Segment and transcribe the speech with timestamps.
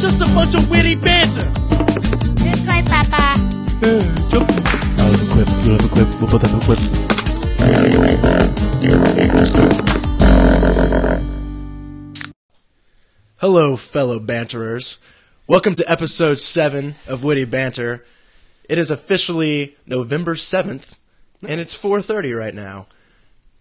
[0.00, 1.42] It's just a bunch of witty banter.
[2.36, 3.34] This way, Papa.
[3.82, 3.98] I'll
[5.10, 5.48] have a clip.
[5.64, 6.06] You'll have a clip.
[6.20, 6.78] We'll both have a clip.
[13.38, 14.98] Hello, fellow banterers.
[15.48, 18.04] Welcome to episode 7 of Witty Banter.
[18.68, 20.96] It is officially November 7th,
[21.42, 22.86] and it's 4.30 right now.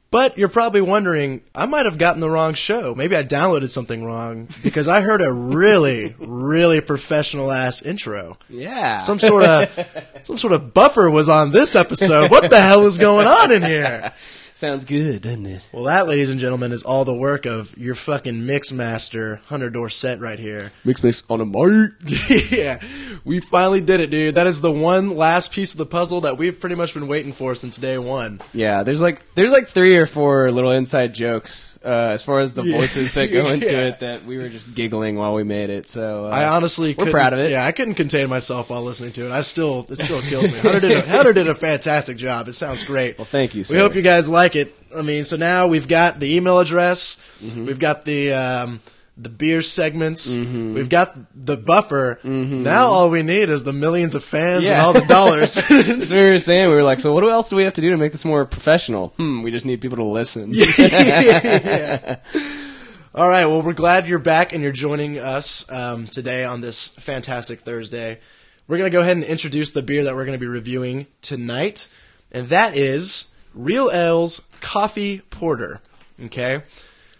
[0.10, 2.96] But you're probably wondering, I might have gotten the wrong show.
[2.96, 8.38] Maybe I downloaded something wrong because I heard a really, really professional ass intro.
[8.50, 8.97] Yeah.
[8.97, 9.88] Some sort of
[10.21, 12.32] some sort of buffer was on this episode.
[12.32, 14.14] What the hell is going on in here?
[14.57, 15.61] Sounds good, doesn't it?
[15.71, 19.70] Well, that, ladies and gentlemen, is all the work of your fucking mix master, Hunter
[19.70, 20.71] Dorset, right here.
[20.83, 21.92] Mix mix on a mic.
[22.52, 22.82] yeah,
[23.24, 24.33] we finally did it, dude.
[24.33, 27.33] That is the one last piece of the puzzle that we've pretty much been waiting
[27.33, 28.42] for since day one.
[28.52, 32.54] Yeah, there's like there's like three or four little inside jokes uh, as far as
[32.54, 32.78] the Yeah.
[32.78, 33.88] voices that go into Yeah.
[33.88, 35.88] it that we were just giggling while we made it.
[35.88, 37.52] So uh, I honestly, we're couldn't- proud of it.
[37.52, 39.31] Yeah, I couldn't contain myself while listening to it.
[39.31, 40.58] I still, it still kills me.
[40.59, 42.47] Hunter did, a, Hunter did a fantastic job.
[42.47, 43.17] It sounds great.
[43.17, 43.64] Well, thank you.
[43.69, 44.73] We hope you guys like it.
[44.95, 47.66] I mean, so now we've got the email address, Mm-hmm.
[47.66, 48.80] we've got the um,
[49.19, 50.75] the beer segments, Mm-hmm.
[50.75, 52.19] we've got the buffer.
[52.23, 55.55] Now all we need is the millions of fans and all the dollars.
[55.69, 56.69] That's what we were saying.
[56.69, 58.45] We were like, so what else do we have to do to make this more
[58.45, 59.09] professional?
[59.17, 60.51] Hmm, we just need people to listen.
[60.53, 62.17] yeah.
[63.15, 63.45] all right.
[63.47, 68.19] Well, we're glad you're back and you're joining us um, today on this fantastic Thursday.
[68.67, 71.88] We're gonna go ahead and introduce the beer that we're gonna be reviewing tonight,
[72.31, 75.81] and that is Real Ale's Coffee Porter.
[76.25, 76.61] Okay.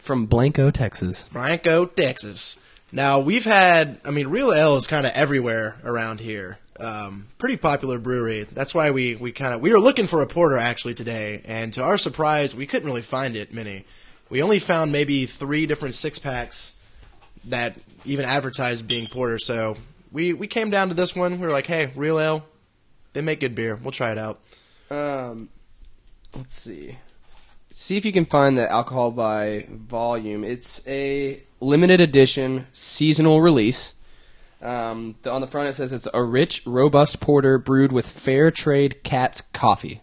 [0.08, 1.28] From Blanco, Texas.
[1.34, 2.58] Blanco, Texas.
[2.94, 6.60] Now we've had, I mean, Real Ale is kind of everywhere around here.
[6.80, 8.46] Um, pretty popular brewery.
[8.50, 11.74] That's why we we kind of we were looking for a porter actually today, and
[11.74, 13.84] to our surprise, we couldn't really find it many.
[14.30, 16.78] We only found maybe three different six packs
[17.44, 19.40] that even advertised being porter.
[19.40, 19.76] So
[20.14, 21.38] we we came down to this one.
[21.38, 22.46] We were like, hey, Real Ale,
[23.12, 23.76] they make good beer.
[23.76, 24.40] We'll try it out.
[24.90, 25.50] Um,
[26.34, 26.96] let's see.
[27.80, 30.44] See if you can find the alcohol by volume.
[30.44, 33.94] It's a limited edition seasonal release.
[34.64, 38.50] Um, the, on the front it says it's a rich, robust porter brewed with fair
[38.50, 40.02] trade cat's coffee.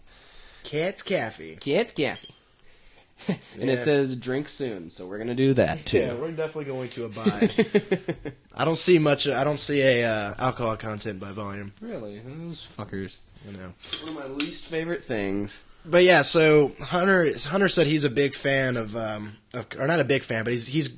[0.63, 1.57] Cat's coffee.
[1.57, 2.33] Cat's coffee.
[3.27, 3.73] and Yeah.
[3.73, 5.97] it says drink soon, so we're gonna do that too.
[5.99, 8.33] Yeah, we're definitely going to abide.
[8.55, 9.27] I don't see much.
[9.27, 11.73] I don't see a uh, alcohol content by volume.
[11.81, 13.17] really, those fuckers.
[13.45, 13.73] You know.
[14.05, 15.61] One of my least favorite things.
[15.87, 19.99] But yeah, so Hunter Hunter said he's a big fan of, um, of or not
[19.99, 20.89] a big fan, but he's he's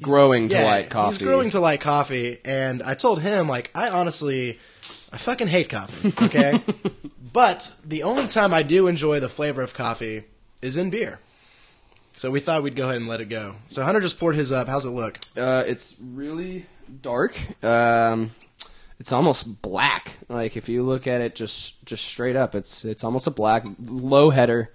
[0.00, 1.12] Growing to yeah, like coffee.
[1.12, 4.58] He's growing to like coffee, and I told him like I honestly,
[5.12, 6.24] I fucking hate coffee.
[6.24, 6.58] Okay,
[7.32, 10.24] but the only time I do enjoy the flavor of coffee
[10.62, 11.20] is in beer.
[12.12, 13.56] So we thought we'd go ahead and let it go.
[13.68, 14.68] So Hunter just poured his up.
[14.68, 15.18] How's it look?
[15.36, 16.64] Uh, it's really
[17.02, 17.38] dark.
[17.62, 18.30] Um,
[19.04, 20.16] it's almost black.
[20.30, 23.62] Like if you look at it just just straight up, it's it's almost a black
[23.78, 24.72] low header.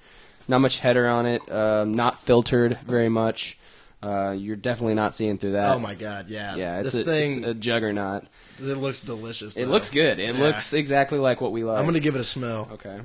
[0.47, 1.51] Not much header on it.
[1.51, 3.57] Um, not filtered very much.
[4.03, 5.75] Uh, you're definitely not seeing through that.
[5.75, 8.25] oh my god, yeah, Yeah, it's this a, thing it's a juggernaut.
[8.59, 9.57] it looks delicious.
[9.57, 10.19] It looks good.
[10.19, 10.41] It Yeah.
[10.43, 11.79] looks exactly like what we love.
[11.79, 12.69] I'm gonna give it a smell.
[12.73, 12.99] Okay.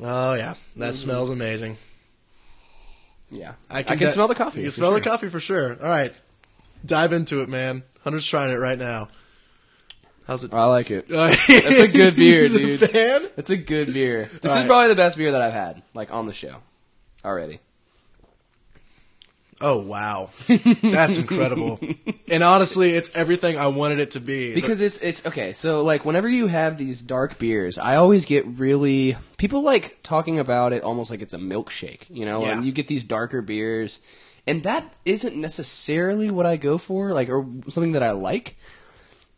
[0.00, 1.76] Oh yeah, that smells amazing.
[3.30, 3.52] Yeah.
[3.68, 4.60] I I can, can, de- smell the coffee.
[4.60, 5.72] You can smell the coffee for sure.
[5.74, 6.14] All right,
[6.86, 7.82] dive into it, man.
[8.02, 9.08] Hunter's trying it right now.
[10.26, 10.52] How's it?
[10.52, 11.08] I like it.
[11.08, 12.80] That's a good beer, dude.
[12.80, 13.28] Fan?
[13.36, 14.28] It's a good beer.
[14.40, 16.56] This is probably the best beer that I've had, like on the show,
[17.24, 17.60] already.
[19.62, 20.30] Oh wow,
[20.82, 21.78] that's incredible.
[22.28, 24.52] and honestly, it's everything I wanted it to be.
[24.52, 25.52] Because it's it's okay.
[25.52, 30.40] So like whenever you have these dark beers, I always get really people like talking
[30.40, 32.42] about it almost like it's a milkshake, you know.
[32.42, 32.54] Yeah.
[32.54, 34.00] And you get these darker beers,
[34.48, 38.56] and that isn't necessarily what I go for, like or something that I like.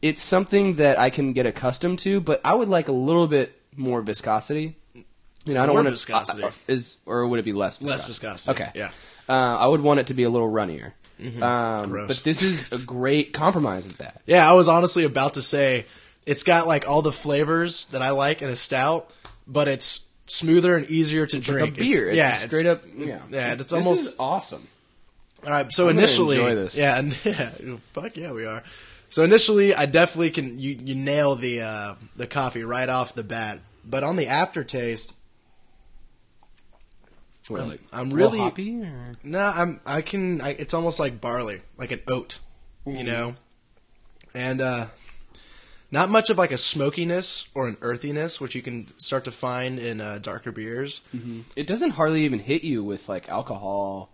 [0.04, 3.58] It's something that I can get accustomed to, but I would like a little bit
[3.74, 4.76] more viscosity.
[5.46, 6.46] You know, I don't More want to viscosity.
[6.68, 7.80] is or would it be less?
[7.80, 8.52] less viscosity?
[8.52, 8.62] viscosity.
[8.64, 8.78] Okay.
[8.78, 8.90] Yeah.
[9.28, 10.92] Uh, I would want it to be a little runnier.
[11.20, 11.42] Mm-hmm.
[11.42, 12.08] Um, Gross.
[12.08, 14.20] but this is a great compromise of that.
[14.26, 15.86] Yeah, I was honestly about to say
[16.26, 19.10] it's got like all the flavors that I like in a stout,
[19.46, 21.76] but it's smoother and easier to drink.
[21.76, 22.08] a beer.
[22.08, 22.82] It's, yeah, straight it's- up.
[22.94, 24.66] Yeah, Yeah, it's, this almost is awesome.
[25.44, 26.76] All right, so I'm gonna initially, enjoy this.
[26.76, 27.50] yeah, and, yeah,
[27.92, 28.62] fuck yeah, we are.
[29.14, 33.22] So initially, I definitely can you you nail the uh, the coffee right off the
[33.22, 35.12] bat, but on the aftertaste,
[37.48, 38.82] I'm- like, I'm really- hoppy.
[38.82, 39.14] Or?
[39.22, 42.40] no, I'm I can I, it's almost like barley, like an oat,
[42.84, 43.04] you Mhm.
[43.04, 43.36] know,
[44.34, 44.86] and uh,
[45.92, 49.78] not much of like a smokiness or an earthiness, which you can start to find
[49.78, 51.02] in uh, darker beers.
[51.54, 54.10] It doesn't hardly even hit you with like alcohol.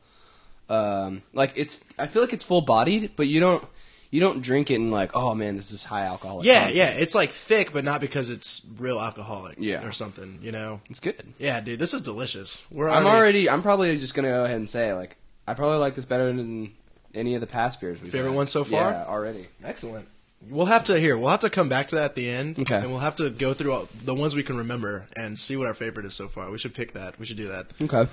[0.68, 3.64] Um, like it's, I feel like it's full bodied, but you don't,
[4.10, 6.40] you don't drink it and like, oh man, this is high alcohol.
[6.44, 6.90] Yeah, yeah.
[6.90, 9.56] It's like thick, but not because it's real alcoholic.
[9.58, 9.86] Yeah.
[9.86, 10.38] or something.
[10.42, 10.80] You know.
[10.90, 11.22] It's good.
[11.38, 12.62] Yeah, dude, this is delicious.
[12.70, 13.48] We're I'm already.
[13.48, 15.16] I'm probably just gonna go ahead and say like,
[15.46, 16.72] I probably like this better than
[17.14, 18.36] any of the past beers we've Favorite had.
[18.36, 18.90] one so far?
[18.92, 19.48] Yeah, already.
[19.64, 20.06] excellent.
[20.48, 21.18] We'll have to here.
[21.18, 22.76] We'll have to come back to that at the end, Okay.
[22.76, 25.66] and we'll have to go through all, the ones we can remember and see what
[25.66, 26.50] our favorite is so far.
[26.50, 27.18] We should pick that.
[27.18, 27.66] We should do that.
[27.80, 28.06] Okay.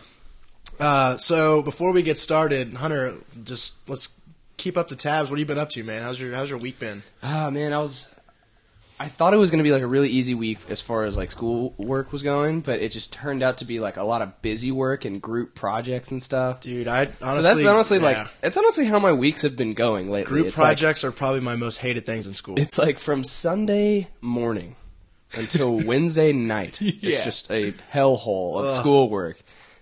[0.80, 3.16] Uh, so before we get started, Hunter,
[3.46, 4.10] just let's
[4.58, 5.30] keep up the tabs.
[5.30, 6.02] What have you been up to, man?
[6.04, 7.04] How's your How's your week been?
[7.24, 8.14] Ah man, I was.
[9.00, 11.30] I thought it was gonna be like a really easy week as far as like
[11.32, 14.42] school work was going, but it just turned out to be like a lot of
[14.42, 16.62] busy work and group projects and stuff.
[16.62, 18.04] Dude, I honestly, so that's honestly yeah.
[18.04, 20.24] like it's honestly how my weeks have been going lately.
[20.30, 22.60] group it's like- projects are probably my most hated things in school.
[22.60, 24.76] It's like from Sunday morning
[25.38, 26.82] until Wednesday night.
[26.82, 26.94] Yeah.
[27.04, 28.72] It's just a hellhole of Ugh.
[28.72, 29.40] schoolwork.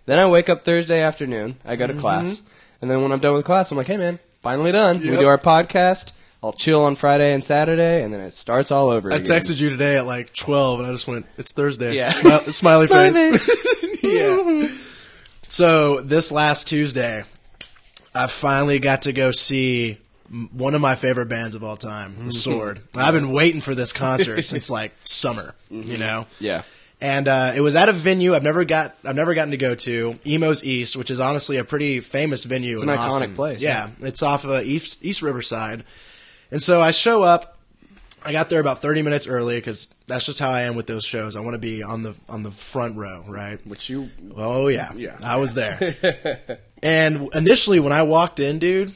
[0.07, 1.57] Then I wake up Thursday afternoon.
[1.63, 1.79] I Mm-hmm.
[1.79, 2.41] go to class,
[2.81, 4.99] and then when I'm done with class, I'm like, "Hey, man, finally done.
[4.99, 5.19] We Yep.
[5.19, 6.11] do our podcast.
[6.43, 9.39] I'll chill on Friday and Saturday, and then it starts all over." I again.
[9.41, 12.09] texted you today at like twelve, and I just went, "It's Thursday." Yeah.
[12.09, 14.03] Smile- smiley Smiley face.
[14.03, 14.67] yeah.
[15.47, 17.23] So this last Tuesday,
[18.13, 19.97] I finally got to go see
[20.31, 22.29] m- one of my favorite bands of all time, The mm-hmm.
[22.31, 22.81] Sword.
[22.93, 25.99] I've been waiting for this concert since like summer, you mm-hmm.
[25.99, 26.25] know.
[26.39, 26.61] Yeah.
[27.01, 29.75] And uh, it was at a venue I've never got I've never gotten to go
[29.75, 32.75] to, Emo's East, which is honestly a pretty famous venue.
[32.75, 33.35] It's in an iconic Austin.
[33.35, 35.83] place, Yeah, it's off of East East Riverside.
[36.51, 37.57] And so I show up.
[38.23, 41.05] I got there about 30 minutes early because that's just how I am with those
[41.05, 41.35] shows.
[41.35, 43.65] I want to be on the on the front row, right?
[43.67, 45.17] Which you Oh yeah, Yeah.
[45.21, 46.59] I was there.
[46.81, 48.95] and initially, when I walked in, dude,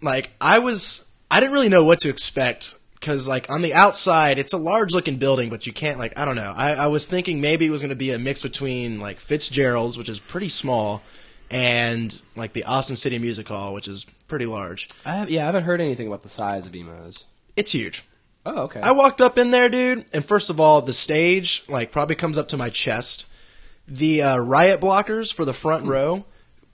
[0.00, 4.38] like I was, I didn't really know what to expect because, like, on the outside,
[4.38, 6.52] it's a large looking building, but you can't, like, I don't know.
[6.54, 9.96] I, I was thinking maybe it was going to be a mix between like Fitzgerald's,
[9.96, 11.02] which is pretty small,
[11.50, 14.88] and like the Austin City Music Hall, which is pretty large.
[15.04, 17.24] I have, yeah, I haven't heard anything about the size of Emo's.
[17.56, 18.04] It's huge.
[18.46, 18.80] Oh, okay.
[18.80, 22.38] I walked up in there, dude, and first of all, the stage like probably comes
[22.38, 23.26] up to my chest.
[23.88, 26.24] The uh, riot blockers for the front row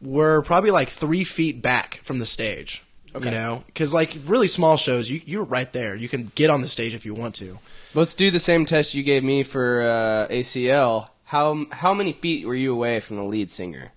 [0.00, 2.84] were probably like three feet back from the stage.
[3.24, 5.94] You know, because like really small shows, you you're right there.
[5.94, 7.58] You can get on the stage if you want to.
[7.94, 11.08] Let's do the same test you gave me for uh, ACL.
[11.24, 13.92] How how many feet were you away from the lead singer?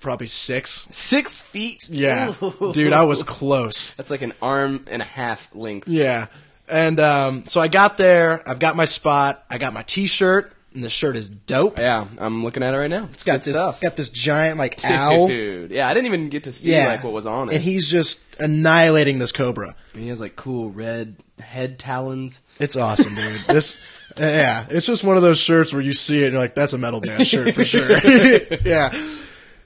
[0.00, 0.88] Probably six.
[0.90, 1.86] Six feet.
[1.90, 2.32] Yeah,
[2.72, 3.92] dude, I was close.
[3.92, 5.88] That's like an arm and a half length.
[5.88, 6.26] Yeah,
[6.68, 8.48] and um, so I got there.
[8.48, 9.44] I've got my spot.
[9.50, 11.78] I got my T-shirt, and the shirt is dope.
[11.78, 13.08] Yeah, I'm looking at it right now.
[13.12, 13.80] It's got Good this stuff.
[13.80, 15.28] got this giant like owl.
[15.28, 17.54] Dude, yeah, I didn't even get to see Yeah, like what was on it.
[17.54, 19.74] and he's just annihilating this cobra.
[19.94, 22.42] And he has like cool red head talons.
[22.58, 23.40] It's awesome, dude.
[23.48, 23.78] This,
[24.16, 26.72] yeah, it's just one of those shirts where you see it and you're like, that's
[26.72, 27.90] a metal band shirt for sure.
[28.64, 28.92] yeah.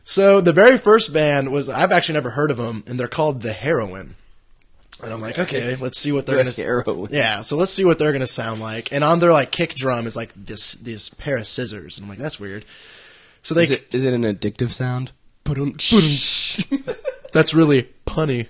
[0.04, 3.40] So the very first band was I've actually never heard of them, and they're called
[3.40, 4.16] the Heroin.
[5.04, 6.50] And I'm like, okay, let's see what they're gonna.
[6.50, 7.08] Heroin.
[7.10, 8.92] Yeah, so let's see what they're gonna sound like.
[8.92, 12.08] And on their like kick drum is like this this pair of scissors, and I'm
[12.08, 12.64] like, that's weird.
[13.42, 15.12] So they Is it is it an addictive sound?
[17.32, 18.46] That's really punny.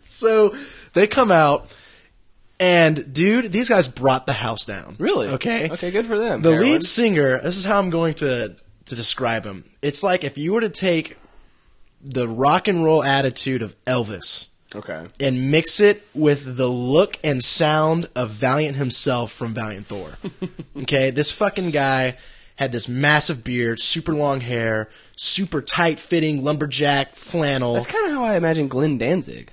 [0.08, 0.54] so
[0.94, 1.70] they come out,
[2.58, 4.96] and dude, these guys brought the house down.
[4.98, 5.28] Really?
[5.28, 5.70] Okay.
[5.70, 6.42] Okay, good for them.
[6.42, 6.72] The Heroin.
[6.72, 7.40] lead singer.
[7.40, 9.64] This is how I'm going to to describe him.
[9.82, 11.16] It's like if you were to take
[12.02, 15.06] the rock and roll attitude of Elvis Okay.
[15.18, 20.12] and mix it with the look and sound of Valient Himself from Valient Thorr.
[20.78, 22.16] okay, this fucking guy
[22.56, 27.74] had this massive beard, super long hair, super tight fitting lumberjack flannel.
[27.74, 29.50] That's kind of how I imagine Glenn Danzig,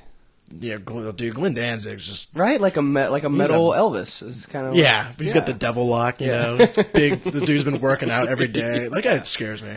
[0.59, 2.61] yeah, dude, Glenn Danzig's just right?
[2.61, 5.53] Like a me- like a metal Elvis is kind of yeah, but he's got the
[5.53, 6.55] devil lock, you Yeah.
[6.55, 6.83] know.
[6.93, 7.21] Big.
[7.31, 8.87] The dude's been working out every day.
[8.87, 9.75] That it scares me.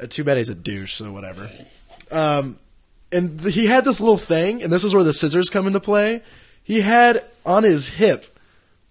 [0.00, 1.50] Uh, too bad he's a douche, so whatever.
[2.10, 2.58] Um,
[3.12, 6.22] and he had this little thing, and this is where the scissors come into play.
[6.62, 8.33] He had on his hip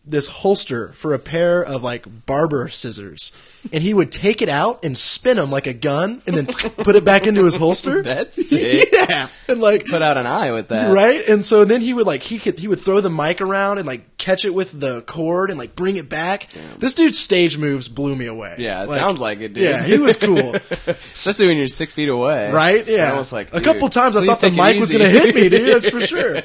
[0.05, 3.31] this holster for a pair of like barber scissors,
[3.72, 6.45] and he would take it out and spin them like a gun, and then
[6.77, 8.01] put it back into his holster.
[8.03, 8.89] That's sick.
[8.91, 10.91] yeah, and like Put out an eye with that.
[10.93, 13.77] Right, and so then he would like he could he would throw the mic around
[13.77, 16.50] and like catch it with the cord and like bring it back.
[16.79, 18.55] This dude's stage moves blew me away.
[18.57, 19.63] Yeah, it sounds like it, dude.
[19.63, 20.55] Yeah, he was cool.
[20.88, 22.51] Especially when you're six feet away.
[22.51, 22.86] right?
[22.88, 25.48] Yeah, Yeah, was like a couple times I thought the mic was gonna hit me,
[25.50, 25.69] dude.
[25.75, 26.41] That's for sure.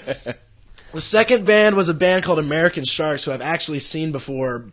[0.93, 4.67] The second band was a band called American Sharks, who I've actually seen before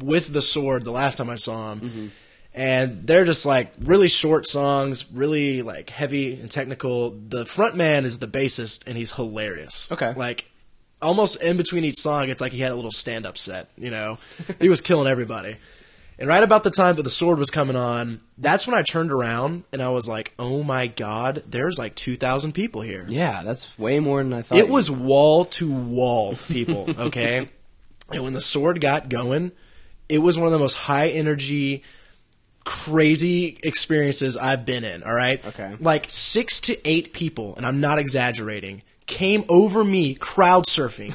[0.00, 0.84] with the sword.
[0.84, 1.88] The last time I saw them.
[1.88, 2.06] Mm-hmm.
[2.54, 7.10] And they're just like really short songs, really like heavy and technical.
[7.10, 9.90] The front man is the bassist, and he's hilarious.
[9.92, 10.12] Okay.
[10.14, 10.44] like
[11.00, 13.68] almost in between each song, it's like he had a little stand-up set.
[13.76, 14.18] You know,
[14.60, 15.56] he was killing everybody.
[16.18, 19.12] And right about the time that the sword was coming on, that's when I turned
[19.12, 23.78] around and I was like, "Oh my god, there's like 2,000 people here." Yeah, that's
[23.78, 24.58] way more than I thought.
[24.58, 27.48] It was wall to wall people, okay?
[28.10, 29.52] and when the sword got going,
[30.08, 31.82] it was one of the most high energy,
[32.64, 35.44] crazy experiences I've been in, all right?
[35.46, 35.76] Okay.
[35.78, 41.14] Like six to eight people, and I'm not exaggerating, came over me crowd surfing.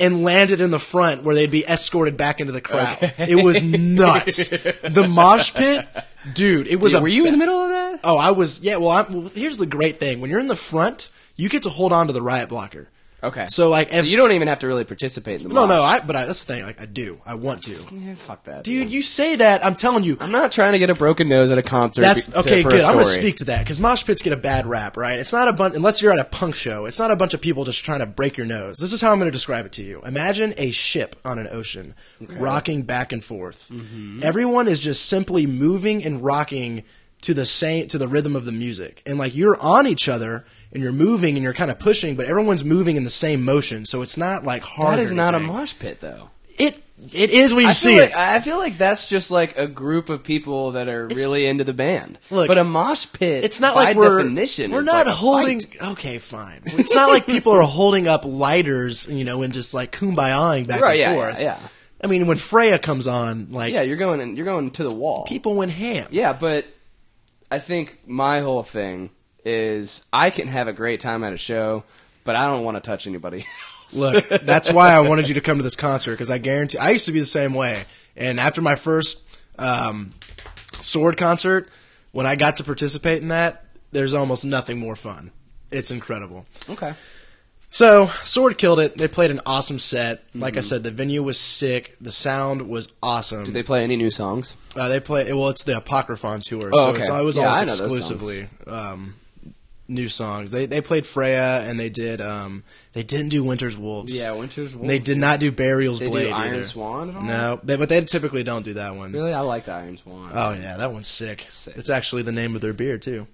[0.00, 3.12] And landed in the front where they'd be escorted back into the crowd.
[3.18, 4.48] It was nuts.
[4.48, 5.86] the mosh pit,
[6.32, 6.66] dude.
[6.66, 8.00] It was Dude, a were you in the middle of that?
[8.02, 8.60] Oh, I was.
[8.62, 8.76] Yeah.
[8.76, 11.70] Well, I'm, well, here's the great thing: when you're in the front, you get to
[11.70, 12.88] hold on to the riot blocker.
[13.22, 13.46] Okay.
[13.48, 15.82] So like, if, you don't even have to really participate in the no, no.
[15.82, 16.64] I but I, that's the thing.
[16.64, 17.20] Like, I do.
[17.26, 17.76] I want to.
[17.92, 19.64] Yeah, fuck that, Dude, you say that.
[19.64, 20.16] I'm telling you.
[20.20, 22.00] I'm not trying to get a broken nose at a concert.
[22.02, 22.60] That's be- to- okay.
[22.60, 22.82] a Good.
[22.82, 25.18] I'm going to speak to that because mosh pits get a bad rap, right?
[25.18, 26.86] It's not a bunch unless you're at a punk show.
[26.86, 28.76] It's not a bunch of people just trying to break your nose.
[28.78, 30.00] This is how I'm going to describe it to you.
[30.02, 33.68] Imagine a ship on an ocean rocking back and forth.
[33.70, 34.20] Mm-hmm.
[34.22, 36.84] Everyone is just simply moving and rocking
[37.22, 40.46] to the same to the rhythm of the music, and like you're on each other
[40.72, 43.84] and you're moving and you're kind of pushing, but everyone's moving in the same motion,
[43.86, 44.98] so it's not like hard.
[44.98, 46.30] That or not a mosh pit, though.
[46.58, 46.82] It
[47.14, 48.14] it is when you I see feel it.
[48.14, 51.72] I feel like that's just like a group of people that are really into the
[51.72, 52.18] band.
[52.30, 55.14] Look, but a mosh pit, It's not by like we're definition, we're is not like
[55.16, 55.62] holding.
[55.80, 56.60] Okay, fine.
[56.66, 60.82] It's not like people are holding up lighters, you know, and just like kumbayaing back
[60.82, 61.00] Right?
[61.00, 61.36] and Yeah, forth.
[61.40, 61.68] yeah, yeah.
[62.04, 64.92] I mean, when Freya comes on, like Yeah, you're going and you're going to the
[64.94, 65.24] wall.
[65.26, 66.08] people went ham.
[66.10, 66.66] Yeah, but
[67.50, 69.08] I think my whole thing
[69.44, 71.84] is I can have a great time at a show,
[72.24, 73.38] but I don't want to touch anybody.
[73.92, 73.96] else.
[73.98, 76.90] Look, that's why I wanted you to come to this concert because I guarantee I
[76.90, 77.84] used to be the same way.
[78.16, 79.26] And after my first
[79.58, 80.12] um,
[80.80, 81.68] sword concert,
[82.12, 85.32] when I got to participate in that, there's almost nothing more fun.
[85.70, 86.46] It's incredible.
[86.68, 86.94] okay.
[87.72, 88.98] So, Sword killed it.
[88.98, 90.24] They played an awesome set.
[90.34, 90.58] Like Mm-hmm.
[90.58, 91.96] I said, the venue was sick.
[92.00, 93.44] The sound was awesome.
[93.44, 94.56] Did they play any new songs?
[94.74, 95.50] Uh, they play well.
[95.50, 97.02] It's the Apocryphon tour, Oh, so okay.
[97.02, 99.14] it's, it was Yeah, almost I know those exclusively um,
[99.90, 100.52] new songs.
[100.52, 104.16] They they played Freya and they did um, they didn't do Winter's Wolves.
[104.18, 106.64] Yeah, Winter's And they did not do Barael's They do Blade Iron either.
[106.64, 107.22] Swan at all?
[107.22, 109.12] No, they, but they typically don't do that one.
[109.12, 110.30] Really, I like the Iron Swan.
[110.32, 111.46] Oh yeah, that one's sick.
[111.50, 111.76] Sick.
[111.76, 113.26] It's actually the name of their beer too.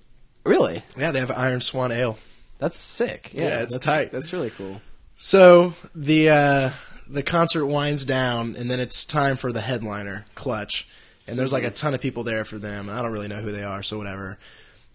[0.44, 0.82] really?
[0.96, 2.18] Yeah, they have Iron Swan Ale.
[2.58, 3.30] That's sick.
[3.32, 4.12] Yeah, Yeah, it's that's, tight.
[4.12, 4.80] That's really cool.
[5.18, 6.70] So the uh,
[7.08, 10.88] the concert winds down, and then it's time for the headliner, Clutch.
[11.28, 12.88] And there's like a ton of people there for them.
[12.88, 14.38] I don't really know who they are, so whatever.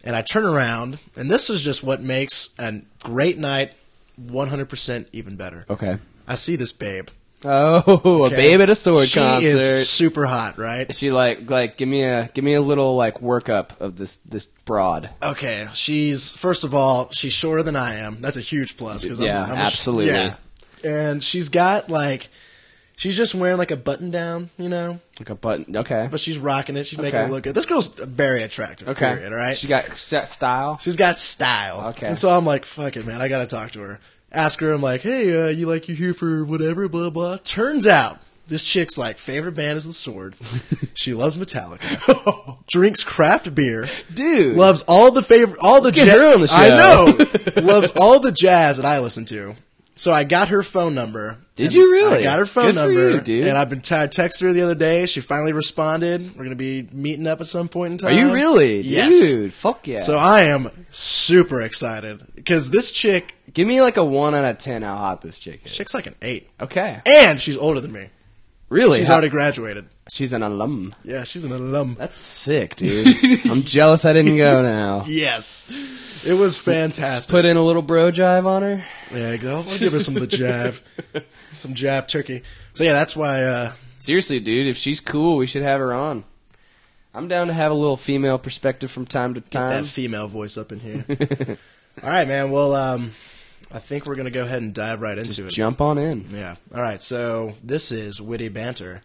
[0.04, 3.74] And I turn around, and this is just what makes a great night
[4.20, 5.66] 100% even better.
[5.70, 5.98] Okay.
[6.28, 7.10] I see this babe.
[7.44, 9.48] Oh, a babe at a sword she concert.
[9.48, 10.94] is super hot, right?
[10.94, 14.46] she like like give me a give me a little like workup of this this
[14.46, 15.10] broad.
[15.24, 18.22] Okay, she's first of all, she's shorter than I am.
[18.22, 19.04] That's a huge plus.
[19.04, 20.12] 'cause Yeah, I'm, I'm a- absolutely.
[20.12, 20.36] yeah.
[20.84, 22.30] And she's got like,
[23.02, 25.76] she's just wearing like a button down, you know, Like a button.
[25.76, 26.08] Okay.
[26.12, 26.86] but she's rocking it.
[26.86, 27.28] She's making Okay.
[27.28, 27.56] it look good.
[27.56, 28.88] This girl's very attractive.
[28.90, 29.14] Okay.
[29.16, 29.34] Period.
[29.34, 29.58] All right.
[29.58, 30.78] She got set style.
[30.78, 31.88] she's got style.
[31.90, 32.06] Okay.
[32.08, 33.20] And so I'm like, fuck it, man.
[33.20, 34.00] I gotta talk to her.
[34.32, 34.72] Ask her.
[34.72, 36.88] I'm like, hey, uh, you like you here for whatever?
[36.88, 37.38] Blah blah.
[37.44, 38.20] Turns out.
[38.48, 40.36] This chick's like favorite band is the Sword.
[40.94, 42.58] she loves Metallica.
[42.68, 43.90] Drinks craft beer.
[44.14, 44.58] Dude.
[44.58, 46.56] Loves all the favorite, all the get ja- her on the show.
[46.56, 46.70] I
[47.56, 47.62] know.
[47.62, 49.56] loves all the jazz that I listen to.
[50.02, 51.38] So I got her phone number.
[51.56, 52.22] Did you really?
[52.22, 53.46] I got her phone Good number, you, dude.
[53.46, 55.06] and I've been t- I texted her the other day.
[55.06, 56.36] She finally responded.
[56.36, 58.18] We're gonna be meeting up at some point in time.
[58.18, 59.20] Are you really, Yes.
[59.20, 59.54] dude?
[59.54, 60.00] Fuck yeah.
[60.00, 64.58] So I am super excited because this chick, give me like a one out of
[64.58, 65.72] ten how hot this chick is.
[65.72, 66.98] chick's like an eight, Okay.
[67.06, 68.08] and she's older than me.
[68.72, 69.00] Really?
[69.00, 69.88] She's How- already graduated.
[70.10, 70.96] she's an alum.
[71.04, 71.98] Yeah, she's an alum.
[72.00, 73.46] That's sick, dude.
[73.46, 75.04] I'm jealous I didn't go now.
[75.06, 77.30] Yes, it was fantastic.
[77.30, 78.84] Put in a little bro jive on her.
[79.12, 79.58] There you go.
[79.58, 80.82] I'll give her some of the jav,
[81.58, 82.44] some jav turkey.
[82.74, 83.44] So yeah, that's why.
[83.44, 86.24] Uh, Seriously, dude, if she's cool, we should have her on.
[87.14, 89.70] I'm down to have a little female perspective from time to time.
[89.70, 91.06] Get that female voice up in here.
[92.02, 92.50] All right, man.
[92.52, 93.12] Well, um,
[93.74, 95.52] I think we're gonna go ahead and dive right into it.
[95.52, 96.26] Jump on in.
[96.32, 96.56] Yeah.
[96.76, 97.02] All right.
[97.02, 99.02] So this is witty banter.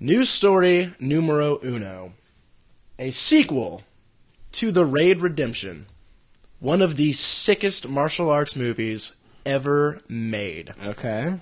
[0.00, 2.12] News story numero uno:
[2.98, 3.82] a sequel
[4.52, 5.86] to the Raid Redemption,
[6.60, 9.14] one of the sickest martial arts movies
[9.44, 11.34] ever made, Okay.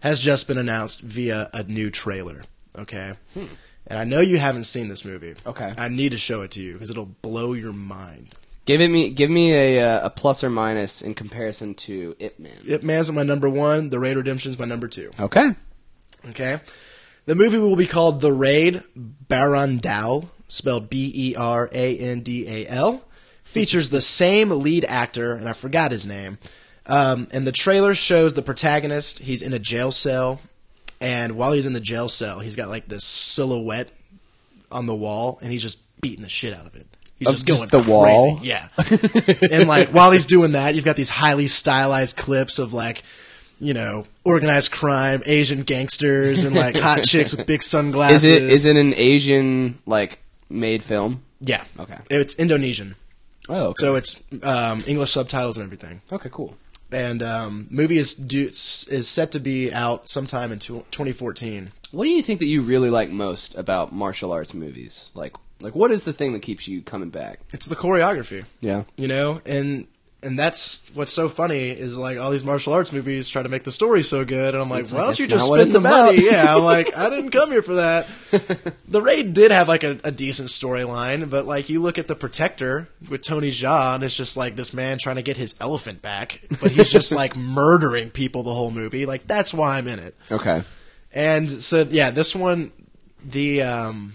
[0.00, 2.42] has just been announced via a new trailer.
[2.76, 3.12] Okay.
[3.34, 3.44] Hmm.
[3.86, 5.34] And I know you haven't seen this movie.
[5.46, 5.72] Okay.
[5.76, 8.32] I need to show it to you because it'll blow your mind.
[8.64, 9.10] Give it me.
[9.10, 12.58] Give me a uh, a plus or minus in comparison to Ip Man.
[12.66, 13.90] Ip Man's my number one.
[13.90, 15.10] The Raid Redemption's my number two.
[15.18, 15.50] Okay.
[16.30, 16.60] Okay.
[17.26, 18.82] The movie will be called The Raid
[19.28, 23.02] Berandal, spelled B E R A N D A L.
[23.44, 26.38] Features the same lead actor, and I forgot his name.
[26.86, 29.20] Um, and the trailer shows the protagonist.
[29.20, 30.40] He's in a jail cell,
[31.00, 33.90] and while he's in the jail cell, he's got like this silhouette
[34.70, 36.86] on the wall, and he's just beating the shit out of it.
[37.24, 38.40] He's Of just just going the wall?
[38.42, 38.68] Yeah.
[39.50, 43.02] and like while he's doing that, you've got these highly stylized clips of like,
[43.60, 48.24] you know, organized crime, Asian gangsters, and like hot chicks with big sunglasses.
[48.24, 50.18] Is it is it an Asian like
[50.50, 51.22] made film?
[51.40, 51.64] Yeah.
[51.78, 51.98] Okay.
[52.10, 52.94] It's Indonesian,
[53.48, 53.80] Oh, okay.
[53.80, 56.00] so it's um, English subtitles and everything.
[56.12, 56.56] okay, cool.
[56.92, 61.72] And um, movie is due, is set to be out sometime in tw 2014.
[61.90, 65.08] What do you think that you really like most about martial arts movies?
[65.14, 67.40] Like like what is the thing that keeps you coming back?
[67.52, 68.44] It's the choreography.
[68.60, 68.84] Yeah.
[68.96, 69.86] you know and
[70.24, 73.64] and that's what's so funny is like all these martial arts movies try to make
[73.64, 75.78] the story so good and i'm like It's why like, don't you just spend the
[75.78, 76.14] about.
[76.14, 78.08] money yeah i'm like i didn't come here for that
[78.86, 82.14] the raid did have like a, a decent storyline but like you look at the
[82.14, 86.00] protector with tony jaa and it's just like this man trying to get his elephant
[86.02, 89.98] back but he's just like murdering people the whole movie like that's why i'm in
[89.98, 90.62] it Okay.
[91.12, 92.70] and so yeah, this one,
[93.24, 94.14] the um,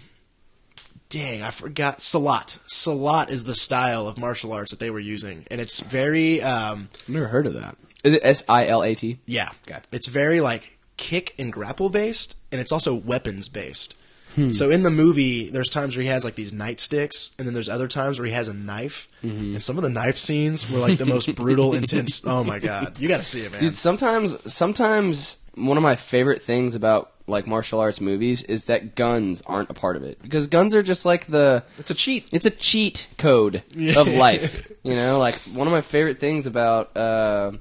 [1.10, 2.60] dang, I forgot Silat.
[2.68, 6.90] Silat is the style of martial arts that they were using, and it's very um,
[7.08, 7.78] I've never heard of that.
[8.04, 9.20] Is it S I L A T?
[9.26, 9.80] yeah, Okay.
[9.92, 13.96] it's very like kick and grapple based, and it's also weapons based.
[14.36, 14.52] Hmm.
[14.52, 17.70] So in the movie, there's times where he has like these nightsticks, and then there's
[17.70, 19.08] other times where he has a knife.
[19.24, 19.54] Mm-hmm.
[19.54, 22.22] And some of the knife scenes were like the most brutal, intense.
[22.26, 23.62] Oh my god, you got to see it, man.
[23.62, 28.96] Dude, sometimes sometimes one of my favorite things about like martial arts movies is that
[28.96, 32.28] guns aren't a part of it because guns are just like the it's a cheat.
[32.32, 33.64] it's a cheat code
[33.96, 34.72] of life.
[34.84, 37.52] You know, like one of my favorite things about uh,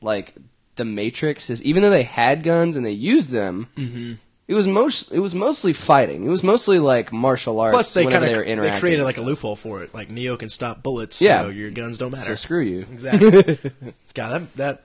[0.00, 0.32] like
[0.76, 4.12] the Matrix is even though they had guns and they used them, Mm-hmm.
[4.46, 6.24] it was most it was mostly fighting.
[6.24, 7.72] It was mostly like martial arts.
[7.74, 8.80] Plus, they whenever kind they were of they interacting.
[8.80, 9.92] created like a loophole for it.
[9.92, 11.42] Like Neo can stop bullets, Yeah.
[11.42, 12.22] so your guns don't matter.
[12.22, 12.80] So screw you.
[12.92, 13.58] Exactly.
[14.14, 14.82] God, that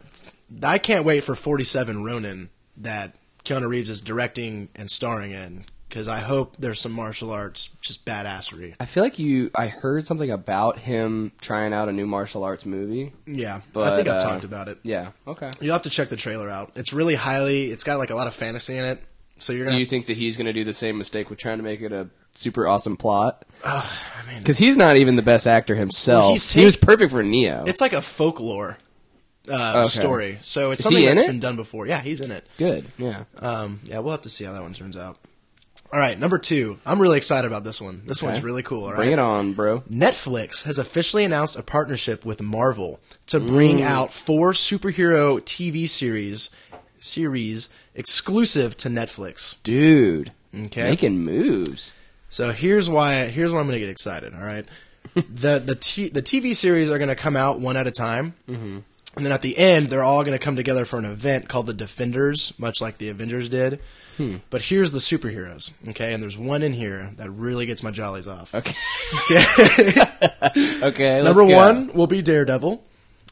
[0.50, 3.14] that I can't wait for 47 Ronin that
[3.48, 8.06] Keanu Reeves is directing and starring in because I hope there's some martial arts just
[8.06, 8.76] badassery.
[8.80, 9.52] I feel like you.
[9.56, 13.14] I heard something about him trying out a new martial arts movie.
[13.26, 14.80] Yeah, But, I think I've uh, talked about it.
[14.84, 15.12] Yeah.
[15.26, 15.50] Okay.
[15.62, 16.72] You'll have to check the trailer out.
[16.76, 17.72] It's really highly.
[17.72, 19.02] It's got like a lot of fantasy in it.
[19.38, 19.78] So you're gonna.
[19.78, 21.80] Do you think that he's going to do the same mistake with trying to make
[21.82, 23.46] it a super awesome plot?
[23.64, 23.88] I
[24.28, 26.24] mean, Because he's not even the best actor himself.
[26.24, 27.64] Well, he's he was perfect for Neo.
[27.66, 28.78] it's like a folklore
[29.50, 29.90] uh, Okay.
[29.90, 30.38] story.
[30.42, 31.28] So it's Is something that's it?
[31.28, 31.88] been done before.
[31.88, 32.46] Yeah, he's in it.
[32.58, 32.86] good.
[32.98, 33.24] Yeah.
[33.40, 35.18] Um, yeah, we'll have to see how that one turns out.
[35.94, 36.78] All right, number two.
[36.86, 38.02] I'm really excited about this one.
[38.06, 38.32] This Okay.
[38.32, 38.84] one's really cool.
[38.84, 38.98] All right.
[38.98, 39.82] Bring it on, bro.
[39.90, 46.50] Netflix has officially announced a partnership with Marvel to bring out four superhero TV series
[47.00, 49.56] series exclusive to Netflix.
[49.64, 50.32] Dude.
[50.54, 50.90] Okay.
[50.90, 51.94] Making moves.
[52.30, 54.66] So here's why here's why I'm going to get excited, all right?
[55.16, 58.34] the the t- the TV series are going to come out one at a time.
[58.50, 58.80] Mm-hmm.
[59.18, 61.66] And then at the end, they're all going to come together for an event called
[61.68, 63.80] the Defenders, much like the Avengers did.
[64.18, 64.38] Hmm.
[64.50, 66.14] But here's the superheroes, okay?
[66.14, 68.54] And there's one in here that really gets my jollies off.
[68.56, 68.74] Okay.
[69.32, 69.94] Okay.
[70.82, 71.22] Okay.
[71.22, 72.84] Number one will be Daredevil.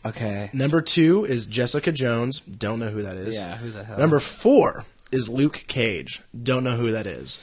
[0.05, 0.49] Okay.
[0.53, 2.39] Number two is Jessica Jones.
[2.41, 3.35] Don't know who that is.
[3.35, 3.97] Yeah, who the hell?
[3.97, 6.21] Number four is Luke Cage.
[6.43, 7.39] Don't know who that is.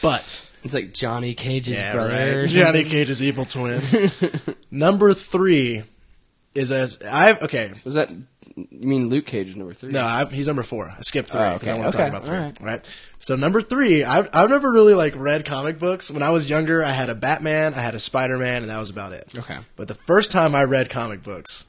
[0.00, 2.40] But It's like Johnny Cage's yeah, brother.
[2.40, 2.48] right.
[2.48, 3.82] Johnny Cage's evil twin.
[4.70, 5.84] Number three
[6.56, 7.72] is as I've okay.
[7.84, 8.10] Was that?
[8.56, 9.90] You mean Luke Cage is number three?
[9.92, 10.88] No, I, he's number four.
[10.88, 11.80] I skipped three Oh, because I okay.
[11.82, 12.38] want to Okay, talk about three.
[12.38, 12.58] right.
[12.62, 12.94] right.
[13.18, 16.10] So number three, I've I've never really like read comic books.
[16.10, 18.78] When I was younger, I had a Batman, I had a Spider Man, and that
[18.78, 19.30] was about it.
[19.36, 19.58] Okay.
[19.76, 21.66] But the first time I read comic books,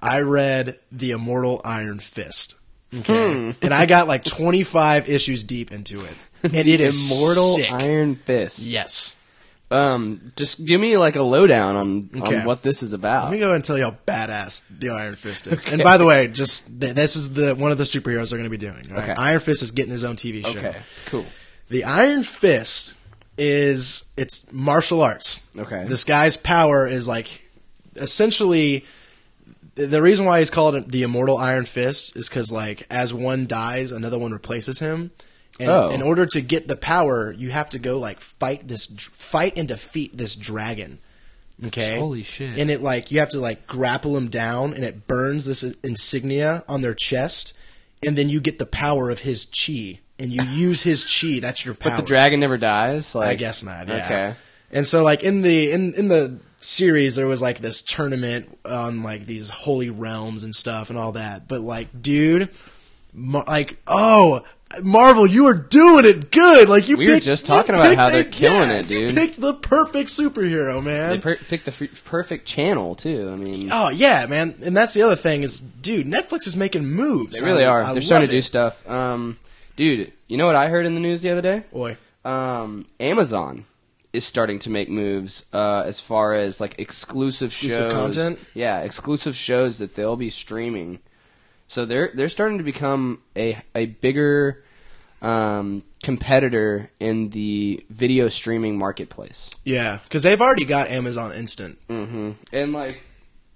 [0.00, 2.54] I read the Immortal Iron Fist.
[2.92, 3.34] Okay.
[3.34, 3.50] Hmm.
[3.62, 6.14] and I got like 25 issues deep into it.
[6.42, 7.70] And it is Immortal sick.
[7.70, 8.58] Iron Fist.
[8.60, 9.14] Yes.
[9.72, 12.38] Um, just give me like a lowdown on, Okay.
[12.40, 13.24] on what this is about.
[13.24, 15.64] Let me go ahead and tell you how badass the Iron Fist is.
[15.66, 18.44] And by the way, just th- this is the one of the superheroes they're going
[18.44, 18.88] to be doing.
[18.90, 19.04] Right?
[19.10, 19.12] Okay.
[19.12, 20.58] Iron Fist is getting his own TV show.
[20.58, 20.76] Okay.
[21.06, 21.24] Cool.
[21.68, 22.94] The Iron Fist
[23.38, 25.40] is it's martial arts.
[25.56, 25.84] Okay.
[25.86, 27.42] This guy's power is like
[27.94, 28.84] essentially
[29.76, 33.46] the- the reason why he's called the Immortal Iron Fist is because like as one
[33.46, 35.12] dies, another one replaces him.
[35.60, 35.90] And Oh.
[35.90, 39.68] in order to get the power, you have to go like fight this, fight and
[39.68, 40.98] defeat this dragon.
[41.66, 41.98] Okay.
[41.98, 42.58] Holy shit.
[42.58, 46.64] And it like you have to like grapple him down, and it burns this insignia
[46.68, 47.52] on their chest,
[48.02, 51.38] and then you get the power of his chi, and you use his chi.
[51.38, 51.92] That's your power.
[51.92, 53.14] But the dragon never dies.
[53.14, 53.88] Like I guess not.
[53.88, 53.94] Yeah.
[54.06, 54.34] Okay.
[54.72, 59.02] And so like in the in in the series there was like this tournament on
[59.02, 61.46] like these holy realms and stuff and all that.
[61.46, 62.48] But like dude,
[63.12, 64.44] Mar- like oh
[64.84, 66.68] Marvel, you are doing it good.
[66.68, 69.16] Like you We were just talking about how they're killing yeah, it, You dude.
[69.16, 71.10] picked the perfect superhero, man.
[71.10, 73.30] They per- picked the f- perfect channel too.
[73.32, 76.86] I mean, Oh yeah, man, and that's the other thing is, dude, Netflix is making
[76.86, 77.40] moves.
[77.40, 77.82] they really I- are.
[77.82, 78.88] I They're starting to do stuff.
[78.88, 79.38] Um,
[79.76, 81.64] dude, you know what I heard in the news the other day?
[81.72, 83.64] Boy, Um, Amazon
[84.12, 87.92] is starting to make moves uh, as far as like exclusive, Exclusive shows.
[87.92, 88.38] content?
[88.54, 91.00] Yeah, exclusive shows that they'll be streaming.
[91.70, 94.64] So they're they're starting to become a a bigger
[95.22, 99.50] um, competitor in the video streaming marketplace.
[99.64, 101.78] Yeah, because they've already got Amazon Instant.
[101.88, 102.30] Mm-hmm.
[102.52, 103.02] And like,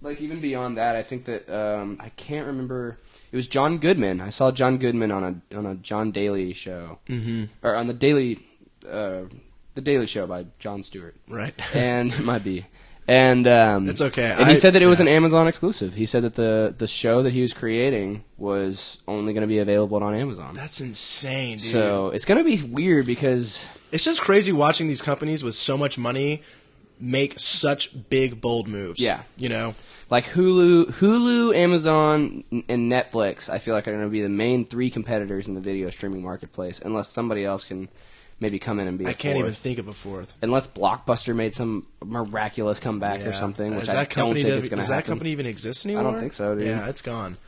[0.00, 2.98] like even beyond that, I think that um, I can't remember.
[3.33, 4.20] It was John Goodman.
[4.20, 7.44] I saw John Goodman on a on a John Daly show, Mm-hmm.
[7.66, 8.46] or on the Daily,
[8.88, 9.22] uh,
[9.74, 11.53] the Daily Show by Jon Stewart, Right.
[11.74, 12.64] and it might be.
[13.07, 14.31] And um, It's okay.
[14.31, 15.95] And he I- said that it was an Amazon exclusive.
[15.95, 19.59] He said that the the show that he was creating was only going to be
[19.59, 20.55] available on Amazon.
[20.55, 21.71] That's insane, dude.
[21.71, 25.77] So it's going to be weird because it's just crazy watching these companies with so
[25.77, 26.43] much money
[26.99, 29.01] make such big, bold moves.
[29.01, 29.23] Yeah.
[29.37, 29.75] You know?
[30.11, 34.64] like Hulu, Hulu, Amazon, and Netflix, I feel like are going to be the main
[34.64, 37.88] three competitors in the video streaming marketplace, unless somebody else can
[38.44, 39.07] maybe come in and be.
[39.07, 40.35] I I can't even think of a fourth.
[40.42, 43.33] Unless Blockbuster made some miraculous comeback or Yeah.
[43.33, 45.02] something, which Is I that company don't think does, is going to does happen.
[45.04, 46.02] that company even exist anymore?
[46.02, 46.66] I don't think so, dude.
[46.66, 47.38] Yeah, it's gone.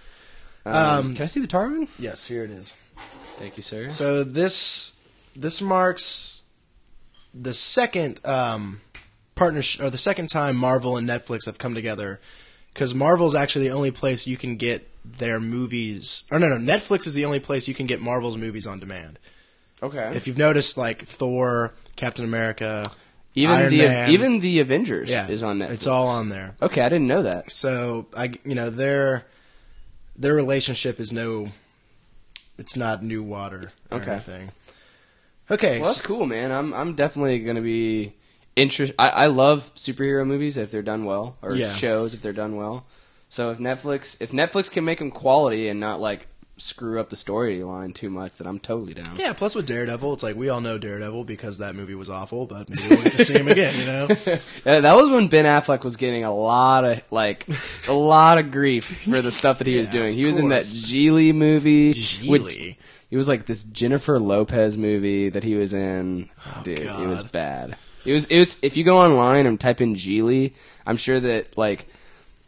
[0.64, 1.88] Um, um, can I see the Tarvin?
[1.98, 2.72] Yes, here it is.
[3.38, 3.88] Thank you, sir.
[3.90, 4.94] So this
[5.36, 6.44] this marks
[7.34, 8.80] the second um,
[9.34, 12.20] partnership or the second time Marvel and Netflix have come together
[12.72, 16.24] because Marvel's actually the only place you can get their movies.
[16.30, 19.18] Or no, no, Netflix is the only place you can get Marvel's movies on demand.
[19.86, 20.10] Okay.
[20.14, 22.84] If you've noticed, like Thor, Captain America,
[23.34, 24.10] even Iron the Man.
[24.10, 25.70] even the Avengers yeah, is on Netflix.
[25.70, 26.56] It's all on there.
[26.62, 27.50] Okay, I didn't know that.
[27.50, 29.26] So I, you know, their
[30.16, 31.48] their relationship is no,
[32.58, 34.12] it's not new water or Okay.
[34.12, 34.50] anything.
[35.50, 36.50] Okay, Well, that's cool, man.
[36.50, 38.14] I'm I'm definitely gonna be
[38.56, 38.96] interested.
[38.98, 41.72] I, I love superhero movies if they're done well, or Yeah.
[41.72, 42.86] shows if they're done well.
[43.28, 46.26] So if Netflix if Netflix can make them quality and not like
[46.58, 49.16] screw up the storyline too much, then I'm totally down.
[49.18, 52.46] Yeah, plus with Daredevil, it's like we all know Daredevil because that movie was awful,
[52.46, 54.08] but maybe we'll get to see him again, you know?
[54.64, 57.46] Yeah, that was when Ben Affleck was getting a lot of like
[57.88, 60.14] a lot of grief for the stuff that he was doing.
[60.14, 60.72] He was in that course.
[60.72, 61.94] Gigli movie.
[61.94, 62.76] Gigli.
[63.10, 66.28] It was like this Jennifer Lopez movie that he was in.
[66.46, 67.76] Oh, Dude, it was bad.
[68.04, 68.24] It was.
[68.26, 68.58] It was.
[68.62, 71.86] If you go online and type in Gigli, I'm sure that like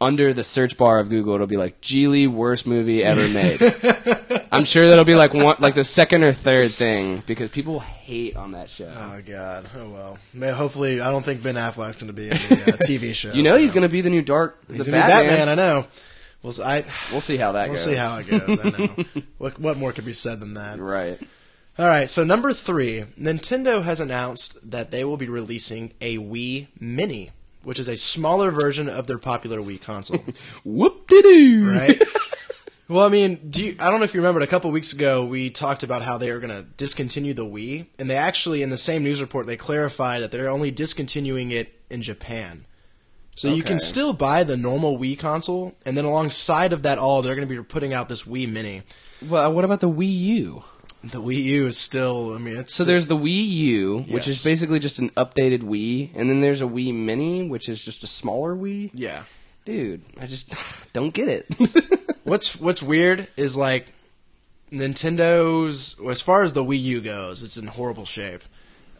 [0.01, 3.59] under the search bar of Google, it'll be like Gigli worst movie ever made.
[4.51, 8.35] I'm sure that'll be like one, like the second or third thing because people hate
[8.35, 8.91] on that show.
[8.95, 9.69] Oh god.
[9.75, 10.17] Oh well.
[10.33, 13.31] May, hopefully, I don't think Ben Affleck's going to be in the uh, TV show.
[13.33, 13.57] you know so.
[13.57, 14.57] he's going to be the new Dark.
[14.71, 15.27] He's the Batman.
[15.27, 15.49] Batman.
[15.49, 15.85] I know.
[16.41, 17.85] We'll I, We'll see how that goes.
[17.85, 18.25] we'll goes.
[18.25, 18.59] see how it goes.
[18.65, 19.23] I know.
[19.37, 20.79] what what more could be said than that?
[20.79, 21.19] Right.
[21.77, 22.09] All right.
[22.09, 27.31] So number three, Nintendo has announced that they will be releasing a Wii Mini,
[27.63, 30.23] which is a smaller version of their popular Wii console.
[30.63, 31.71] Whoop de doo.
[31.71, 32.01] right?
[32.87, 34.41] well, I mean, do you, I don't know if you remember.
[34.41, 37.87] A couple weeks ago, we talked about how they are going to discontinue the Wii,
[37.97, 41.73] and they actually, in the same news report, they clarified that they're only discontinuing it
[41.89, 42.65] in Japan.
[43.35, 47.21] So you can still buy the normal Wii console, and then alongside of that, all
[47.21, 48.83] they're going to be putting out this Wii Mini.
[49.25, 50.63] Well, what about the Wii U?
[51.03, 54.37] The Wii U is still, I mean, it's So there's the Wii U, which Yes.
[54.39, 58.03] is basically just an updated Wii, and then there's a Wii Mini, which is just
[58.03, 58.91] a smaller Wii.
[58.93, 59.23] yeah.
[59.65, 60.53] Dude, I just
[60.93, 61.45] don't get it.
[62.23, 63.87] What's what's weird is like
[64.71, 68.43] Nintendo's as far as the Wii U goes, it's in horrible shape.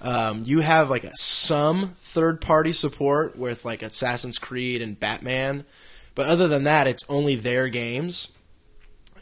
[0.02, 5.66] Um, you have like a, some third party support with like Assassin's Creed and Batman,
[6.16, 8.30] but other than that, it's only their games.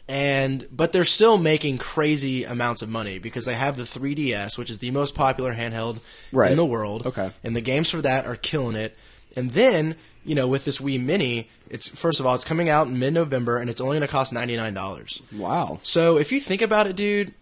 [0.08, 4.70] And but they're still making crazy amounts of money because they have the 3DS, which
[4.70, 6.00] is the most popular handheld
[6.32, 6.50] Right.
[6.50, 7.06] in the world.
[7.06, 7.30] Okay.
[7.44, 8.96] And the games for that are killing it.
[9.36, 12.86] And then, you know, with this Wii Mini, it's first of all, it's coming out
[12.86, 15.22] in mid-November and it's only going to cost $99.
[15.36, 15.78] wow.
[15.82, 17.34] So, if you think about it, dude,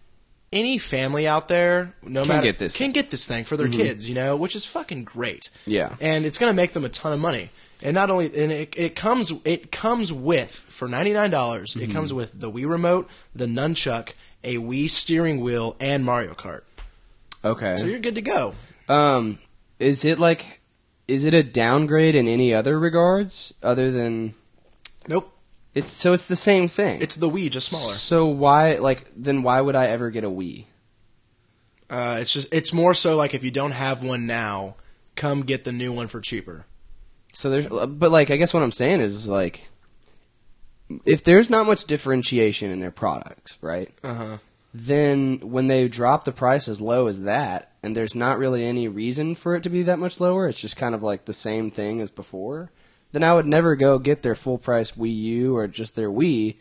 [0.51, 3.67] any family out there, no Can matter get this can get this thing for their
[3.67, 3.79] mm-hmm.
[3.79, 5.49] kids, you know, which is fucking great.
[5.65, 5.95] Yeah.
[5.99, 7.49] And it's going to make them a ton of money.
[7.81, 11.89] And not only and it, it comes it comes with for $99, dollars Mm-hmm.
[11.91, 14.13] it comes with the Wii remote, the nunchuck,
[14.43, 16.61] a Wii steering wheel and Mario Kart.
[17.45, 17.77] Okay.
[17.77, 18.55] So you're good to go.
[18.89, 19.37] Um,
[19.79, 20.59] is it like,
[21.07, 24.33] is it a downgrade in any other regards other than
[25.07, 25.31] Nope.
[25.75, 26.99] it's so it's the same thing?
[27.01, 27.93] It's the Wii just smaller.
[27.93, 30.65] So why like then why would I ever get a Wii?
[31.89, 34.75] Uh, it's just it's more so like if you don't have one now,
[35.15, 36.65] come get the new one for cheaper.
[37.33, 39.69] So there's, but like, I guess what I'm saying is like,
[41.05, 43.93] if there's not much differentiation in their products, right?
[44.03, 44.37] Uh huh.
[44.73, 48.87] Then when they drop the price as low as that, and there's not really any
[48.87, 51.71] reason for it to be that much lower, it's just kind of like the same
[51.71, 52.71] thing as before.
[53.11, 56.57] Then I would never go get their full price Wii U or just their Wii.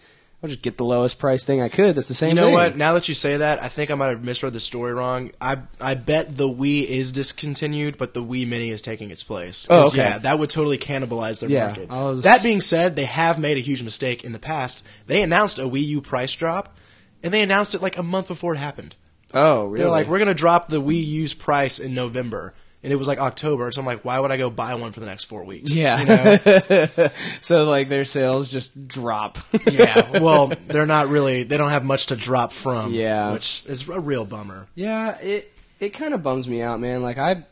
[0.46, 1.94] I'll just get the lowest price thing I could.
[1.96, 2.30] That's the same.
[2.30, 2.54] You know thing.
[2.54, 2.76] what?
[2.76, 5.32] Now that you say that, I think I might have misread the story wrong.
[5.40, 9.66] I I bet the Wii is discontinued, but the Wii Mini is taking its place.
[9.68, 9.98] Oh, okay.
[9.98, 11.88] Yeah, that would totally cannibalize their Yeah, market.
[11.88, 14.84] Was- That being said, they have made a huge mistake in the past.
[15.06, 16.76] They announced a Wii U price drop,
[17.22, 18.94] and they announced it like a month before it happened.
[19.34, 19.78] Oh, really?
[19.78, 22.54] They're like, we're going to drop the Wii U's price in November.
[22.86, 25.00] And it was like October, so I'm like, why would I go buy one for
[25.00, 25.74] the next four weeks?
[25.74, 25.98] yeah.
[25.98, 27.08] You know?
[27.40, 29.38] so like their sales just drop.
[29.68, 30.20] yeah.
[30.20, 31.42] Well, they're not really.
[31.42, 32.92] They don't have much to drop from.
[32.94, 33.32] Yeah.
[33.32, 34.68] Which is a real bummer.
[34.76, 37.02] Yeah, it it kind of bums me out, man.
[37.02, 37.44] Like I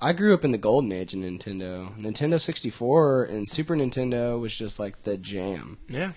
[0.00, 1.96] I grew up in the golden age of Nintendo.
[1.96, 5.78] Nintendo 64 and Super Nintendo was just like the jam.
[5.88, 6.10] Yeah.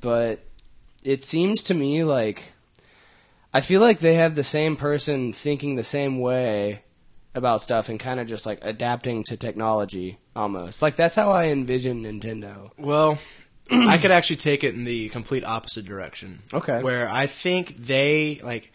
[0.00, 0.40] But
[1.04, 2.52] it seems to me like
[3.54, 6.82] I feel like they have the same person thinking the same way
[7.34, 10.82] about stuff and kind of just like adapting to technology almost.
[10.82, 12.70] Like that's how I envision Nintendo.
[12.78, 13.18] Well,
[13.70, 16.40] I could actually take it in the complete opposite direction.
[16.52, 16.82] Okay.
[16.82, 18.72] Where I think they like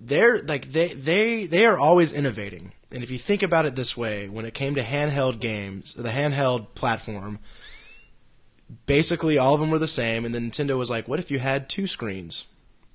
[0.00, 2.72] they're like they they they are always innovating.
[2.90, 6.08] And if you think about it this way, when it came to handheld games, the
[6.08, 7.38] handheld platform,
[8.86, 11.38] basically all of them were the same and then Nintendo was like, "What if you
[11.38, 12.46] had two screens?"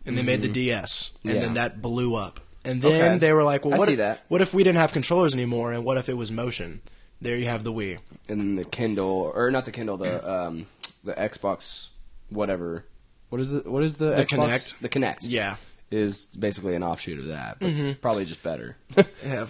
[0.05, 1.36] And they made the DS, and Mm-hmm.
[1.39, 1.45] Yeah.
[1.45, 2.41] then that blew up.
[2.65, 3.17] And then Okay.
[3.19, 5.97] they were like, "Well, what if, what if we didn't have controllers anymore and what
[5.97, 6.82] if it was motion?"
[7.21, 7.99] There you have the Wii.
[8.30, 10.67] And then the Kindle or not the Kindle, the um
[11.04, 11.89] the Xbox
[12.30, 12.86] whatever.
[13.30, 14.28] What is the what is the The Xbox?
[14.28, 14.80] Kinect?
[14.80, 15.17] The Kinect.
[15.21, 15.56] Yeah.
[15.91, 17.91] Is basically an offshoot of that, but Mm-hmm.
[18.02, 18.78] probably just better.
[19.23, 19.45] Yeah.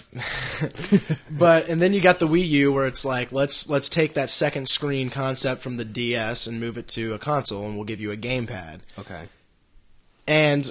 [1.31, 4.29] but and then you got the Wii U where it's like let's let's take that
[4.29, 8.01] second screen concept from the DS and move it to a console and we'll give
[8.01, 8.79] you a gamepad.
[8.99, 9.27] okay.
[10.27, 10.69] And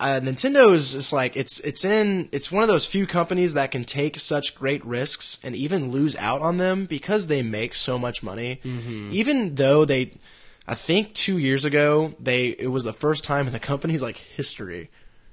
[0.00, 3.72] uh, Nintendo is just like it's it's in it's one of those few companies that
[3.72, 7.98] can take such great risks and even lose out on them because they make so
[7.98, 8.60] much money.
[9.12, 10.12] Even though they,
[10.68, 14.18] I think two years ago they it was the first time in the company's like
[14.18, 14.88] history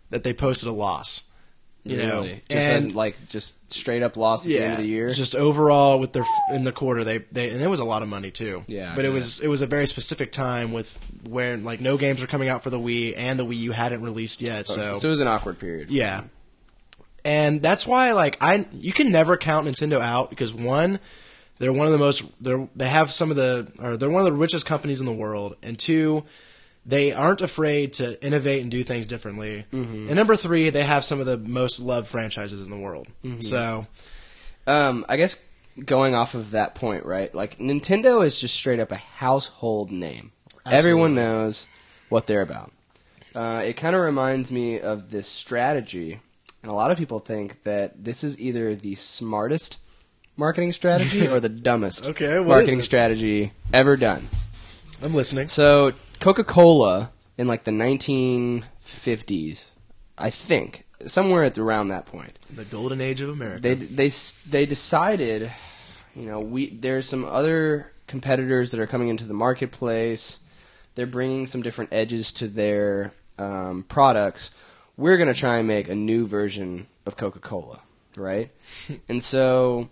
[0.10, 1.24] that they posted a loss.
[1.86, 2.24] You know.
[2.24, 5.12] Just and- as like just straight up loss at the end of the year.
[5.12, 8.08] just overall with their in the quarter, they they and it was a lot of
[8.08, 8.64] money too.
[8.68, 9.14] Yeah, but it yeah.
[9.14, 12.64] was it was a very specific time with where like no games were coming out
[12.64, 14.66] for the Wii and the Wii U hadn't released yet.
[14.72, 15.92] Oh, so, so it was an awkward period.
[15.92, 16.24] yeah,
[17.24, 21.00] and that's why like I you can never count Nintendo out because one.
[21.58, 22.24] They're one of the most.
[22.44, 23.72] They're they have some of the.
[23.82, 25.56] Or they're one of the richest companies in the world.
[25.64, 26.26] And two,
[26.86, 29.66] they aren't afraid to innovate and do things differently.
[29.74, 30.08] Mm-hmm.
[30.08, 33.08] And number three, they have some of the most loved franchises in the world.
[33.24, 33.42] Mm-hmm.
[33.42, 33.88] So
[34.68, 35.44] Um, I guess
[35.84, 37.34] going off of that point, right?
[37.34, 40.32] Like Nintendo is just straight up a household name.
[40.66, 41.68] Everyone knows
[42.10, 42.72] what they're about.
[43.36, 46.20] Uh, it kind of reminds me of this strategy,
[46.64, 49.78] and a lot of people think that this is either the smartest
[50.38, 54.28] marketing strategy or the dumbest Okay, marketing strategy ever done.
[55.04, 55.50] I'm listening.
[55.50, 59.70] So Coca Cola in like the 1950s,
[60.18, 63.62] I think, somewhere at around that point, The golden age of America.
[63.62, 64.10] they they
[64.50, 65.52] they decided,
[66.16, 70.40] you know, we there's some other competitors that are coming into the marketplace.
[70.96, 74.52] They're bringing some different edges to their um, products.
[74.96, 77.82] We're gonna try and make a new version of Coca Cola,
[78.16, 78.50] right?
[79.10, 79.90] and so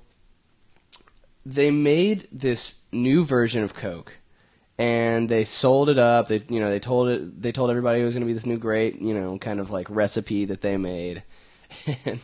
[1.45, 4.13] they made this new version of Coke
[4.77, 6.27] and they sold it up.
[6.27, 8.45] They you know they told it they told everybody it was going to be this
[8.45, 11.23] new great you know kind of like recipe that they made.
[12.05, 12.19] And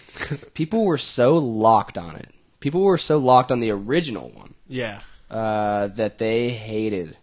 [0.54, 2.30] people were so locked on it.
[2.60, 5.00] People were so locked on the original one yeah.
[5.32, 7.18] uh, that they hated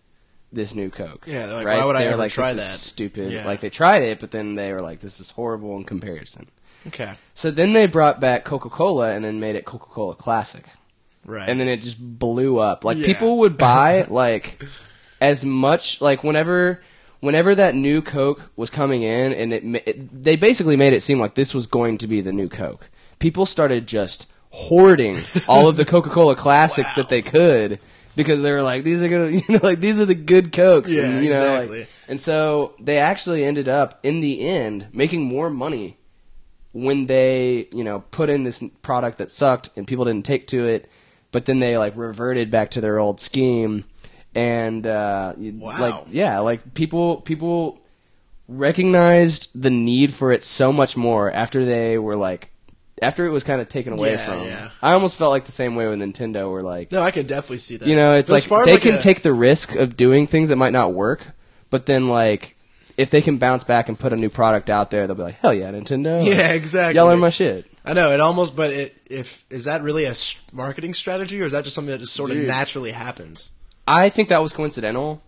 [0.52, 1.24] this new Coke.
[1.26, 1.78] Yeah, they're like, right?
[1.78, 2.60] why would I ever like, try that?
[2.60, 3.30] stupid.
[3.32, 3.46] Yeah.
[3.46, 6.48] Like they tried it, but then they were like, this is horrible in comparison.
[6.88, 7.12] Okay.
[7.34, 10.64] So then they brought back Coca Cola and then made it Coca Cola Classic
[11.24, 11.48] Right.
[11.48, 12.84] and then it just blew up.
[12.84, 13.06] Like Yeah.
[13.06, 14.64] people would buy like
[15.20, 16.83] as much like whenever
[17.20, 21.18] whenever that new Coke was coming in, and it, it they basically made it seem
[21.18, 22.88] like this was going to be the new Coke.
[23.18, 27.79] People started just hoarding all of the Coca Cola classics that they could
[28.14, 30.92] because they were like these are gonna you know like these are the good Cokes.
[30.92, 31.87] Yeah, and, you know, like- exactly.
[32.09, 35.96] and so they actually ended up in the end making more money
[36.72, 40.66] when they you know put in this product that sucked and people didn't take to
[40.66, 40.88] it
[41.33, 43.85] but then they like reverted back to their old scheme
[44.37, 45.81] and uh Wow.
[45.81, 47.81] like yeah like people people
[48.49, 52.51] recognized the need for it so much more after they were like
[53.03, 54.70] after it was kind of taken away Yeah, from yeah.
[54.83, 57.59] i almost felt like the same way with nintendo where like no, I can definitely
[57.59, 57.88] see that.
[57.88, 60.27] you know it's But like far they like, can a- take the risk of doing
[60.27, 61.27] things that might not work
[61.70, 62.57] but then like
[62.96, 65.35] if they can bounce back and put a new product out there they'll be like
[65.40, 66.96] hell yeah nintendo Yeah, exactly.
[66.96, 70.14] y'all are my shit I know it almost, but it, if is that really a
[70.53, 73.51] marketing strategy, or is that just something that just sort of naturally happens?
[73.87, 75.22] I think that was coincidental,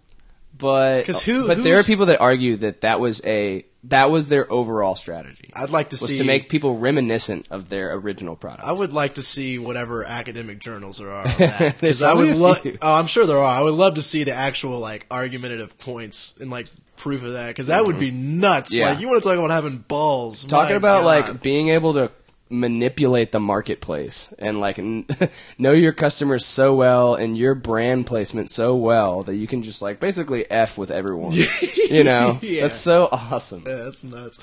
[0.57, 4.29] but 'Cause who- but there are people that argue that that was a that was
[4.29, 5.51] their overall strategy.
[5.55, 8.65] I'd like to was see to make people reminiscent of their original product.
[8.67, 11.59] I would like to see whatever academic journals there are on that.
[11.81, 12.61] There's Because I would love.
[12.83, 13.59] Oh, I'm sure there are.
[13.59, 16.67] I would love to see the actual like argumentative points and like
[16.97, 18.73] proof of that because that would be nuts.
[18.73, 18.81] Mm-hmm.
[18.81, 18.91] Yeah.
[18.91, 20.43] Like you want to talk about having balls?
[20.43, 21.07] Talking about God.
[21.07, 22.11] like being able to
[22.51, 25.07] manipulate the marketplace and like n-
[25.59, 29.83] know your customers so well and your brand placement so well that you can just
[29.83, 31.33] like basically f with everyone.
[31.91, 32.63] you know, Yeah.
[32.63, 33.65] that's so awesome.
[33.67, 34.39] Yeah, that's nuts.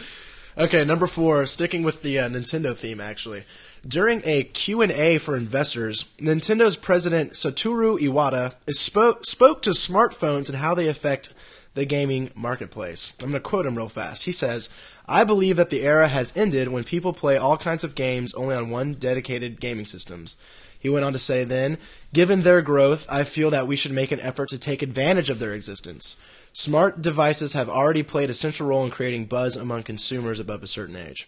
[0.57, 3.43] Okay, number four, sticking with the uh, Nintendo theme, actually.
[3.85, 10.57] During a Q&A for investors, Nintendo's president Satoru Iwata is spoke, spoke to smartphones and
[10.59, 11.33] how they affect
[11.73, 13.11] the gaming marketplace.
[13.19, 14.23] I'm going to quote him real fast.
[14.23, 14.69] He says,
[15.07, 18.55] I believe that the era has ended when people play all kinds of games only
[18.55, 20.35] on one dedicated gaming systems.
[20.79, 21.77] He went on to say then,
[22.13, 25.39] given their growth, I feel that we should make an effort to take advantage of
[25.39, 26.17] their existence.
[26.53, 30.67] Smart devices have already played a central role in creating buzz among consumers above a
[30.67, 31.27] certain age.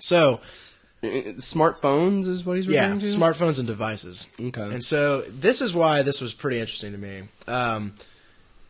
[0.00, 0.40] So,
[1.02, 3.06] Smartphones is what he's yeah, referring to.
[3.06, 4.26] smartphones and devices.
[4.38, 4.62] Okay.
[4.62, 7.22] And so this is why this was pretty interesting to me.
[7.46, 7.94] Um,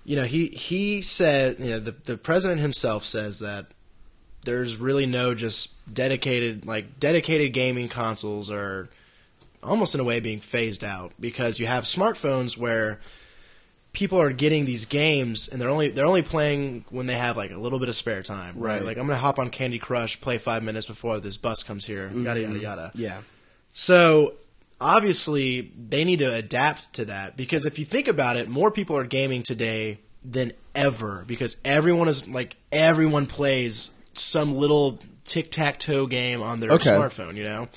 [0.04, 3.66] you know, he he said, you know, the the president himself says that
[4.44, 8.88] there's really no just dedicated like dedicated gaming consoles are
[9.62, 12.98] almost in a way being phased out because you have smartphones where
[13.92, 17.50] people are getting these games and they're only they're only playing when they have like
[17.50, 18.84] a little bit of spare time right, Right.
[18.84, 22.10] like i'm gonna hop on candy crush play five minutes before this bus comes here
[22.14, 22.56] yada yada mm-hmm.
[22.62, 23.20] yada Yeah.
[23.72, 24.34] so
[24.80, 28.96] obviously they need to adapt to that because if you think about it, more people
[28.96, 35.78] are gaming today than ever because everyone is like everyone plays some little tic tac
[35.78, 36.90] toe game on their Okay.
[36.90, 37.36] smartphone.
[37.36, 37.68] You know,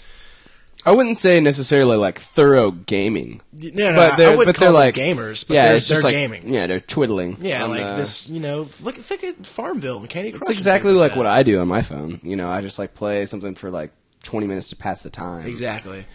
[0.86, 3.42] I wouldn't say necessarily like thorough gaming.
[3.54, 5.48] no, no, But I- I they're- wouldn't but they're call them like- gamers.
[5.48, 6.54] But yeah, they're, it's just they're like gaming.
[6.54, 7.38] Yeah, they're twiddling.
[7.42, 8.30] Yeah, on like the- this.
[8.30, 10.42] You know, look, think at Farmville and Candy Crush.
[10.42, 11.18] It's and exactly things like that.
[11.18, 12.20] what I do on my phone.
[12.24, 13.92] You know, I just like play something for like
[14.24, 15.46] 20 minutes to pass the time.
[15.48, 16.06] Exactly.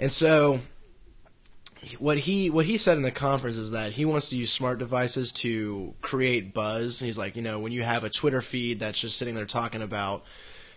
[0.00, 0.60] And so
[1.98, 4.78] what he what he said in the conference is that he wants to use smart
[4.78, 7.00] devices to create buzz.
[7.00, 9.82] He's like, you know, when you have a Twitter feed that's just sitting there talking
[9.82, 10.24] about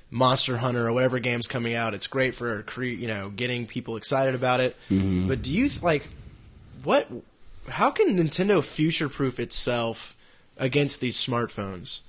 [0.10, 3.96] Monster Hunter or whatever game's coming out, it's great for cre- you know getting people
[3.98, 4.76] excited about it.
[4.90, 6.08] But do you th- like
[6.84, 7.08] what?
[7.70, 10.16] How can Nintendo future proof itself
[10.58, 12.02] against these smartphones?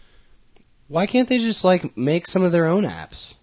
[0.89, 3.35] Why can't they just like make some of their own apps?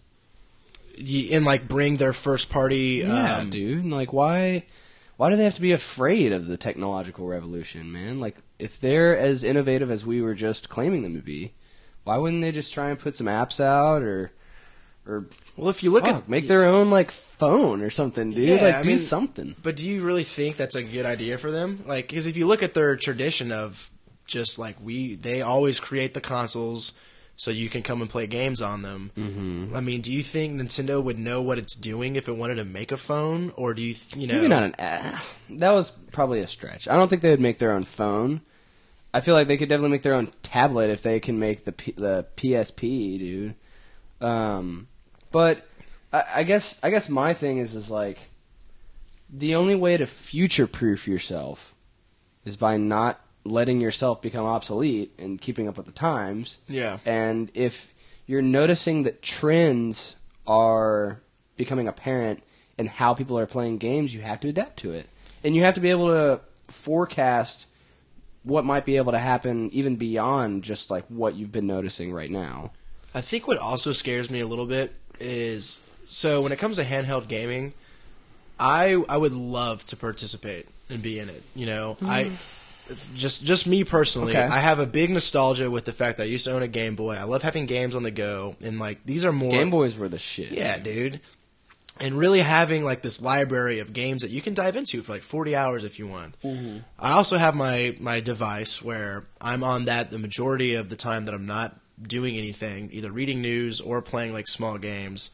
[1.31, 3.85] And like bring their first party, Yeah, um, dude.
[3.85, 4.65] Like, why?
[5.19, 8.21] Why do they have to be afraid of the technological revolution, man?
[8.21, 11.51] Like, if they're as innovative as we were just claiming them to be,
[12.05, 14.31] why wouldn't they just try and put some apps out or,
[15.05, 15.25] or
[15.57, 18.47] Well, if you look fuck, at make their own like phone or something, dude?
[18.47, 19.57] Yeah, like, I do mean- something.
[19.61, 21.83] But do you really think that's a good idea for them?
[21.85, 23.91] Like, because if you look at their tradition of
[24.25, 26.93] just like we, they always create the consoles
[27.39, 29.11] so you can come and play games on them.
[29.15, 29.73] Mm-hmm.
[29.73, 32.65] I mean, do you think Nintendo would know what it's doing if it wanted to
[32.65, 35.23] make a phone, or do you, th- you know, Maybe not an app.
[35.49, 36.89] That was probably a stretch.
[36.89, 38.41] I don't think they would make their own phone.
[39.13, 41.71] I feel like they could definitely make their own tablet if they can make the
[41.71, 43.55] P- the PSP, dude.
[44.19, 44.89] Um,
[45.31, 45.65] but
[46.11, 48.19] I, I guess I guess my thing is is like
[49.29, 51.73] the only way to future proof yourself
[52.43, 56.59] is by not letting yourself become obsolete and keeping up with the times.
[56.67, 57.93] yeah, And if
[58.25, 61.21] you're noticing that trends are
[61.57, 62.43] becoming apparent
[62.77, 65.07] in how people are playing games, you have to adapt to it.
[65.43, 67.67] And you have to be able to forecast
[68.43, 72.31] what might be able to happen even beyond just like what you've been noticing right
[72.31, 72.71] now.
[73.13, 76.85] I think what also scares me a little bit is so when it comes to
[76.85, 77.73] handheld gaming,
[78.59, 81.43] I I would love to participate and be in it.
[81.55, 82.35] You know, I mm-hmm.
[83.13, 84.43] Just just me personally, Mm-hmm.
[84.43, 84.53] Okay.
[84.53, 86.95] I have a big nostalgia with the fact that I used to own a Game
[86.95, 87.15] Boy.
[87.15, 90.09] I love having games on the go, and like these are more Game Boys were
[90.09, 90.51] the shit.
[90.51, 91.21] Yeah, dude.
[92.01, 95.21] And really having like this library of games that you can dive into for like
[95.21, 96.35] 40 hours if you want.
[96.97, 101.25] I also have my my device where I'm on that the majority of the time
[101.25, 105.31] that I'm not doing anything, either reading news or playing like small games.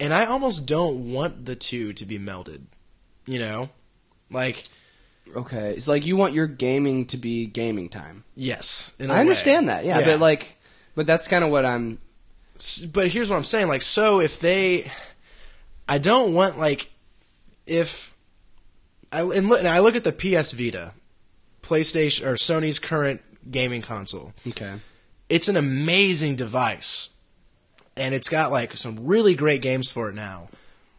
[0.00, 2.62] And I almost don't want the two to be melded.
[3.24, 3.70] You know?
[4.30, 4.64] Like
[5.34, 5.74] Okay.
[5.76, 8.24] It's like you want your gaming to be gaming time.
[8.34, 9.20] yes, I way.
[9.20, 9.84] understand that.
[9.84, 10.56] Yeah, but like
[10.94, 11.98] but that's kind of what I'm
[12.92, 13.68] but here's what I'm saying.
[13.68, 14.90] Like, so if they,
[15.88, 16.90] I don't want like,
[17.66, 18.14] if
[19.12, 20.92] I and look, and I look at the PS Vita,
[21.62, 24.32] PlayStation or Sony's current gaming console.
[24.46, 24.74] Okay.
[25.28, 27.10] It's an amazing device,
[27.96, 30.48] and it's got like some really great games for it now.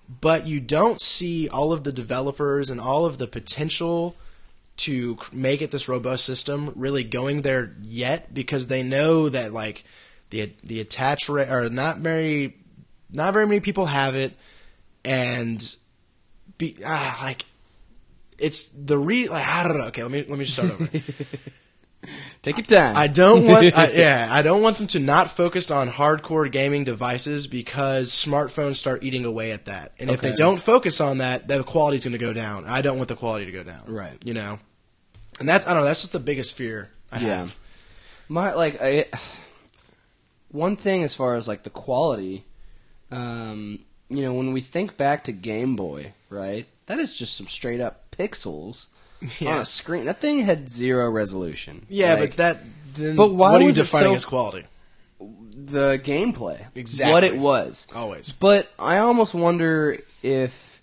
[0.10, 4.16] But you don't see all of the developers and all of the potential
[4.78, 9.84] to make it this robust system really going there yet because they know that like
[10.30, 12.56] the the attach rate or not very
[13.12, 14.36] not very many people have it.
[15.04, 15.76] And
[16.58, 17.46] be ah, like
[18.38, 19.86] it's the re like I don't know.
[19.86, 20.90] Okay let me let me just start over
[22.42, 22.96] Take your time.
[22.96, 26.84] I don't want, I, yeah, I don't want them to not focus on hardcore gaming
[26.84, 29.92] devices because smartphones start eating away at that.
[30.00, 32.66] And if they don't focus on that, the quality's going to go down.
[32.66, 33.84] I don't want the quality to go down.
[33.88, 34.18] Right.
[34.24, 34.60] You know,
[35.40, 35.86] and that's I don't know.
[35.86, 37.28] That's just the biggest fear I Yeah.
[37.40, 37.56] have.
[38.30, 39.06] My like I,
[40.52, 42.46] one thing as far as like the quality,
[43.12, 43.80] um,
[44.10, 46.66] you know, when we think back to Game Boy, right?
[46.86, 48.86] That is just some straight up pixels
[49.22, 49.62] on Yeah.
[49.62, 50.06] a screen.
[50.06, 51.86] That thing had zero resolution.
[51.90, 52.58] Yeah, Like, but that.
[52.96, 54.66] Then But why what are you was it defining so- as quality?
[55.20, 57.12] the gameplay, Exactly.
[57.14, 57.88] what it was.
[57.94, 58.32] Always.
[58.32, 60.82] But I almost wonder if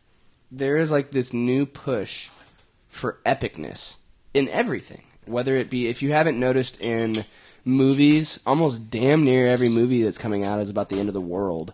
[0.52, 2.28] there is like this new push
[2.88, 3.96] for epicness
[4.34, 5.04] in everything.
[5.26, 7.24] Whether it be, if you haven't noticed in
[7.64, 11.20] movies, almost damn near every movie that's coming out is about the end of the
[11.20, 11.72] world.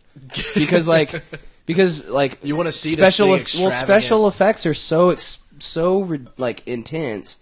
[0.55, 1.23] Because like,
[1.67, 6.03] because like You wanna see special thing eff- well special effects are so ex- so
[6.03, 7.39] re- like intense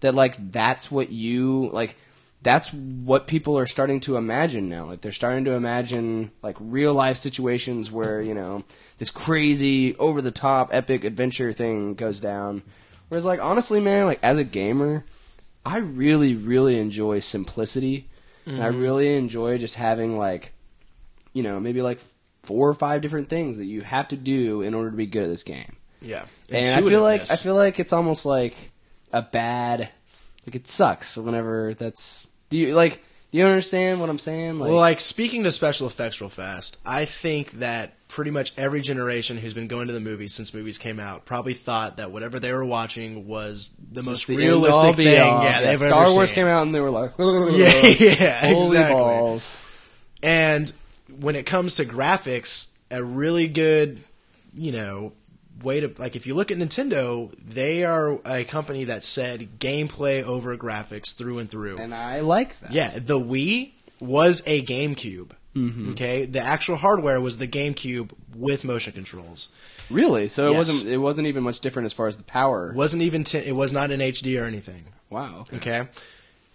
[0.00, 1.96] that like that's what you like
[2.42, 4.84] that's what people are starting to imagine now.
[4.84, 8.64] Like they're starting to imagine like real life situations where you know
[8.98, 12.62] this crazy over the top epic adventure thing goes down.
[13.08, 15.04] Whereas like honestly man like as a gamer
[15.64, 18.08] i really really enjoy simplicity.
[18.44, 18.80] And i mm-hmm.
[18.80, 20.52] really enjoy just having like
[21.32, 22.00] you know maybe like
[22.42, 25.22] four or five different things that you have to do in order to be good
[25.22, 26.24] at this game Yeah.
[26.50, 28.54] and I feel like I feel like it's almost like
[29.12, 29.88] a bad,
[30.46, 32.26] like it sucks whenever that's.
[32.50, 33.02] Do you like?
[33.32, 34.58] Do you understand what I'm saying?
[34.58, 38.82] Like, well, like speaking to special effects real fast, I think that pretty much every
[38.82, 42.38] generation who's been going to the movies since movies came out probably thought that whatever
[42.38, 45.06] they were watching was the most the realistic thing.
[45.06, 46.34] Yeah, they've Star ever Wars seen.
[46.34, 47.86] came out and they were like, Yeah,
[48.20, 48.94] yeah, holy exactly.
[48.96, 49.58] balls.
[50.22, 50.70] And
[51.18, 53.98] when it comes to graphics, a really good,
[54.52, 55.14] you know,
[55.62, 60.22] way to like if you look at Nintendo, they are a company that said gameplay
[60.22, 61.78] over graphics through and through.
[61.78, 62.72] And I like that.
[62.72, 65.30] Yeah, the Wii was a GameCube.
[65.54, 65.90] Mm-hmm.
[65.90, 69.48] Okay, the actual hardware was the GameCube with motion controls.
[69.90, 70.28] Really?
[70.28, 70.58] So it Yes.
[70.58, 70.92] wasn't.
[70.92, 72.70] It wasn't even much different as far as the power.
[72.70, 74.84] It wasn't even t- it was not in HD or anything.
[75.10, 75.44] Wow.
[75.52, 75.56] Okay.
[75.80, 75.88] Okay,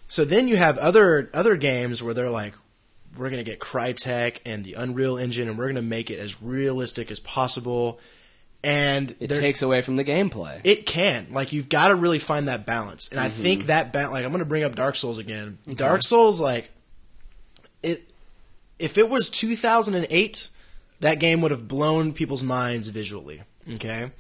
[0.08, 2.54] so then you have other other games where they're like,
[3.16, 7.12] we're gonna get Crytek and the Unreal Engine, and we're gonna make it as realistic
[7.12, 8.00] as possible.
[8.64, 10.60] And It takes away from the gameplay.
[10.64, 11.28] It can.
[11.32, 13.08] Like you've got to really find that balance.
[13.10, 13.42] And I Mm-hmm.
[13.42, 15.58] think that ba- like I'm going to bring up Dark Souls again.
[15.76, 16.70] Dark Souls like
[17.84, 18.10] it
[18.80, 20.50] if it was 2008,
[21.00, 23.42] that game would have blown people's minds visually,
[23.76, 24.12] okay?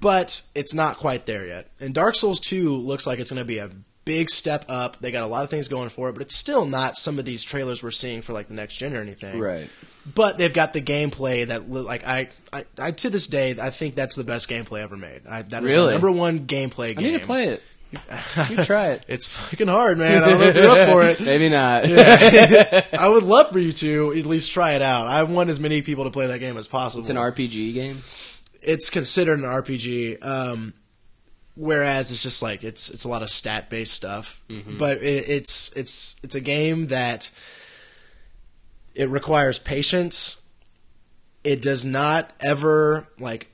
[0.00, 1.70] But it's not quite there yet.
[1.80, 3.70] And Dark Souls 2 looks like it's going to be a
[4.04, 4.98] big step up.
[5.00, 7.24] They got a lot of things going for it, but it's still not some of
[7.24, 9.68] these trailers we're seeing for like the next gen or anything right.
[10.12, 13.94] But they've got the gameplay that like I, I, I to this day I think
[13.94, 15.22] that's the best gameplay ever made.
[15.28, 15.86] I, that is Really?
[15.86, 16.98] my number one gameplay game.
[16.98, 17.62] I need to play it.
[18.50, 19.04] You try it.
[19.06, 20.24] It's fucking hard, man.
[20.24, 21.20] I don't know if you're up for it.
[21.24, 21.86] Maybe not.
[21.88, 25.06] Yeah, I would love for you to at least try it out.
[25.06, 27.02] I want as many people to play that game as possible.
[27.02, 27.98] It's an RPG game.
[28.62, 30.74] It's considered an RPG, um,
[31.54, 34.42] whereas it's just like it's it's a lot of stat based stuff.
[34.48, 34.76] Mm-hmm.
[34.78, 37.30] But it, it's it's it's a game that
[38.94, 40.40] it requires patience.
[41.42, 43.48] It does not ever like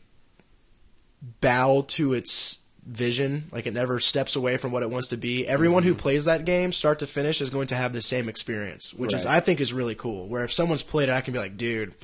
[1.41, 3.49] bow to its vision.
[3.53, 5.47] Like it never steps away from what it wants to be.
[5.47, 8.95] Everyone who plays that game, start to finish, is going to have the same experience,
[8.95, 10.29] which is I think is really cool.
[10.29, 11.95] Where if someone's played it, I can be like, dude,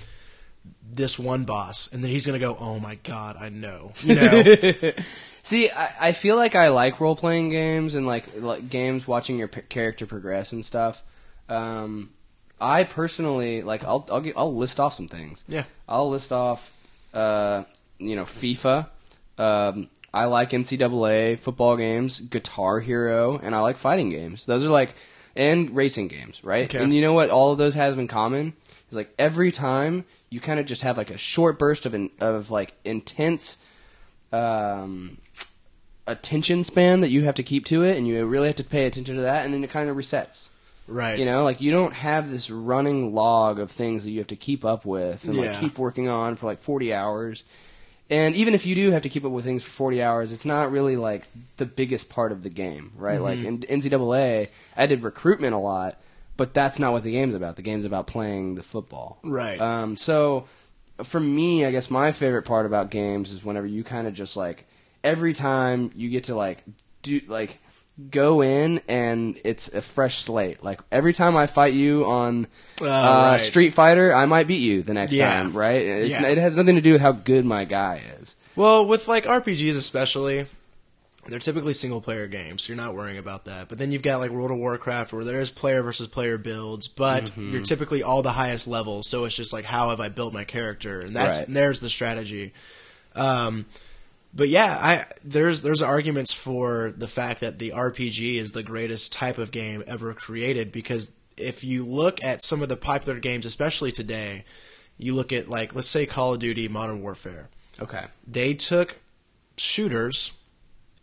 [0.91, 4.93] this one boss, and then he's gonna go, oh my god, I know, you know.
[5.43, 9.39] See, I, I feel like I like role playing games and like, like games watching
[9.39, 11.05] your p- character progress and stuff.
[11.49, 12.11] Um,
[12.61, 15.45] I personally like I'll I'll, get, I'll list off some things.
[15.49, 15.65] Yeah.
[15.89, 16.73] I'll list off,
[17.13, 17.65] uh,
[17.99, 18.89] you know, FIFA.
[19.39, 24.47] Um, I like NCAA football games, Guitar Hero, and I like fighting games.
[24.47, 24.95] Those are like
[25.35, 26.65] and racing games, right?
[26.65, 26.83] Okay.
[26.83, 28.55] And you know what all of those have in common
[28.89, 32.11] is like every time you kind of just have like a short burst of in,
[32.21, 33.59] of like intense
[34.33, 35.19] um,
[36.07, 38.87] attention span that you have to keep to it, and you really have to pay
[38.87, 40.49] attention to that, and then it kind of resets.
[40.87, 41.19] Right.
[41.19, 44.37] You know, like you don't have this running log of things that you have to
[44.37, 47.45] keep up with and like keep working on for like 40 hours.
[48.09, 50.45] And even if you do have to keep up with things for 40 hours, it's
[50.45, 51.27] not really like
[51.57, 53.21] the biggest part of the game, right?
[53.21, 56.01] Like in NCAA, I did recruitment a lot,
[56.37, 57.57] but that's not what the game's about.
[57.57, 59.19] The game's about playing the football.
[59.25, 59.61] Right.
[59.61, 60.47] Um, so
[61.03, 64.37] for me, I guess my favorite part about games is whenever you kind of just
[64.37, 64.67] like
[65.03, 66.63] every time you get to like
[67.03, 67.59] do like
[68.11, 70.63] go in and it's a fresh slate.
[70.63, 72.47] Like every time I fight you on
[72.81, 73.41] Oh, uh, right.
[73.41, 75.43] Street Fighter, I might beat you the next Yeah.
[75.43, 75.81] time, right?
[75.81, 76.27] It's, Yeah.
[76.27, 78.37] It has nothing to do with how good my guy is.
[78.55, 80.47] Well, with like RPGs especially,
[81.27, 82.63] they're typically single player games.
[82.65, 83.69] So you're not worrying about that.
[83.69, 86.89] But then you've got like World of Warcraft where there is player versus player builds,
[86.89, 87.51] but Mm-hmm.
[87.53, 89.09] you're typically all the highest levels.
[89.09, 91.49] So it's just like how have I built my character, and that's Right.
[91.49, 92.53] there's the strategy.
[93.15, 93.65] Um,
[94.37, 99.13] but yeah, I there's there's arguments for the fact that the RPG is the greatest
[99.13, 103.47] type of game ever created because if you look at some of the popular games,
[103.47, 104.45] especially today,
[104.99, 107.49] you look at like let's say Call of Duty Modern Warfare.
[107.79, 108.05] Okay.
[108.27, 108.97] they took
[109.59, 110.33] shooters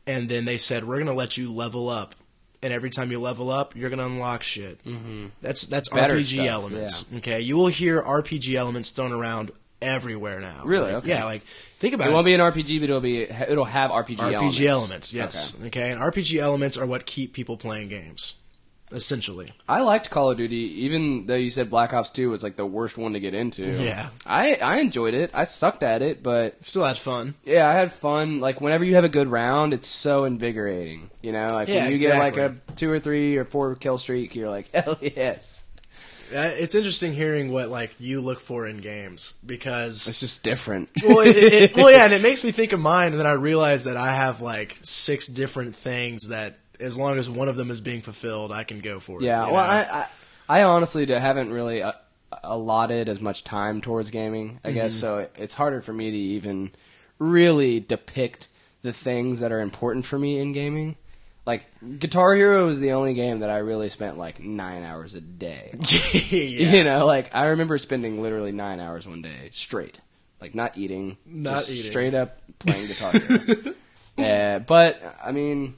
[0.08, 2.16] and then they said we're going to let you level up.
[2.64, 4.84] And every time you level up you're going to unlock shit.
[4.86, 5.28] Mm-hmm.
[5.42, 7.42] that's that's Better rpg stuff, elements okay?
[7.42, 9.52] You will hear rpg elements thrown around
[9.84, 10.88] everywhere now Really?
[10.94, 11.10] Like, Okay.
[11.10, 11.44] yeah like
[11.80, 14.66] think about It it, won't be an RPG, but it'll be it'll have RPG, rpg
[14.66, 15.68] elements, yes Okay.
[15.68, 15.92] okay.
[15.92, 18.36] and rpg elements are what keep people playing games
[18.92, 22.56] essentially I liked Call of Duty, even though you said Black Ops Two was like
[22.58, 23.64] the worst one to get into.
[23.66, 24.10] Yeah.
[24.26, 25.32] I I enjoyed it.
[25.34, 28.40] I sucked at it, but still had fun yeah, I had fun.
[28.40, 31.10] Like whenever you have a good round, it's so invigorating.
[31.24, 33.98] You know, like Yeah, when you get like a two or three or four kill
[33.98, 35.62] streak, you're like, hell yes.
[36.34, 40.90] It's interesting hearing what like you look for in games because It's just different.
[41.04, 43.34] well, it, it, well, yeah, and it makes me think of mine, and then I
[43.34, 47.72] realize that I have like six different things that, as long as one of them
[47.72, 49.26] is being fulfilled, I can go for it.
[49.26, 49.56] Yeah, well.
[49.58, 50.08] I,
[50.50, 51.94] I, I honestly haven't really uh,
[52.44, 54.60] allotted as much time towards gaming.
[54.64, 55.20] I guess so.
[55.20, 56.72] it- It's harder for me to even
[57.20, 58.48] really depict
[58.82, 60.98] the things that are important for me in gaming.
[61.46, 61.66] Like
[62.00, 65.74] Guitar Hero was the only game that I really spent like nine hours a day.
[66.14, 66.72] yeah.
[66.72, 70.00] You know, like I remember spending literally nine hours one day straight,
[70.39, 71.91] like not eating, Not just eating.
[71.91, 73.76] straight up playing Guitar Hero.
[74.18, 75.76] uh, but I mean,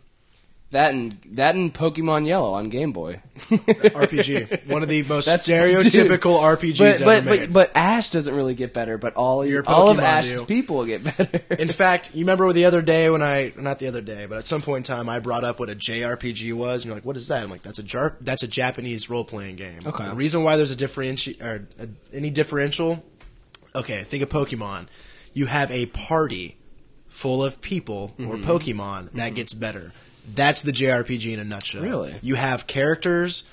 [0.75, 3.21] that and that and Pokemon Yellow on Game Boy.
[3.39, 7.39] RPG, one of the most That's- stereotypical RPGs but ever but, made.
[7.53, 10.45] but but Ash doesn't really get better, but all Your all of Ash's do.
[10.45, 11.41] people get better.
[11.55, 14.47] in fact, you remember the other day when I not the other day, but at
[14.47, 17.17] some point in time, I brought up what a JRPG was, and you're like, "What
[17.17, 20.05] is that?" I'm like, "That's a jar- that's a Japanese role playing game." Okay.
[20.05, 23.03] The reason why there's a differenti- or a, any differential,
[23.73, 24.87] okay, think of Pokemon.
[25.33, 26.57] You have a party
[27.09, 28.49] full of people or Mm-hmm.
[28.49, 29.91] Pokemon that gets better.
[30.33, 31.83] That's the JRPG in a nutshell.
[31.83, 32.15] Really?
[32.21, 33.43] You have characters.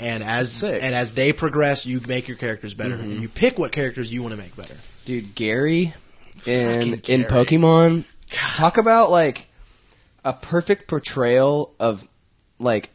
[0.00, 0.76] And as Sick.
[0.76, 0.84] Mm-hmm.
[0.84, 4.20] and as they progress, you make your characters better, and you pick what characters you
[4.22, 4.74] want to make better.
[5.04, 5.94] Dude, Gary
[6.44, 7.24] in Fucking in Gary.
[7.24, 8.06] Pokemon,
[8.56, 9.46] talk about like
[10.24, 12.08] a perfect portrayal of
[12.58, 12.90] like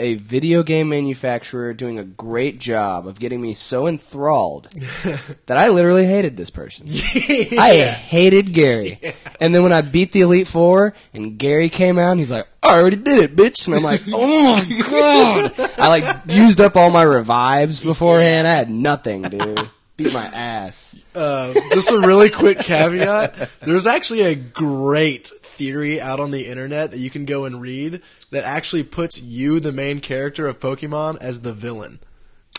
[0.00, 4.68] a video game manufacturer doing a great job of getting me so enthralled
[5.46, 6.88] that I literally hated this person.
[6.90, 9.00] I hated Gary.
[9.42, 12.46] And then when I beat the Elite Four and Gary came out and he's like,
[12.62, 13.66] I already did it, bitch.
[13.66, 15.70] And I'm like, oh my god.
[15.78, 18.46] I like used up all my revives beforehand.
[18.46, 19.70] I had nothing, dude.
[19.96, 20.94] Beat my ass.
[21.14, 23.48] Uh, just a really quick caveat.
[23.62, 28.00] There's actually a great theory out on the internet that you can go and read
[28.30, 32.00] that actually puts you, the main character of Pokemon, as the villain.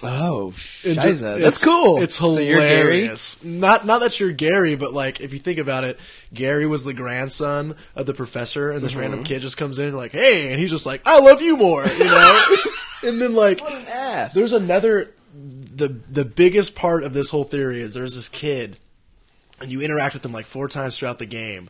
[0.03, 2.01] Oh, just- That's it's- cool.
[2.01, 2.77] It's So you're Gary?
[3.01, 3.43] hilarious.
[3.43, 5.99] Not not that you're Gary, but like if you think about it,
[6.33, 9.01] Gary was the grandson of the professor, and this Mm-hmm.
[9.01, 11.85] random kid just comes in like, "Hey," and he's just like, "I love you more,"
[11.85, 12.55] you know.
[13.03, 14.33] and then like, What an ass.
[14.33, 18.77] there's another the the biggest part of this whole theory is there's this kid
[19.59, 21.69] and you interact with him like four times throughout the game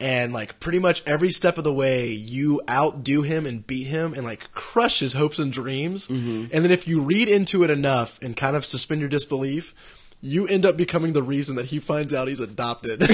[0.00, 4.14] and like pretty much every step of the way you outdo him and beat him
[4.14, 6.46] and like crush his hopes and dreams Mm-hmm.
[6.52, 9.74] and then if you read into it enough and kind of suspend your disbelief
[10.22, 13.00] you end up becoming the reason that he finds out he's adopted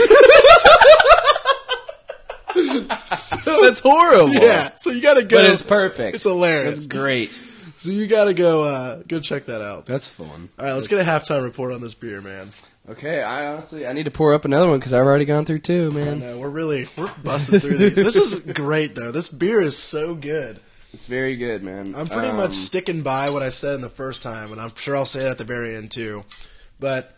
[3.05, 4.30] so That's horrible.
[4.32, 6.14] yeah so you gotta go But it's perfect.
[6.16, 7.30] it's hilarious That's great.
[7.76, 10.49] so you gotta go uh go check that out That's fun.
[10.59, 12.49] all right, let's get a halftime report on this beer, man.
[12.89, 15.59] Okay, I honestly I need to pour up another one because I've already gone through
[15.61, 16.20] two, man.
[16.20, 17.97] No, we're really we're busting through these.
[17.97, 19.11] This is great though.
[19.11, 20.61] This beer is so good.
[20.93, 21.95] It's very good, man.
[21.97, 24.74] I'm pretty Um, much sticking by what I said in the first time, and I'm
[24.76, 26.24] sure I'll say it at the very end too.
[26.78, 27.12] But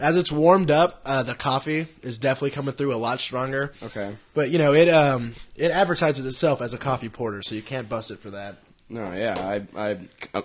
[0.00, 3.72] as it's warmed up, uh, the coffee is definitely coming through a lot stronger.
[3.82, 4.16] okay.
[4.34, 7.88] But you know, it um it advertises itself as a coffee porter, so you can't
[7.88, 8.56] bust it for that.
[8.90, 9.98] No, yeah, I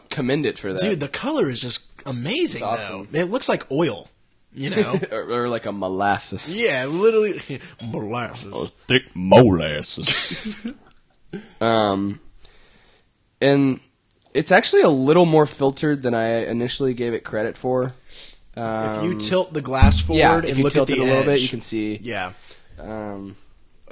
[0.09, 0.81] commend it for that.
[0.81, 2.59] Dude, the color is just amazing.
[2.61, 3.07] It's awesome.
[3.11, 3.19] Though.
[3.19, 4.09] It looks like oil.
[4.55, 4.99] You know.
[5.11, 6.55] or, or like a molasses.
[6.59, 7.41] yeah, literally
[7.83, 8.69] molasses.
[8.87, 10.67] thick molasses.
[11.59, 12.19] Um,
[13.41, 13.79] and
[14.35, 17.93] it's actually a little more filtered than I initially gave it credit for.
[18.55, 20.99] Um, If you tilt the glass forward yeah, and if you look tilt at it
[20.99, 21.97] the a little bit, you can see.
[22.03, 22.33] Yeah.
[22.79, 23.35] Um,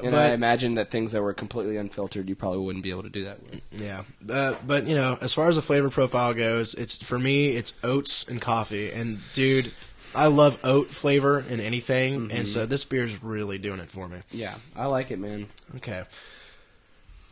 [0.03, 3.03] And But- I imagine that things that were completely unfiltered, you probably wouldn't be able
[3.03, 3.61] to do that with.
[3.71, 7.47] Yeah, uh, but you know, as far as the flavor profile goes, it's for me,
[7.49, 8.91] it's oats and coffee.
[8.91, 9.71] And dude,
[10.13, 12.45] I love oat flavor in anything, and mm-hmm.
[12.45, 14.19] so this beer is really doing it for me.
[14.31, 15.47] Yeah, I like it, man.
[15.77, 16.03] Okay.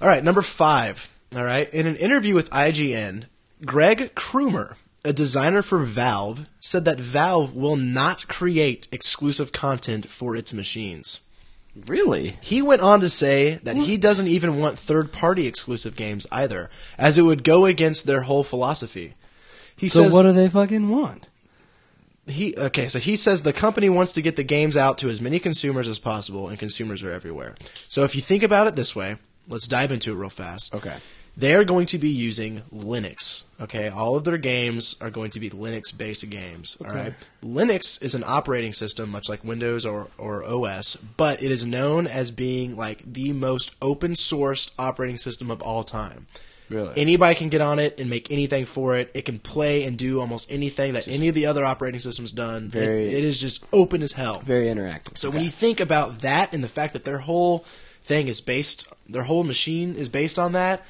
[0.01, 1.09] All right, number five.
[1.36, 3.25] All right, in an interview with IGN,
[3.63, 4.75] Greg Coomer,
[5.05, 11.19] a designer for Valve, said that Valve will not create exclusive content for its machines.
[11.88, 12.38] Really?
[12.41, 16.69] He went on to say that he doesn't even want third party exclusive games either,
[16.97, 19.13] as it would go against their whole philosophy.
[19.75, 21.28] He So says what do they fucking want?
[22.30, 25.19] He okay, so he says the company wants to get the games out to as
[25.21, 27.55] many consumers as possible and consumers are everywhere.
[27.88, 29.17] So if you think about it this way,
[29.47, 30.73] let's dive into it real fast.
[30.75, 30.95] Okay.
[31.38, 33.45] They're going to be using Linux.
[33.61, 36.77] Okay, all of their games are going to be Linux-based games.
[36.84, 41.49] All right, Linux is an operating system, much like Windows or, or OS, but it
[41.49, 46.27] is known as being like the most open-sourced operating system of all time.
[46.70, 46.93] Really?
[46.97, 49.09] Anybody can get on it and make anything for it.
[49.13, 52.65] It can play and do almost anything that any of the other operating systems done.
[52.65, 54.41] It- Very- it is just open as hell.
[54.45, 55.17] Very interactive.
[55.17, 57.65] So when you think about that and the fact that their whole
[58.05, 60.86] thing is based, their whole machine is based on that,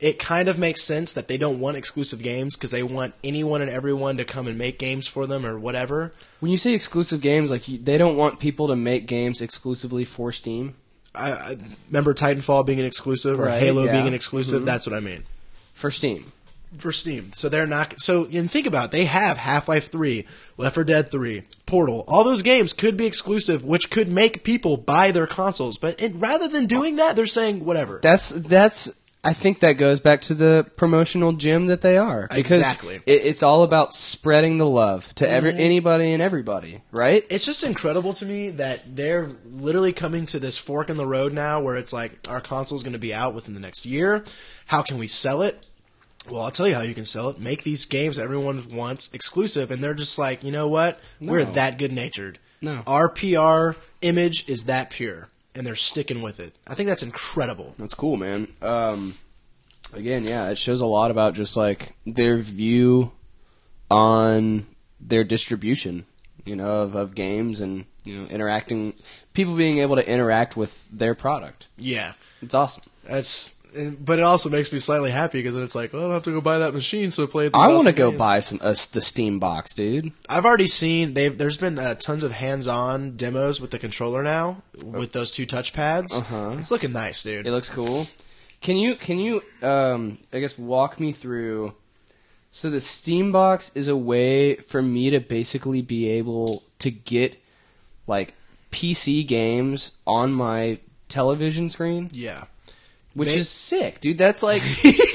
[0.00, 3.62] it kind of makes sense that they don't want exclusive games because they want anyone
[3.62, 6.12] and everyone to come and make games for them or whatever.
[6.40, 10.04] when you say exclusive games, like you, they don't want people to make games exclusively
[10.04, 10.74] for Steam.
[11.14, 11.56] I, I
[11.88, 13.92] remember Titanfall being an exclusive or Right, Halo yeah.
[13.92, 14.62] being an exclusive.
[14.62, 14.66] Mhm.
[14.66, 15.24] That's what I mean.
[15.74, 16.32] For Steam.
[16.78, 17.32] for Steam.
[17.34, 18.00] So they're not.
[18.00, 18.90] So and think about it.
[18.92, 22.04] They have Half Life Three, Left 4 Dead Three, Portal.
[22.08, 25.76] All those games could be exclusive, which could make people buy their consoles.
[25.76, 27.98] But it, rather than doing that, they're saying whatever.
[28.02, 28.98] That's that's.
[29.24, 32.96] I think that goes back to the promotional gym that they are because Exactly.
[33.06, 35.60] it, it's all about spreading the love to every mm-hmm.
[35.60, 37.24] anybody and everybody, right?
[37.30, 41.32] it's just incredible to me that they're literally coming to this fork in the road
[41.32, 44.24] now, where it's like our console's going to be out within the next year.
[44.66, 45.66] How can we sell it?
[46.28, 47.40] Well, I'll tell you how you can sell it.
[47.40, 51.00] Make these games everyone wants exclusive, and they're just like, you know what?
[51.20, 52.38] We're that good natured.
[52.60, 52.82] No.
[52.86, 56.54] Our PR image is that pure, and they're sticking with it.
[56.66, 57.74] I think that's incredible.
[57.78, 58.48] That's cool, man.
[58.62, 59.16] Um,
[59.94, 63.12] again, yeah, it shows a lot about just like their view
[63.90, 64.66] on
[65.00, 66.06] their distribution,
[66.44, 68.94] you know, of, of games and you know interacting,
[69.34, 71.66] people being able to interact with their product.
[71.76, 72.84] Yeah, It's awesome.
[73.04, 73.56] that's.
[73.74, 76.14] And, but it also makes me slightly happy because then it's like, well, I don't
[76.14, 77.48] have to go buy that machine, so play.
[77.48, 78.18] These I want to go games.
[78.18, 80.12] buy some uh, the Steam box, dude.
[80.28, 84.62] I've already seen they've there's been uh, tons of hands-on demos with the controller now
[84.82, 86.18] with those two touchpads.
[86.18, 86.56] Uh-huh.
[86.58, 87.46] It's looking nice, dude.
[87.46, 88.06] It looks cool.
[88.60, 91.74] Can you can you um I guess walk me through
[92.54, 97.42] so the Steam box is a way for me to basically be able to get
[98.06, 98.34] like
[98.70, 102.44] PC games on my television screen, yeah,
[103.14, 104.18] which is sick, dude.
[104.18, 104.62] That's like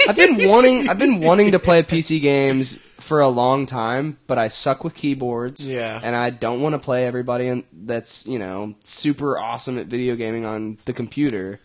[0.07, 2.77] I've been wanting I've been wanting to play PC games
[3.07, 5.65] for a long time, but I suck with keyboards.
[5.65, 5.99] Yeah.
[6.03, 10.17] And I don't want to play everybody in, that's, you know, super awesome at video
[10.17, 11.61] gaming on the computer.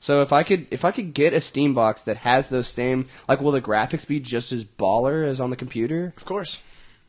[0.00, 3.08] So if I could if I could get a Steam box that has those same
[3.28, 6.12] like will the graphics be just as baller as on the computer?
[6.16, 6.62] of course.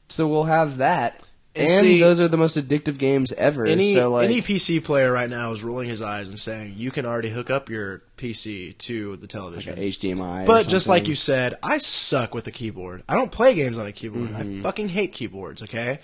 [0.10, 1.22] So we'll have that.
[1.60, 3.66] And see- those are the most addictive games ever.
[3.66, 6.92] Any so like any PC player right now is rolling his eyes and saying you
[6.92, 9.74] can already hook up your PC to the television.
[9.74, 10.46] like a HDMI.
[10.46, 13.04] But just like you said, I suck with the keyboard.
[13.10, 14.30] I don't play games on a keyboard.
[14.30, 14.60] Mm-hmm.
[14.60, 15.62] I fucking hate keyboards.
[15.64, 16.00] Okay,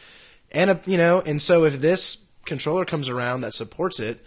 [0.52, 4.20] and uh, you know, and so if this controller comes around that supports it,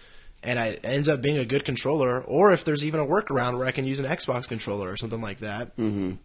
[0.42, 3.66] and it ends up being a good controller, or if there's even a workaround where
[3.66, 6.18] I can use an Xbox controller or something like that, Mhm.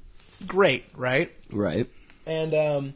[0.48, 1.32] great, right?
[1.52, 1.88] Right.
[2.26, 2.94] And um,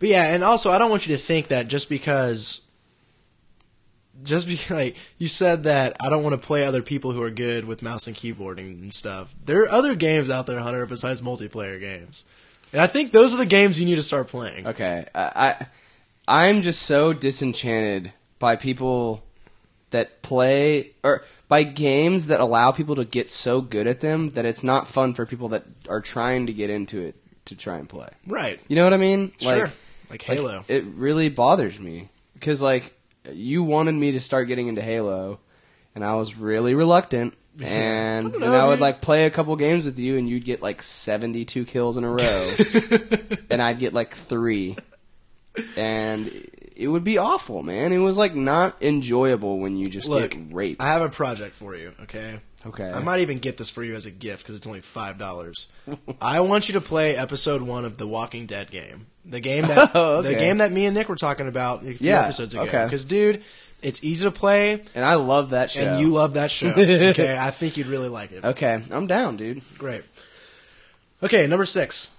[0.00, 2.62] but yeah, and also I don't want you to think that just because.
[4.22, 7.30] Just because like you said that I don't want to play other people who are
[7.30, 9.34] good with mouse and keyboard and, and stuff.
[9.44, 12.24] There are other games out there, Hunter, besides multiplayer games,
[12.72, 14.66] and I think those are the games you need to start playing.
[14.66, 15.66] Okay, I, I
[16.28, 19.22] I'm just so disenchanted by people
[19.90, 24.44] that play or by games that allow people to get so good at them that
[24.44, 27.88] it's not fun for people that are trying to get into it to try and
[27.88, 28.08] play.
[28.26, 28.60] Right?
[28.68, 29.32] You know what I mean?
[29.40, 29.64] Sure.
[29.64, 29.72] Like,
[30.10, 30.64] Like like, Halo.
[30.68, 32.94] it really bothers me because like
[33.30, 35.38] you wanted me to start getting into Halo,
[35.94, 37.34] and I was really reluctant.
[37.60, 38.80] And I don't then I would dude.
[38.80, 42.10] like play a couple games with you, and you'd get like seventy-two kills in a
[42.10, 42.50] row,
[43.50, 44.76] and I'd get like three,
[45.76, 47.92] and it would be awful, man.
[47.92, 50.80] It was like not enjoyable when you just Look, get raped.
[50.80, 51.92] I have a project for you.
[52.04, 52.40] Okay.
[52.64, 55.18] okay, I might even get this for you as a gift because it's only five
[55.18, 55.68] dollars.
[56.20, 59.90] I want you to play episode one of the Walking Dead game, the game that
[59.94, 62.62] Oh, the game that me and Nick were talking about a few Yeah, episodes ago.
[62.64, 62.84] okay.
[62.84, 63.42] Because dude,
[63.82, 65.80] It's easy to play, and I love that show.
[65.82, 66.68] and you love that show.
[66.70, 68.44] okay, I think you'd really like it.
[68.44, 69.62] Okay, I'm down, dude.
[69.78, 70.02] Great.
[71.22, 72.14] Okay, number six.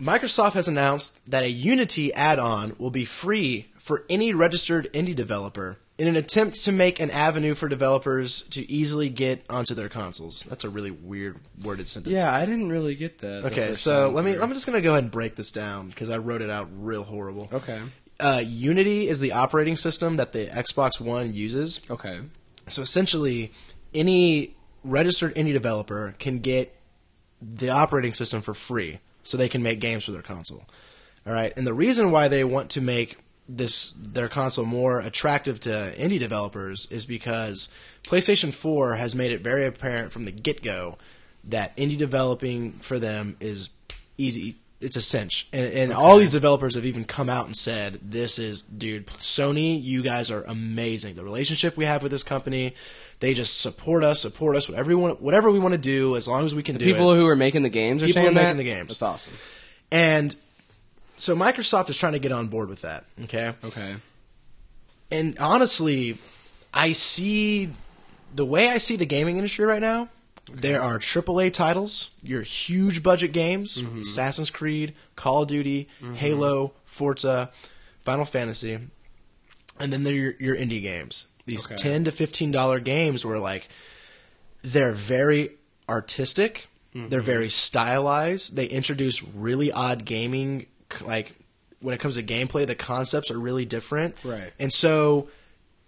[0.00, 5.78] Microsoft has announced that a Unity add-on will be free for any registered indie developer
[5.98, 10.44] in an attempt to make an avenue for developers to easily get onto their consoles.
[10.48, 12.14] That's a really weird worded sentence.
[12.14, 13.46] Yeah, I didn't really get that.
[13.46, 14.36] Okay, so let me.
[14.36, 17.02] I'm just gonna go ahead and break this down because I wrote it out real
[17.02, 17.48] horrible.
[17.52, 17.80] Okay.
[18.18, 21.80] Uh, Unity is the operating system that the Xbox One uses.
[21.90, 22.20] Okay.
[22.68, 23.52] So essentially,
[23.94, 26.74] any registered indie developer can get
[27.40, 30.64] the operating system for free, so they can make games for their console.
[31.26, 33.18] All right, and the reason why they want to make
[33.48, 37.68] this their console more attractive to indie developers is because
[38.02, 40.98] PlayStation 4 has made it very apparent from the get go
[41.44, 43.70] that indie developing for them is
[44.18, 44.56] easy.
[44.78, 48.38] It's a cinch, and, and all these developers have even come out and said, "This
[48.38, 49.82] is, dude, Sony.
[49.82, 51.14] You guys are amazing.
[51.14, 52.74] The relationship we have with this company,
[53.20, 54.68] they just support us, support us.
[54.68, 57.12] Whatever we want, whatever we want to do, as long as we can do People
[57.12, 58.62] it." who are making the games are People saying are making that?
[58.62, 58.88] the games.
[58.88, 59.32] That's awesome.
[59.90, 60.36] And
[61.16, 63.04] so Microsoft is trying to get on board with that.
[63.24, 63.96] Okay, Okay.
[65.10, 66.18] and honestly,
[66.74, 67.70] I see
[68.34, 70.08] the way I see the gaming industry right now.
[70.52, 74.02] There are AAA titles, your huge budget games, Mm-hmm.
[74.02, 77.50] Assassin's Creed, Call of Duty, Halo, Forza,
[78.04, 78.78] Final Fantasy,
[79.80, 81.26] and then there are your, your indie games.
[81.46, 81.76] These Okay.
[81.76, 83.68] ten to fifteen dollar games where like
[84.62, 85.52] they're very
[85.88, 87.08] artistic, Mm-hmm.
[87.10, 88.56] they're very stylized.
[88.56, 90.66] They introduce really odd gaming
[91.04, 91.32] like
[91.80, 94.16] when it comes to gameplay, the concepts are really different.
[94.24, 94.52] Right.
[94.58, 95.28] And so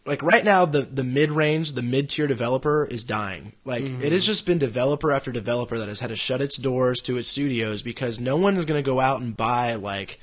[0.07, 3.53] like right now the the mid range, the mid tier developer is dying.
[3.65, 4.03] Like Mm-hmm.
[4.03, 7.17] it has just been developer after developer that has had to shut its doors to
[7.19, 10.19] its studios because no one is going to go out and buy like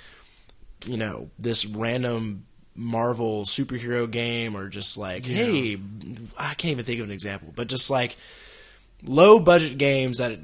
[0.85, 2.45] you know this random
[2.75, 5.77] Marvel superhero game or just like hey
[6.37, 8.17] I can't even think of an example, but just like
[9.03, 10.39] low budget games that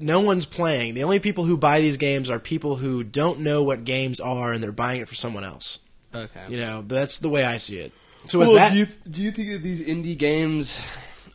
[0.00, 0.94] no one's playing.
[0.94, 4.52] The only people who buy these games are people who don't know what games are
[4.52, 5.78] and they're buying it for someone else.
[6.14, 6.44] Okay.
[6.48, 7.92] You know, that's the way I see it.
[8.26, 10.80] So is Well, that do you do you think that these indie games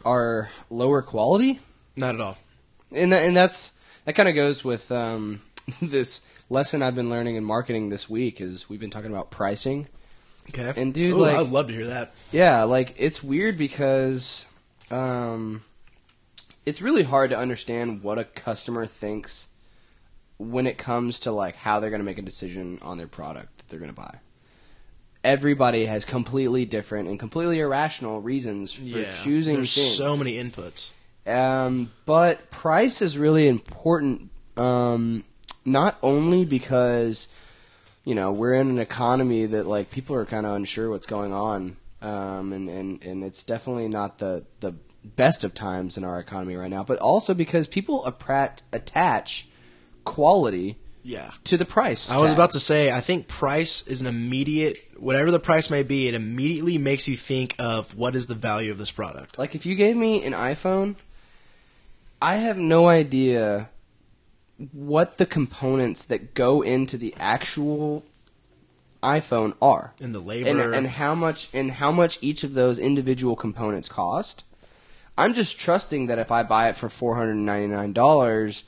[0.05, 1.59] are lower quality?
[1.95, 2.37] not at all?
[2.91, 3.73] And that, and that's
[4.05, 5.41] that kind of goes with um,
[5.81, 9.87] this lesson I've been learning in marketing this week is we've been talking about pricing.
[10.49, 10.73] Okay.
[10.79, 12.13] And dude, Ooh, like- I'd love to hear that.
[12.31, 14.45] Yeah, like it's weird because
[14.91, 15.63] um,
[16.65, 19.47] it's really hard to understand what a customer thinks
[20.37, 23.57] when it comes to like how they're going to make a decision on their product
[23.57, 24.17] that they're going to buy.
[25.23, 29.23] Everybody has completely different and completely irrational reasons for Yeah.
[29.23, 29.95] choosing There's things.
[29.95, 30.89] so many inputs.
[31.25, 35.23] Um, but price is really important, um,
[35.63, 37.29] not only because
[38.03, 41.31] you know we're in an economy that like people are kind of unsure what's going
[41.31, 44.73] on, um, and, and and it's definitely not the the
[45.03, 49.47] best of times in our economy right now, but also because people apprat- attach
[50.05, 51.31] quality Yeah.
[51.45, 52.09] to the price.
[52.09, 52.37] I was tag.
[52.37, 56.13] about to say, I think price is an immediate, whatever the price may be, it
[56.13, 59.37] immediately makes you think of what is the value of this product.
[59.37, 60.95] Like if you gave me an iPhone,
[62.21, 63.69] I have no idea
[64.71, 68.05] what the components that go into the actual
[69.01, 69.93] iPhone are.
[69.99, 70.71] And the And, labor.
[70.73, 74.45] and how much and how much each of those individual components cost.
[75.17, 78.63] I'm just trusting that if I buy it for four hundred and ninety nine dollars,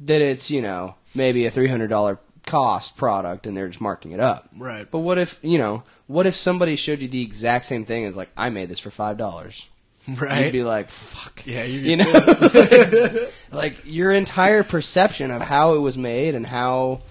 [0.00, 4.12] that it's, you know, maybe a three hundred dollar cost product and they're just marking
[4.12, 4.48] it up.
[4.58, 4.90] right.
[4.90, 8.16] But what if you know, what if somebody showed you the exact same thing as
[8.16, 9.66] like, I made this for five dollars?
[10.08, 10.46] Right.
[10.46, 11.42] You'd be like, fuck.
[11.46, 13.28] yeah, you, You know?
[13.52, 17.02] like your entire perception of how it was made and how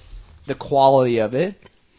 [0.48, 1.56] the quality of it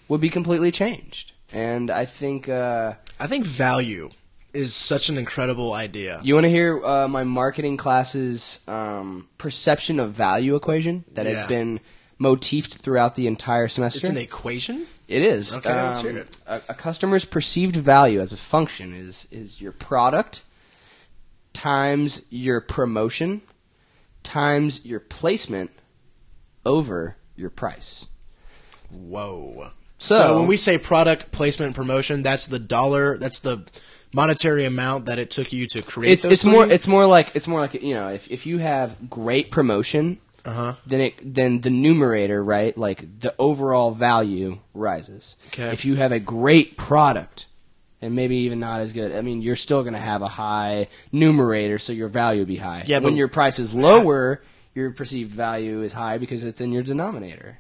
[0.09, 1.33] would be completely changed.
[1.53, 4.11] And I think uh, I think value
[4.53, 6.21] is such an incredible idea.
[6.23, 11.35] you want to hear uh, my marketing class's um, perception of value equation that Yeah.
[11.41, 11.81] has been
[12.19, 14.01] motifed throughout the entire semester.
[14.01, 14.87] It's an equation?
[15.09, 15.57] It is.
[15.57, 16.37] Okay, let's hear Um, it.
[16.47, 20.43] A, a customer's perceived value as a function is is your product
[21.53, 23.43] times your promotion
[24.23, 25.71] times your placement
[26.65, 28.07] over your price.
[28.91, 29.71] Whoa.
[29.99, 33.65] So- So, when we say product placement promotion, that's the dollar, that's the
[34.13, 37.47] monetary amount that it took you to create It's it's more it's more like it's
[37.49, 40.75] more like you know if if you have great promotion Uh-huh.
[40.87, 45.37] then it then the numerator right like the overall value rises.
[45.49, 45.69] Okay.
[45.73, 47.47] If you have a great product
[48.03, 50.89] and maybe even not as good, I mean you're still going to have a high
[51.13, 52.85] numerator, so your value will be high.
[52.87, 54.41] Yeah, when your price is lower,
[54.75, 57.59] your perceived value is high because it's in your denominator.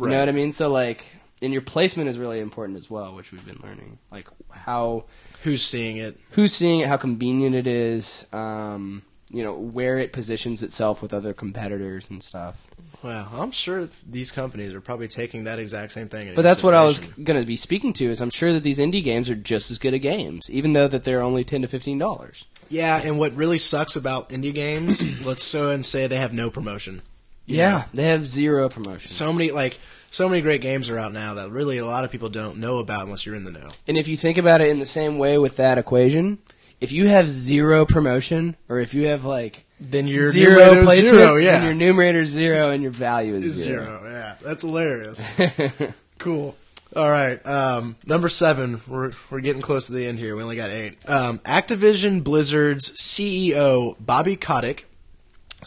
[0.00, 0.52] You know what I mean?
[0.52, 1.04] So like,
[1.42, 3.98] and your placement is really important as well, which we've been learning.
[4.10, 5.04] Like how
[5.42, 6.18] Who's seeing it?
[6.30, 11.14] who's seeing it, how convenient it is, um, you know, where it positions itself with
[11.14, 12.66] other competitors and stuff.
[13.02, 16.34] Well, I'm sure these companies are probably taking that exact same thing.
[16.34, 18.10] But that's what I was going to be speaking to.
[18.10, 20.88] Is I'm sure that these indie games are just as good at games, even though
[20.88, 22.44] that they're only ten to fifteen dollars.
[22.68, 26.50] Yeah, and what really sucks about indie games, let's so and say they have no
[26.50, 27.02] promotion.
[27.44, 27.84] Yeah, know?
[27.94, 29.08] they have zero promotion.
[29.08, 29.78] so many like
[30.16, 32.78] so many great games are out now that really a lot of people don't know
[32.78, 33.68] about unless you're in the know.
[33.86, 36.38] And if you think about it in the same way with that equation,
[36.80, 41.36] if you have zero promotion, or if you have like Then your zero placement, zero,
[41.36, 43.84] yeah, your numerator is zero, and your value is is zero.
[43.84, 44.10] zero.
[44.10, 45.22] Yeah, that's hilarious.
[46.18, 46.56] cool.
[46.94, 48.80] All right, um, number seven.
[48.88, 50.34] We're we're getting close to the end here.
[50.34, 50.96] We only got eight.
[51.06, 54.86] Um, Activision Blizzard's CEO Bobby Kotick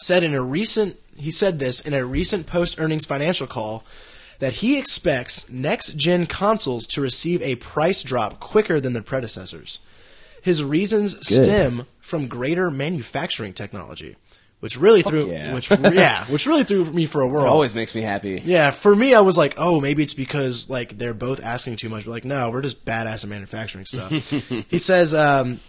[0.00, 3.84] said in a recent he said this in a recent post earnings financial call
[4.40, 9.78] that he expects next gen consoles to receive a price drop quicker than their predecessors.
[10.42, 14.16] His reasons stem from greater manufacturing technology,
[14.60, 15.54] which really threw yeah.
[15.54, 18.40] which yeah, which really threw me for a It always makes me happy.
[18.42, 21.90] Yeah, for me, I was like, oh, maybe it's because like they're both asking too
[21.90, 22.06] much.
[22.06, 24.10] But like, no, we're just badass at manufacturing stuff.
[24.70, 25.60] he says um,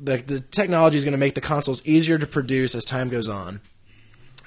[0.00, 3.28] the the technology is going to make the consoles easier to produce as time goes
[3.28, 3.60] on.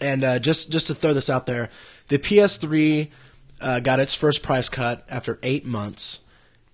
[0.02, 1.70] And uh, just just to throw this out there,
[2.08, 3.10] the PS3
[3.62, 6.20] uh, got its first price cut after eight months,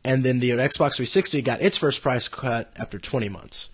[0.04, 3.70] and then the Xbox 360 got its first price cut after 20 months.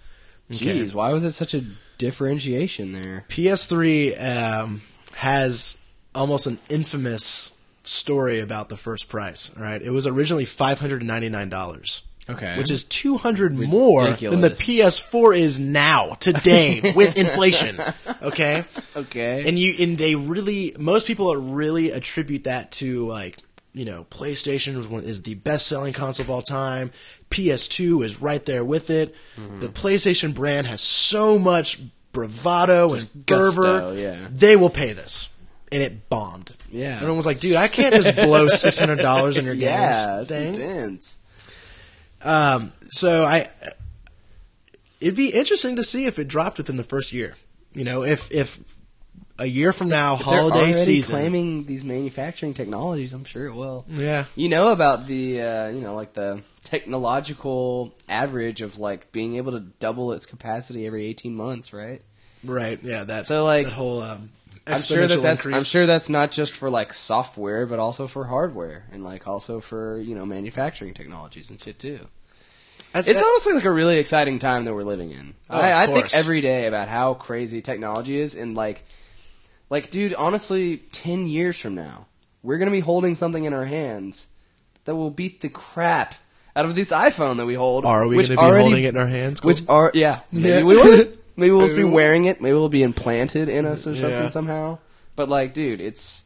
[0.52, 0.80] Okay.
[0.80, 1.64] Jeez, why was it such a
[1.98, 3.26] differentiation there?
[3.30, 4.82] PS3 um,
[5.14, 5.78] has
[6.14, 7.54] almost an infamous
[7.84, 9.56] story about the first price.
[9.58, 12.58] Right, it was originally five hundred ninety nine dollars, Okay.
[12.58, 17.80] which is two hundred more than the PS4 is now today with inflation.
[18.22, 18.66] Okay,
[18.96, 19.44] okay.
[19.48, 23.38] and you and they really most people really attribute that to like
[23.74, 26.92] you know PlayStation is, one, is the best selling console of all time.
[27.30, 29.16] PS2 is right there with it.
[29.38, 29.62] Mm-hmm.
[29.62, 31.80] The PlayStation brand has so much
[32.12, 33.98] bravado and gusto, fervor.
[33.98, 34.28] yeah.
[34.30, 35.30] They will pay this,
[35.72, 36.52] and it bombed.
[36.70, 36.96] Yeah.
[36.98, 40.20] everyone was like, "Dude, I can't just blow six hundred dollars on your games." yeah,
[40.20, 41.18] it's thing." intense.
[42.24, 43.50] Um, so I,
[45.00, 47.36] it'd be interesting to see if it dropped within the first year.
[47.74, 48.60] You know, if if
[49.40, 53.14] a year from now, They're holiday already season, claiming these manufacturing technologies.
[53.14, 53.86] I'm sure it will.
[53.88, 59.36] yeah, You know about the uh, you know like the technological average of like being
[59.38, 62.02] able to double its capacity every 18 months, right?
[62.44, 64.32] right, yeah, that So, like, that whole um,
[64.68, 65.56] I'm sure that that's increase.
[65.56, 69.60] I'm sure that's not just for like software, but also for hardware and like also
[69.60, 72.08] for you know manufacturing technologies and shit too.
[72.94, 75.34] That's- It's that- honestly like a really exciting time that we're living in.
[75.50, 78.84] Oh, I, I think every day about how crazy technology is, and like,
[79.70, 82.06] like, dude, honestly, ten years from now,
[82.44, 84.28] we're gonna be holding something in our hands
[84.86, 86.16] that will beat the crap
[86.56, 87.86] out of this iPhone that we hold.
[87.86, 89.42] are we which going to be already- holding it in our hands?
[89.42, 90.64] Which are yeah, maybe Yeah.
[90.64, 91.06] we will.
[91.42, 92.40] Maybe we'll just be wearing it.
[92.42, 94.30] Maybe we'll be implanted in us or something Yeah.
[94.30, 94.78] somehow.
[95.16, 96.24] But like, dude, it's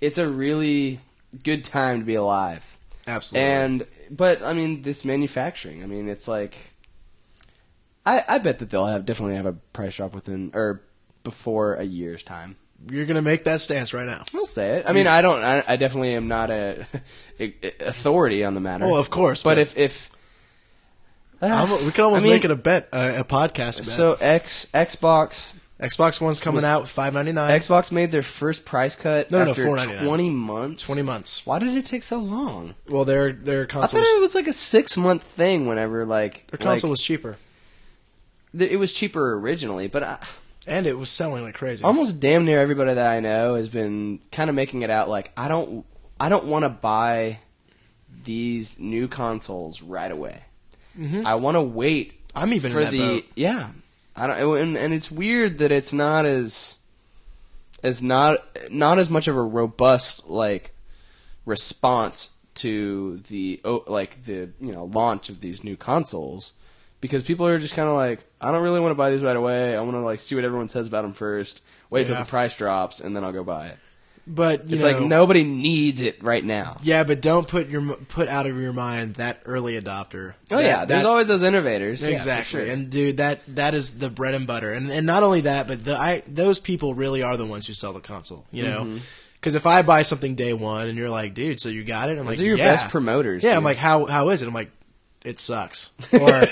[0.00, 0.98] it's a really
[1.44, 2.64] good time to be alive.
[3.06, 5.82] absolutely, And but I mean, this manufacturing.
[5.82, 6.56] I mean, it's like
[8.06, 10.82] I I bet that they'll have definitely have a price drop within or
[11.22, 12.56] before a year's time.
[12.90, 14.24] you're going to make that stance right now.
[14.32, 14.84] We'll say it.
[14.88, 15.42] I mean, I don't.
[15.44, 16.86] I, I definitely am not a,
[17.38, 18.86] a authority on the matter.
[18.86, 20.10] Well, of course, but but- if if
[21.42, 23.84] I'm- we could almost I mean- make it a bet, uh, a podcast bet.
[23.86, 27.58] so X Xbox Xbox One's coming was- out five ninety nine.
[27.58, 30.04] Xbox made their first price cut No, no, no, after $4.99.
[30.04, 30.82] 20 months.
[30.82, 31.46] twenty months.
[31.46, 32.74] Why did it take so long?
[32.88, 33.80] Well, their their console.
[33.82, 35.66] I console thought it was, was like a six month thing.
[35.66, 37.38] Whenever like their console like, was cheaper,
[38.56, 40.18] th- it was cheaper originally, but I,
[40.66, 41.82] and it was selling like crazy.
[41.82, 45.32] almost damn near everybody that I know has been kind of making it out like
[45.34, 45.86] I don't
[46.20, 47.38] I don't want to buy
[48.24, 50.42] these new consoles right away.
[50.98, 51.24] Mhm.
[51.24, 53.24] I want to wait I'm even for in that the boat.
[53.34, 53.70] yeah.
[54.16, 56.76] I don't and, and it's weird that it's not as
[57.82, 58.38] as not
[58.70, 60.72] not as much of a robust like
[61.46, 66.52] response to the like the you know launch of these new consoles
[67.00, 69.36] because people are just kind of like I don't really want to buy these right
[69.36, 69.76] away.
[69.76, 71.62] I want to like see what everyone says about them first.
[71.88, 73.78] Wait till the price drops and then I'll go buy it.
[74.32, 76.76] But you It's know, like nobody needs it right now.
[76.82, 80.34] Yeah, but don't put your put out of your mind that early adopter.
[80.52, 82.02] Oh That- yeah, there's always those innovators.
[82.02, 82.64] Yeah, exactly.
[82.64, 82.70] sure.
[82.72, 84.72] And dude, that that is the bread and butter.
[84.72, 87.74] And and not only that, but the I those people really are the ones who
[87.74, 88.46] sell the console.
[88.52, 88.80] You know.
[88.84, 88.98] Mm-hmm.
[89.34, 92.12] Because if I buy something day one and you're like, dude, so you got it?
[92.12, 92.72] I'm Those like, are your yeah.
[92.72, 93.42] best promoters.
[93.42, 94.46] Yeah, I'm like, how how is it?
[94.46, 94.70] I'm like,
[95.24, 95.90] it sucks.
[96.12, 96.46] Or,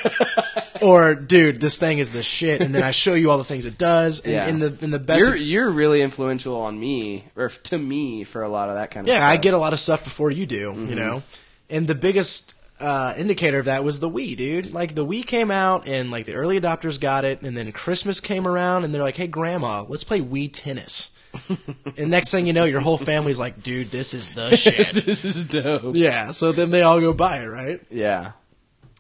[0.83, 2.61] or dude, this thing is the shit.
[2.61, 4.21] And then I show you all the things it does.
[4.21, 4.49] And Yeah.
[4.49, 8.43] in the in the best, you're you're really influential on me or to me for
[8.43, 9.31] a lot of that kind of yeah, stuff.
[9.31, 10.71] I get a lot of stuff before you do.
[10.73, 10.87] Mm-hmm.
[10.89, 11.23] You know,
[11.71, 14.73] and the biggest uh, indicator of that was the Wii, dude.
[14.73, 18.21] Like the Wii came out and like the early adopters got it, and then Christmas
[18.21, 21.11] came around and they're like, "Hey, Grandma, let's play Wii tennis."
[21.99, 25.25] and next thing you know, your whole family's like, "Dude, this is the shit." this
[25.25, 25.95] is dope.
[25.95, 26.31] yeah.
[26.31, 27.81] So then they all go buy it, right?
[27.91, 28.33] Yeah.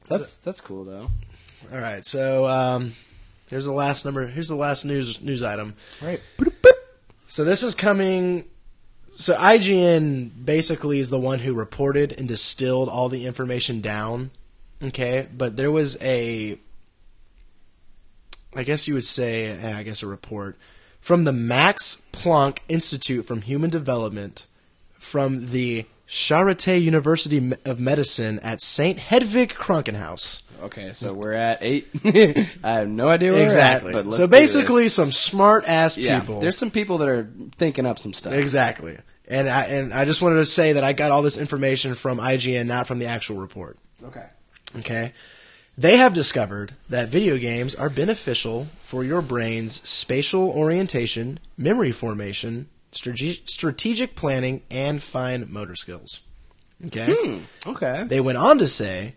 [0.09, 1.11] That's that's cool though.
[1.73, 2.05] All right.
[2.05, 2.93] So um,
[3.49, 4.27] here's the last number.
[4.27, 5.75] Here's the last news news item.
[6.03, 6.21] Right.
[7.27, 8.45] So this is coming.
[9.11, 14.31] So IGN basically is the one who reported and distilled all the information down.
[14.83, 16.57] Okay, but there was a,
[18.55, 20.57] I guess you would say, eh, I guess a report
[21.01, 24.47] from the Max Planck Institute from Human Development,
[24.99, 30.43] from the Charité University of Medicine at Saint Hedwig Krankenhaus.
[30.61, 31.89] Okay, so we're at eight.
[32.65, 33.93] I have no idea where Exactly.
[33.93, 36.21] we're at, but let's so basically, some smart ass yeah.
[36.21, 36.41] people.
[36.41, 38.33] There's some people that are thinking up some stuff.
[38.33, 38.99] Exactly.
[39.27, 42.19] And I and I just wanted to say that I got all this information from
[42.19, 43.79] IGN, not from the actual report.
[44.03, 44.27] Okay.
[44.79, 45.13] Okay.
[45.77, 52.69] They have discovered that video games are beneficial for your brain's spatial orientation, memory formation,
[52.91, 56.23] strate- strategic planning, and fine motor skills.
[56.87, 57.15] Okay.
[57.17, 57.39] Hmm.
[57.65, 58.05] Okay.
[58.09, 59.15] They went on to say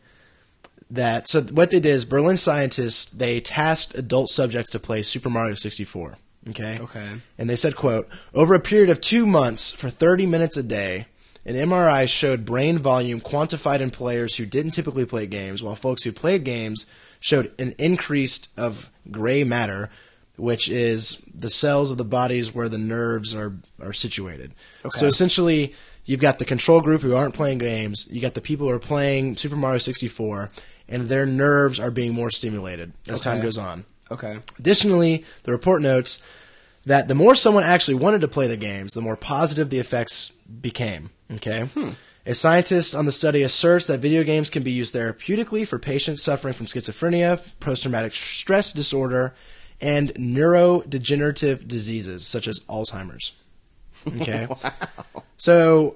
[0.92, 5.30] that so what they did is Berlin scientists they tasked adult subjects to play Super
[5.30, 6.18] Mario 64.
[6.50, 6.80] Okay.
[6.80, 7.10] Okay.
[7.38, 11.06] And they said, quote, over a period of two months for 30 minutes a day,
[11.46, 16.04] an MRI showed brain volume quantified in players who didn't typically play games, while folks
[16.04, 16.86] who played games
[17.20, 19.90] showed an increase of gray matter,
[20.36, 24.54] which is the cells of the bodies where the nerves are, are situated.
[24.84, 24.98] Okay.
[24.98, 25.74] So essentially,
[26.06, 28.80] you've got the control group who aren't playing games, you got the people who are
[28.80, 30.50] playing Super Mario 64,
[30.92, 33.86] and their nerves are being more stimulated as time goes on.
[34.12, 34.40] Okay.
[34.60, 36.22] Additionally, the report notes
[36.86, 40.30] that the more someone actually wanted to play the games, the more positive the effects
[40.30, 41.10] became.
[41.32, 41.62] Okay?
[41.74, 41.92] Hmm.
[42.26, 46.22] A scientist on the study asserts that video games can be used therapeutically for patients
[46.22, 49.34] suffering from schizophrenia, post traumatic stress disorder,
[49.80, 53.34] and neurodegenerative diseases such as Alzheimer's.
[54.08, 54.48] Okay?
[54.64, 55.24] wow.
[55.38, 55.96] So,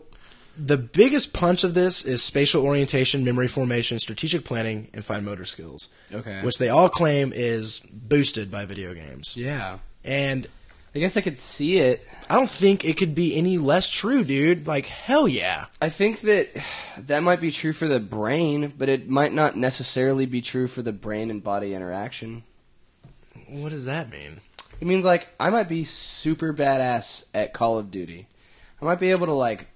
[0.58, 5.45] the biggest punch of this is spatial orientation, memory formation, strategic planning, and fine motor
[5.45, 6.41] skills Okay.
[6.43, 9.36] which they all claim is boosted by video games.
[9.38, 9.80] yeah.
[10.03, 10.47] And
[10.95, 12.08] I guess I could see it.
[12.30, 14.66] I don't think it could be any less true, dude.
[14.66, 15.66] Like, hell yeah.
[15.82, 16.47] I think that
[16.97, 20.82] that might be true for the brain, but it might not necessarily be true for
[20.82, 22.43] the brain and body interaction.
[23.49, 24.39] What does that mean?
[24.80, 28.28] It means like I might be super badass at Call of Duty.
[28.82, 29.68] I might be able to like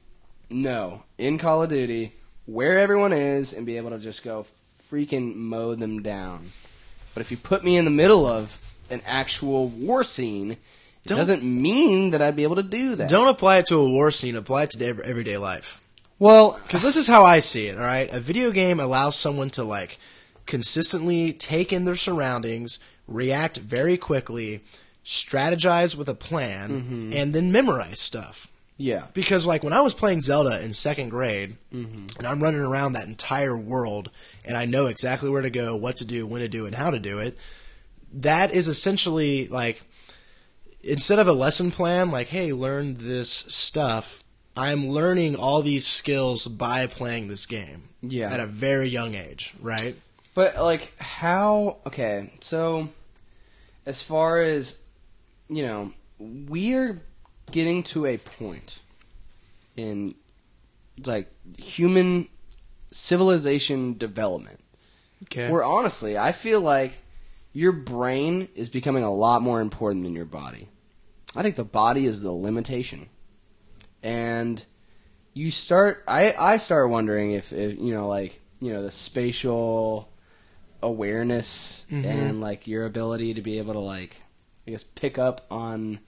[0.49, 2.13] know in Call of Duty
[2.45, 4.45] where everyone is and be able to just go
[4.89, 6.51] freaking mow them down.
[7.13, 10.57] But if you put me in the middle of an actual war scene, it
[11.05, 13.09] Don't- doesn't mean that I'd be able to do that.
[13.09, 15.81] Don't apply it to a war scene, apply it to ev- everyday life.
[16.17, 18.11] well, Because this is how I see it, alright?
[18.11, 19.99] A video game allows someone to, like,
[20.47, 24.61] consistently take in their surroundings, react very quickly,
[25.05, 27.13] strategize with a plan, mm-hmm.
[27.13, 28.48] and then memorize stuff.
[28.79, 29.07] Yeah.
[29.13, 32.05] Because like when I was playing Zelda in second grade, mm-hmm.
[32.17, 34.09] and I'm running around that entire world,
[34.45, 36.89] and I know exactly where to go, what to do, when to do, and how
[36.89, 37.37] to do it.
[38.11, 39.81] That is essentially like
[40.81, 44.23] instead of a lesson plan, like hey, learn this stuff.
[44.55, 48.31] I'm learning all these skills by playing this game Yeah.
[48.31, 49.95] at a very young age, right?
[50.33, 52.87] But like how okay, so
[53.85, 54.81] as far as
[55.49, 57.01] you know, we're
[57.51, 58.79] getting to a point
[59.75, 60.15] in
[61.05, 62.27] like human
[62.91, 64.59] civilization development
[65.23, 65.49] Okay.
[65.49, 66.93] where honestly, I feel like
[67.53, 70.69] your brain is becoming a lot more important than your body.
[71.35, 73.09] I think the body is the limitation.
[74.01, 74.63] And
[75.33, 80.09] you start I I start wondering if, if you know like, you know, the spatial
[80.81, 82.05] awareness Mhm.
[82.05, 84.21] and like your ability to be able to like
[84.67, 85.99] I guess pick up on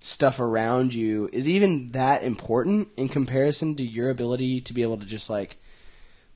[0.00, 4.96] stuff around you is even that important in comparison to your ability to be able
[4.96, 5.56] to just like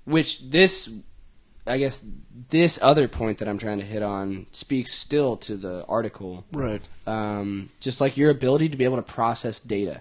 [0.04, 0.90] which this
[1.64, 2.04] I guess
[2.50, 6.44] this other point that I'm trying to hit on speaks still to the article.
[6.50, 6.82] right.
[7.06, 10.00] Um, just like your ability to be able to process data.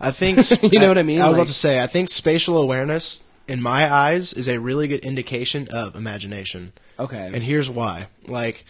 [0.00, 0.38] I think
[0.72, 1.20] You know what I mean?
[1.20, 1.82] I was Like- about to say.
[1.82, 6.72] I think spatial awareness, in my eyes, is a really good indication of imagination.
[6.98, 7.30] Okay.
[7.30, 8.06] And here's why.
[8.26, 8.64] Like,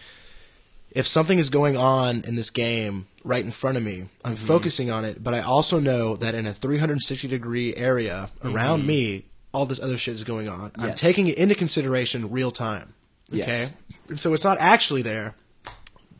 [0.91, 4.45] if something is going on in this game right in front of me, I'm Mm-hmm.
[4.45, 9.25] focusing on it, but I also know that in a 360 degree area around me,
[9.53, 10.71] all this other shit is going on.
[10.75, 10.95] I'm Mm-hmm.
[10.95, 12.93] Taking it into consideration real time.
[13.29, 13.43] Yes.
[13.47, 13.73] Okay?
[14.09, 15.35] And so it's not actually there,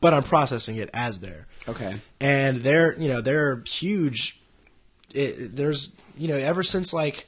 [0.02, 1.96] but I'm processing it as there okay.
[2.22, 4.40] and they're you know they're huge.
[5.14, 7.28] It, there's you know ever since like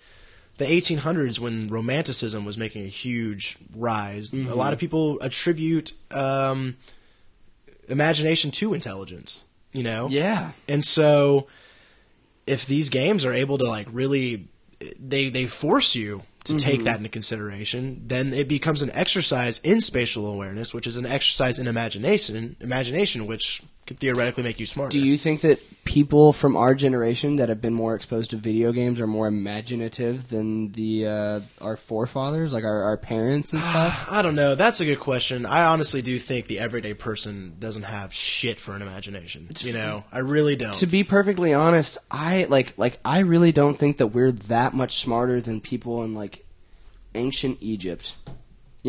[0.58, 4.34] the 1800s when romanticism was making a huge rise.
[4.34, 6.76] A lot of people attribute um,
[7.88, 9.44] imagination to intelligence.
[9.72, 10.52] You know, Yeah.
[10.68, 11.48] and so
[12.48, 14.48] if these games are able to like really
[15.00, 16.84] they they force you to take mm-hmm.
[16.86, 21.60] that into consideration, then it becomes an exercise in spatial awareness, which is an exercise
[21.60, 24.92] in imagination, imagination which could theoretically make you smarter.
[24.92, 28.72] Do you think that people from our generation that have been more exposed to video
[28.72, 34.06] games are more imaginative than the uh, our forefathers, like our, our parents and stuff?
[34.10, 34.54] I don't know.
[34.54, 35.48] That's a good question.
[35.48, 39.50] I honestly do think the everyday person doesn't have shit for an imagination.
[39.62, 40.76] You know, I really don't.
[40.76, 45.02] to be perfectly honest, I like like I really don't think that we're that much
[45.02, 46.46] smarter than people in like
[47.16, 48.14] ancient Egypt.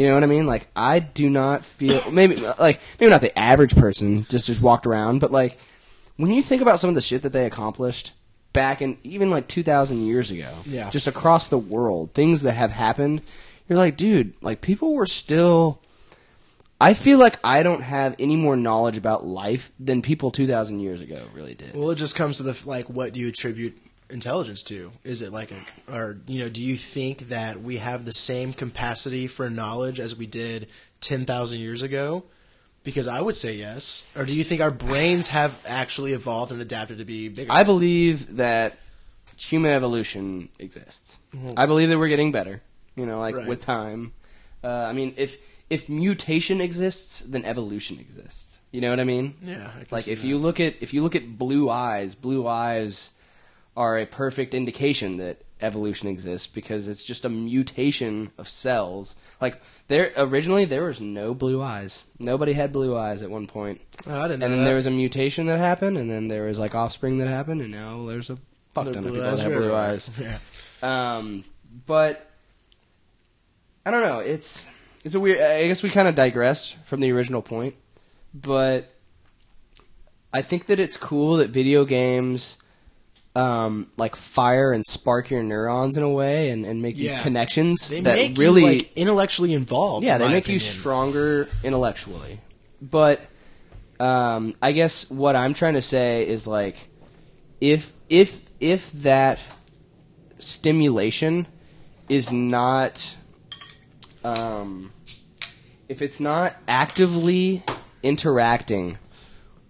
[0.00, 0.46] You know what I mean?
[0.46, 4.86] Like I do not feel maybe like maybe not the average person just just walked
[4.86, 5.58] around, but like
[6.16, 8.12] when you think about some of the shit that they accomplished
[8.54, 10.88] back in even like 2000 years ago, Yeah.
[10.88, 13.20] just across the world, things that have happened,
[13.68, 15.82] you're like, dude, like people were still
[16.80, 21.02] I feel like I don't have any more knowledge about life than people 2000 years
[21.02, 21.76] ago really did.
[21.76, 23.76] Well, it just comes to the like, what do you attribute
[24.10, 24.92] intelligence to?
[25.04, 28.52] Is it like a, or you know, do you think that we have the same
[28.52, 30.68] capacity for knowledge as we did
[31.00, 32.24] ten thousand years ago?
[32.82, 34.04] Because I would say yes.
[34.16, 37.52] Or do you think our brains have actually evolved and adapted to be bigger?
[37.52, 38.78] I believe that
[39.36, 41.18] human evolution exists.
[41.56, 42.62] I believe that we're getting better.
[42.96, 43.46] You know, like Right.
[43.46, 44.12] with time.
[44.64, 45.36] Uh, I mean, if
[45.70, 48.60] if mutation exists, then evolution exists.
[48.72, 49.34] You know what I mean?
[49.42, 50.26] yeah, I Like if that.
[50.26, 53.10] you look at if you look at blue eyes, blue eyes
[53.76, 59.14] are a perfect indication that evolution exists because it's just a mutation of cells.
[59.40, 62.02] Like there originally there was no blue eyes.
[62.18, 63.80] Nobody had blue eyes at one point.
[64.06, 64.64] Oh, I didn't know And then that.
[64.66, 67.70] there was a mutation that happened, and then there was like offspring that happened, and
[67.70, 68.38] now there's a
[68.72, 70.10] fuck ton of people that have blue eyes.
[70.18, 70.38] Yeah.
[70.82, 71.44] Um,
[71.86, 72.26] but
[73.84, 74.20] I don't know.
[74.20, 74.68] It's
[75.04, 75.40] it's a weird.
[75.40, 77.74] I guess we kind of digressed from the original point,
[78.34, 78.90] but
[80.32, 82.59] I think that it's cool that video games
[83.36, 87.22] um, like fire and spark your neurons in a way, and, and make these Yeah.
[87.22, 90.04] connections They that make really you like intellectually involved.
[90.04, 90.72] yeah, in they my make you opinion.
[90.80, 92.40] stronger intellectually.
[92.82, 93.20] But
[94.00, 96.76] um, I guess what I'm trying to say is like
[97.60, 99.38] if if if that
[100.38, 101.46] stimulation
[102.08, 103.16] is not
[104.24, 104.92] um,
[105.88, 107.62] if it's not actively
[108.02, 108.98] interacting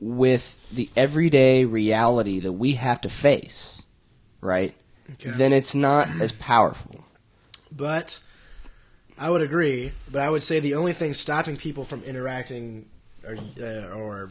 [0.00, 3.82] with the everyday reality that we have to face,
[4.40, 4.74] right?
[5.12, 5.30] Okay.
[5.30, 7.04] Then it's not as powerful.
[7.70, 8.20] But
[9.18, 9.92] I would agree.
[10.10, 12.86] But I would say the only thing stopping people from interacting,
[13.26, 14.30] or, uh, or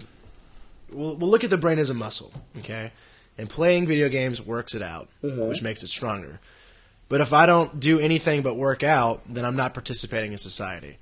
[0.91, 2.91] we'll, we'll look at the brain as a muscle, okay?
[3.37, 6.39] And playing video games works it out, which makes it stronger.
[7.07, 10.97] But if I don't do anything but work out, then I'm not participating in society.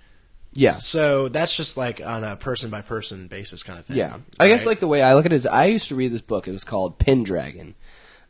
[0.57, 0.77] Yeah.
[0.77, 3.97] So that's just like on a person by person basis kind of thing.
[3.97, 6.11] Yeah, I guess like the way I look at it is I used to read
[6.11, 6.47] this book.
[6.47, 7.75] It was called Pendragon.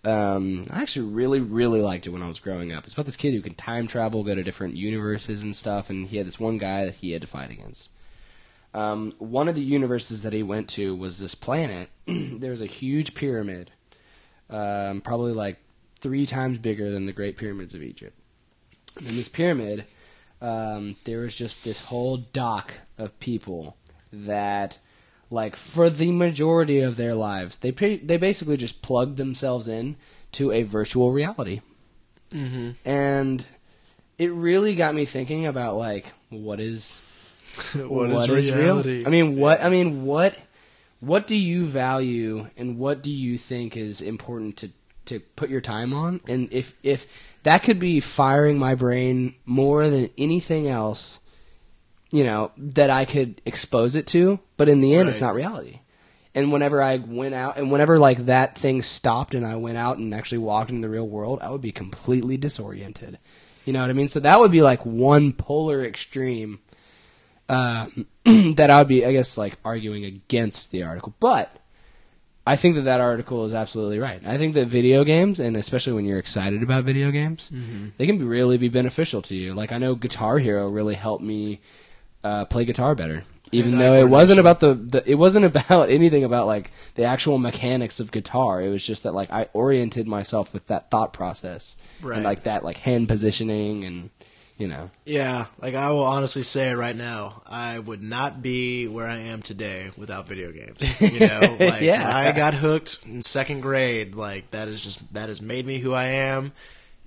[0.03, 2.83] Um, I actually really, really liked it when I was growing up.
[2.83, 6.07] It's about this kid who can time travel, go to different universes and stuff, and
[6.07, 7.89] he had this one guy that he had to fight against.
[8.73, 11.89] Um, one of the universes that he went to was this planet.
[12.07, 13.71] there was a huge pyramid,
[14.49, 15.59] um, probably like
[15.99, 18.17] three times bigger than the Great Pyramids of Egypt.
[18.97, 19.85] And this pyramid,
[20.41, 23.75] um, there was just this whole dock of people
[24.13, 24.77] that,
[25.31, 29.95] like, for the majority of their lives, they pre- they basically just plugged themselves in
[30.33, 31.61] to a virtual reality,
[32.31, 32.75] Mhm.
[32.85, 33.45] and
[34.17, 37.01] it really got me thinking about like what is
[37.75, 38.57] What is real?
[38.57, 39.03] reality?
[39.05, 40.35] I mean, what I mean, what
[40.99, 44.69] what do you value, and what do you think is important to
[45.05, 46.19] to put your time on?
[46.27, 47.07] And if if
[47.47, 51.21] that could be firing my brain more than anything else,
[52.11, 55.79] you know, that I could expose it to, but in the end, it's not reality.
[56.35, 59.97] And whenever I went out, and whenever like that thing stopped, and I went out
[59.97, 63.17] and actually walked in the real world, I would be completely disoriented.
[63.63, 64.09] You know what I mean?
[64.09, 66.59] So that would be like one polar extreme
[67.47, 67.87] uh,
[68.25, 71.15] that I would be, I guess, like arguing against the article.
[71.21, 71.55] But
[72.47, 74.21] I think that that article is absolutely right.
[74.25, 77.51] I think that video games, and especially when you're excited about video games,
[77.97, 79.53] they can be really be beneficial to you.
[79.53, 81.59] Like I know Guitar Hero really helped me
[82.23, 83.23] uh, play guitar better.
[83.53, 87.37] Even though it wasn't about the, the, it wasn't about anything about like the actual
[87.37, 88.61] mechanics of guitar.
[88.61, 92.17] It was just that like I oriented myself with that thought process Right.
[92.17, 94.09] and like that like hand positioning and
[94.57, 99.07] you know Yeah, like I will honestly say right now, I would not be where
[99.07, 100.79] I am today without video games.
[100.99, 102.15] You know, like Yeah.
[102.15, 105.93] I got hooked in second grade, like that is just that has made me who
[105.93, 106.51] I am.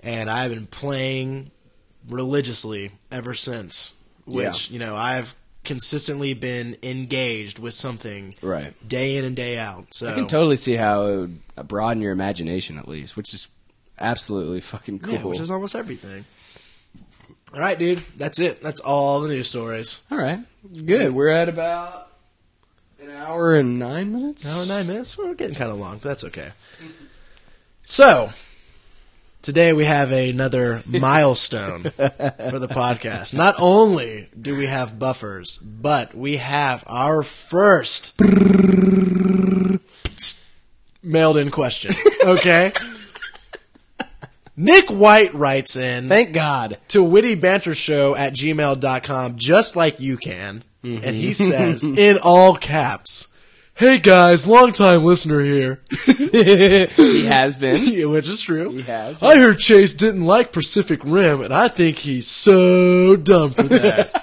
[0.01, 1.51] and I've been playing
[2.09, 3.93] religiously ever since.
[4.25, 8.73] Which you know I've consistently been engaged with something Right.
[8.87, 9.93] day in and day out.
[9.93, 13.47] So I can totally see how it would broaden your imagination at least, which is
[13.99, 15.13] absolutely fucking cool.
[15.13, 16.25] yeah, which is almost everything.
[17.53, 17.99] All right, dude.
[18.17, 18.61] That's it.
[18.63, 20.01] That's all the news stories.
[20.09, 20.39] All right,
[20.85, 21.13] good.
[21.13, 22.07] We're at about
[23.01, 24.47] an hour and nine minutes.
[24.47, 25.17] Hour and nine minutes.
[25.17, 26.51] We're getting kind of long, but that's okay.
[27.83, 28.29] So,
[29.41, 33.33] today we have another milestone for the podcast.
[33.33, 38.17] Not only do we have buffers, but we have our first
[41.03, 41.93] mailed in question.
[42.23, 42.71] Okay?
[44.61, 46.77] Nick White writes in Thank God.
[46.89, 50.63] to wittybantershow at gmail.com just like you can.
[50.83, 51.03] Mm-hmm.
[51.03, 53.27] And he says, in all caps,
[53.73, 55.81] Hey guys, long time listener here.
[56.05, 58.09] he has been.
[58.11, 58.69] Which is true.
[58.69, 59.23] He has.
[59.23, 64.13] I heard Chase didn't like Pacific Rim, and I think he's so dumb for that.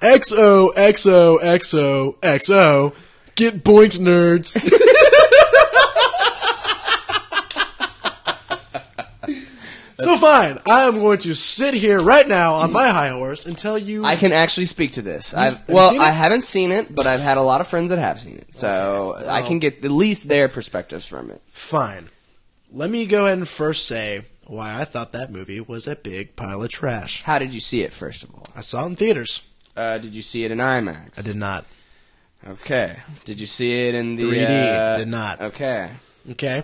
[0.00, 2.94] XO, XO, XO, XO.
[3.34, 4.56] Get boinked, nerds.
[10.00, 13.56] So fine, I am going to sit here right now on my high horse and
[13.56, 14.04] tell you.
[14.04, 15.34] I can actually speak to this.
[15.34, 16.04] I've you well, seen it?
[16.04, 18.54] I haven't seen it, but I've had a lot of friends that have seen it,
[18.54, 21.42] so I can get at least their perspectives from it.
[21.50, 22.10] Fine.
[22.72, 26.36] Let me go ahead and first say why I thought that movie was a big
[26.36, 27.22] pile of trash.
[27.22, 28.46] How did you see it, first of all?
[28.54, 29.46] I saw it in theaters.
[29.76, 31.18] Uh, did you see it in IMAX?
[31.18, 31.64] I did not.
[32.46, 32.98] Okay.
[33.24, 35.40] Did you see it in the 3D, uh, did not.
[35.40, 35.90] Okay.
[36.30, 36.62] Okay.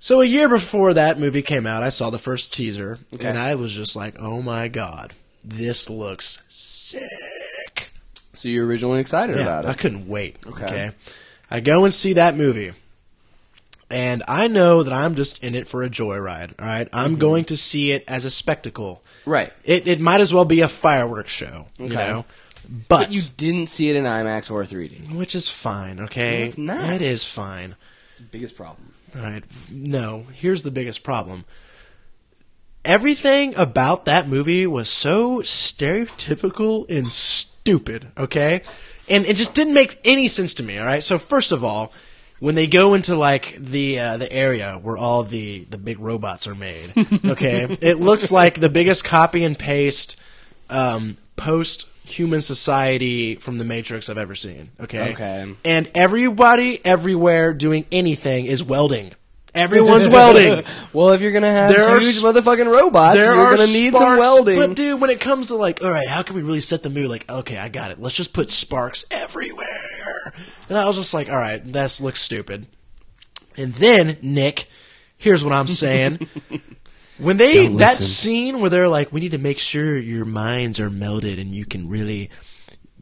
[0.00, 3.26] So a year before that movie came out, I saw the first teaser, Okay.
[3.26, 5.14] and I was just like, "Oh my god,
[5.44, 7.90] this looks sick!"
[8.32, 9.68] So you're originally excited Yeah, about it.
[9.68, 10.36] I couldn't wait.
[10.46, 10.64] Okay.
[10.64, 10.90] Okay.
[11.50, 12.72] I go and see that movie,
[13.90, 16.52] and I know that I'm just in it for a joyride.
[16.60, 17.20] All right, I'm Mm-hmm.
[17.20, 19.02] going to see it as a spectacle.
[19.26, 19.52] Right.
[19.64, 21.94] It it might as well be a fireworks show, you Okay.
[21.96, 22.24] know.
[22.86, 25.14] But, But, you didn't see it in IMAX or 3D.
[25.16, 26.42] which is fine, okay?
[26.44, 26.92] It's not.
[26.92, 27.76] It is fine.
[28.10, 28.92] It's the biggest problem.
[29.16, 29.44] All right.
[29.70, 31.44] No, here's the biggest problem.
[32.84, 38.62] Everything about that movie was so stereotypical and stupid, okay?
[39.08, 41.02] And it just didn't make any sense to me, all right?
[41.02, 41.92] So first of all,
[42.40, 46.46] when they go into like the uh, the area where all the the big robots
[46.46, 46.92] are made,
[47.24, 47.76] okay?
[47.80, 50.16] it looks like the biggest copy and paste
[50.70, 55.12] um, post human society from the Matrix I've ever seen, okay?
[55.12, 55.54] Okay.
[55.64, 59.12] And everybody everywhere doing anything is welding.
[59.54, 60.64] Everyone's welding.
[60.92, 64.20] Well, if you're gonna have There huge motherfucking robots, There you're gonna need some sparks,
[64.20, 64.58] welding.
[64.58, 66.90] But dude, when it comes to like, all right, how can we really set the
[66.90, 67.08] mood?
[67.08, 68.00] Like, okay, I got it.
[68.00, 70.32] Let's just put sparks everywhere.
[70.68, 72.66] And I was just like, all right, this looks stupid.
[73.56, 74.68] And then Nick,
[75.16, 76.28] here's what I'm saying.
[77.18, 78.04] When they Don't that listen.
[78.06, 81.64] scene where they're like, we need to make sure your minds are melded and you
[81.64, 82.30] can really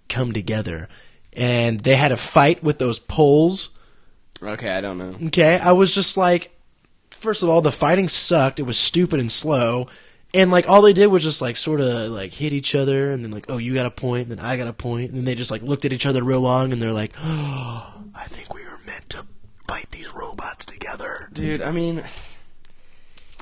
[0.09, 0.89] come together,
[1.33, 3.71] and they had a fight with those poles.
[4.43, 5.15] okay, I don't know.
[5.29, 6.51] Okay, I was just like,
[7.11, 8.59] first of all, the fighting sucked.
[8.61, 9.89] It was stupid and slow,
[10.33, 13.23] and like all they did was just like sort of like hit each other, and
[13.25, 15.25] then like, oh, you got a point, and then I got a point, and then
[15.25, 18.55] they just like looked at each other real long, and they're like, oh, I think
[18.55, 19.27] we were meant to
[19.69, 21.29] fight these robots together.
[21.33, 22.03] Dude, I mean,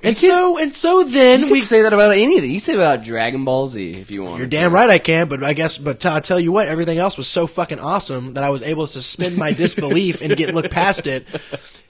[0.04, 1.58] And so and so then you we.
[1.60, 2.50] can say that about anything.
[2.50, 4.38] You can say about Dragon Ball Z if you want.
[4.38, 7.16] You're damn right I can, but I guess, but I tell you what, everything else
[7.16, 10.70] was so fucking awesome that I was able to suspend my disbelief and get look
[10.70, 11.26] past it.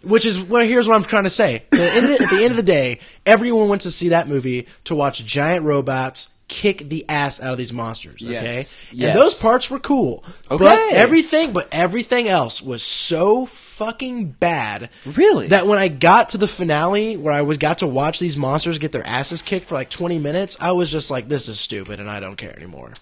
[0.04, 1.56] Which is well, here's what I'm trying to say.
[1.56, 4.10] At the, end of the, at the end of the day, everyone went to see
[4.10, 8.22] that movie to watch giant robots kick the ass out of these monsters.
[8.22, 8.88] Okay, Yes.
[8.90, 9.16] and Yes.
[9.16, 10.22] those parts were cool.
[10.50, 10.90] But Okay.
[10.94, 14.90] everything, but everything else was so fucking bad.
[15.04, 15.48] Really?
[15.48, 18.78] That when I got to the finale, where I was got to watch these monsters
[18.78, 22.00] get their asses kicked for like 20 minutes, I was just like, "This is stupid,"
[22.00, 22.92] and I don't care anymore.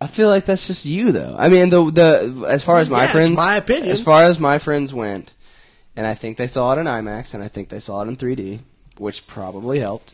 [0.00, 1.34] I feel like that's just you, though.
[1.38, 3.90] I mean, the the as far as my Yeah, friends, my opinion.
[3.90, 5.32] As far as my friends went,
[5.96, 8.16] and I think they saw it in IMAX, and I think they saw it in
[8.16, 8.60] 3D,
[8.98, 10.12] which probably helped.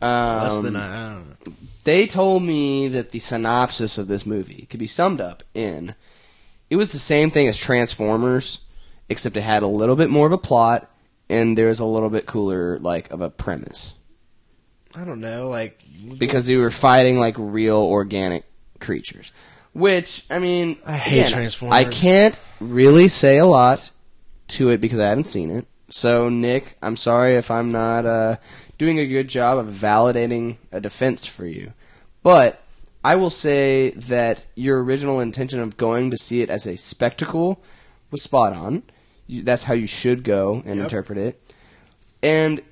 [0.00, 1.52] Um, Less than I, I don't know.
[1.84, 5.94] they told me that the synopsis of this movie could be summed up in
[6.68, 8.58] it was the same thing as Transformers,
[9.12, 10.90] except it had a little bit more of a plot
[11.28, 13.94] and there's a little bit cooler like of a premise
[14.94, 15.48] I don't know.
[15.48, 15.82] Like,
[16.18, 18.44] because they were fighting like real organic
[18.80, 19.32] creatures.
[19.72, 21.74] Which I mean, I hate again, Transformers.
[21.74, 23.90] I can't really say a lot
[24.48, 25.66] to it because I haven't seen it.
[25.88, 28.36] So Nick, I'm sorry if I'm not uh,
[28.76, 31.72] doing a good job of validating a defense for you,
[32.22, 32.60] but
[33.02, 37.62] I will say that your original intention of going to see it as a spectacle
[38.10, 38.82] was spot on.
[39.26, 40.84] You, that's how you should go and Yep.
[40.84, 41.54] interpret it.
[42.22, 42.62] And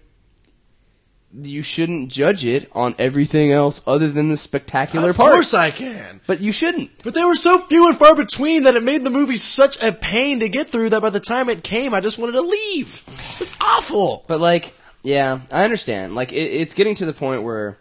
[1.33, 5.29] you shouldn't judge it on everything else other than the spectacular part.
[5.29, 6.21] of course I can.
[6.27, 6.91] But you shouldn't.
[7.05, 9.93] But they were so few and far between that it made the movie such a
[9.93, 13.05] pain to get through that by the time it came, I just wanted to leave.
[13.35, 14.25] It was awful.
[14.27, 14.75] But like,
[15.05, 16.17] yeah, I understand.
[16.17, 17.79] Like, it, it's getting to the point where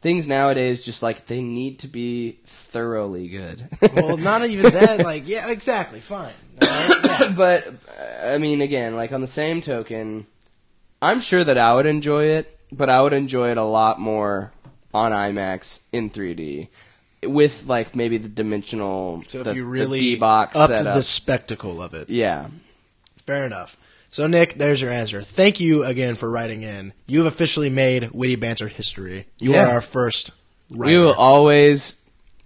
[0.00, 3.68] things nowadays just like they need to be thoroughly good.
[3.94, 5.00] Well, not even that.
[5.00, 6.00] Like, yeah, exactly.
[6.00, 6.32] Fine.
[6.62, 7.32] Yeah.
[7.36, 7.66] but
[8.22, 10.26] I mean, again, like on the same token,
[11.02, 14.52] I'm sure that I would enjoy it, but I would enjoy it a lot more
[14.92, 16.68] on IMAX in 3D
[17.24, 20.94] with like maybe the dimensional, So if the, you really D-box up setup.
[20.94, 22.48] the spectacle of it, yeah,
[23.26, 23.76] fair enough.
[24.10, 25.22] So Nick, there's your answer.
[25.22, 26.92] Thank you again for writing in.
[27.06, 29.26] You've officially made witty banter history.
[29.38, 29.66] You Yeah.
[29.68, 30.32] are our first.
[30.72, 30.98] Writer.
[30.98, 31.94] we will always,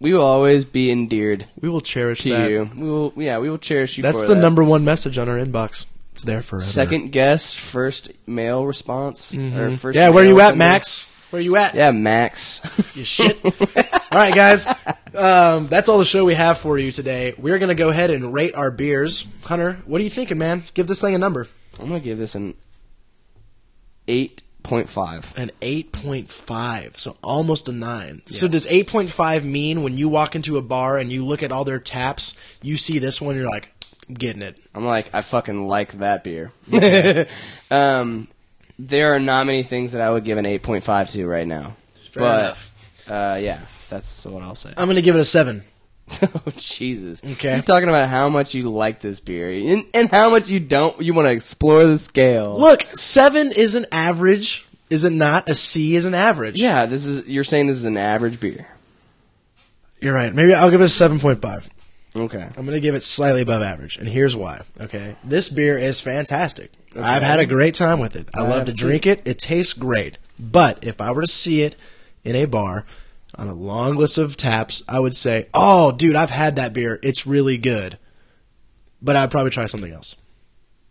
[0.01, 2.51] we will always be endeared we will cherish to that.
[2.51, 2.71] you.
[2.77, 4.03] We will, yeah, we will cherish you.
[4.03, 4.41] That's for the that.
[4.41, 5.87] number one message on our inbox.
[6.13, 6.65] It's there forever.
[6.65, 9.85] Second guess, first mail response, or first.
[9.85, 9.91] Mm-hmm.
[9.95, 10.59] Yeah, where mail you at, something.
[10.59, 11.11] Max?
[11.31, 11.75] Where are you at?
[11.75, 12.61] Yeah, Max.
[12.95, 13.45] You shit.
[13.45, 13.51] all
[14.13, 14.69] right, guys.
[15.13, 17.35] Um, that's all the show we have for you today.
[17.37, 19.27] We're gonna go ahead and rate our beers.
[19.43, 20.63] Hunter, what are you thinking, man?
[20.75, 21.49] Give this thing a number.
[21.81, 22.55] I'm gonna give this an
[24.07, 25.33] eight point five.
[25.37, 28.23] An eight point five, so almost a nine.
[28.27, 31.45] So does eight point five mean when you walk into a bar and you look
[31.45, 33.69] at all their taps, you see this one, you're like,
[34.09, 34.59] I'm getting it.
[34.75, 36.51] I'm like, I fucking like that beer.
[37.71, 38.27] um,
[38.79, 41.77] there are not many things that I would give an 8.5 to right now.
[42.11, 43.09] Fair but, enough.
[43.09, 44.73] Uh, yeah, that's what I'll say.
[44.77, 45.63] I'm gonna give it a seven.
[46.23, 47.23] oh, Jesus.
[47.25, 47.55] Okay.
[47.55, 51.01] You're talking about how much you like this beer and, and how much you don't,
[51.01, 52.59] you want to explore the scale.
[52.59, 54.67] Look, seven is an average.
[54.91, 55.49] Is it not?
[55.49, 56.61] A C is an average.
[56.61, 58.69] Yeah, this is, you're saying this is an average beer.
[60.01, 60.33] You're right.
[60.35, 61.69] Maybe I'll give it a seven point five.
[62.15, 62.43] Okay.
[62.43, 64.61] I'm going to give it slightly above average, and here's why.
[64.81, 66.71] Okay, this beer is fantastic.
[66.97, 68.29] I've had a great time with it.
[68.35, 68.77] I, I love to too.
[68.77, 69.23] drink it.
[69.25, 70.19] It tastes great.
[70.39, 71.75] But if I were to see it
[72.23, 72.87] in a bar
[73.39, 76.99] on a long list of taps, I would say, "Oh, dude, I've had that beer.
[77.03, 77.99] It's really good."
[79.03, 80.17] But I'd probably try something else.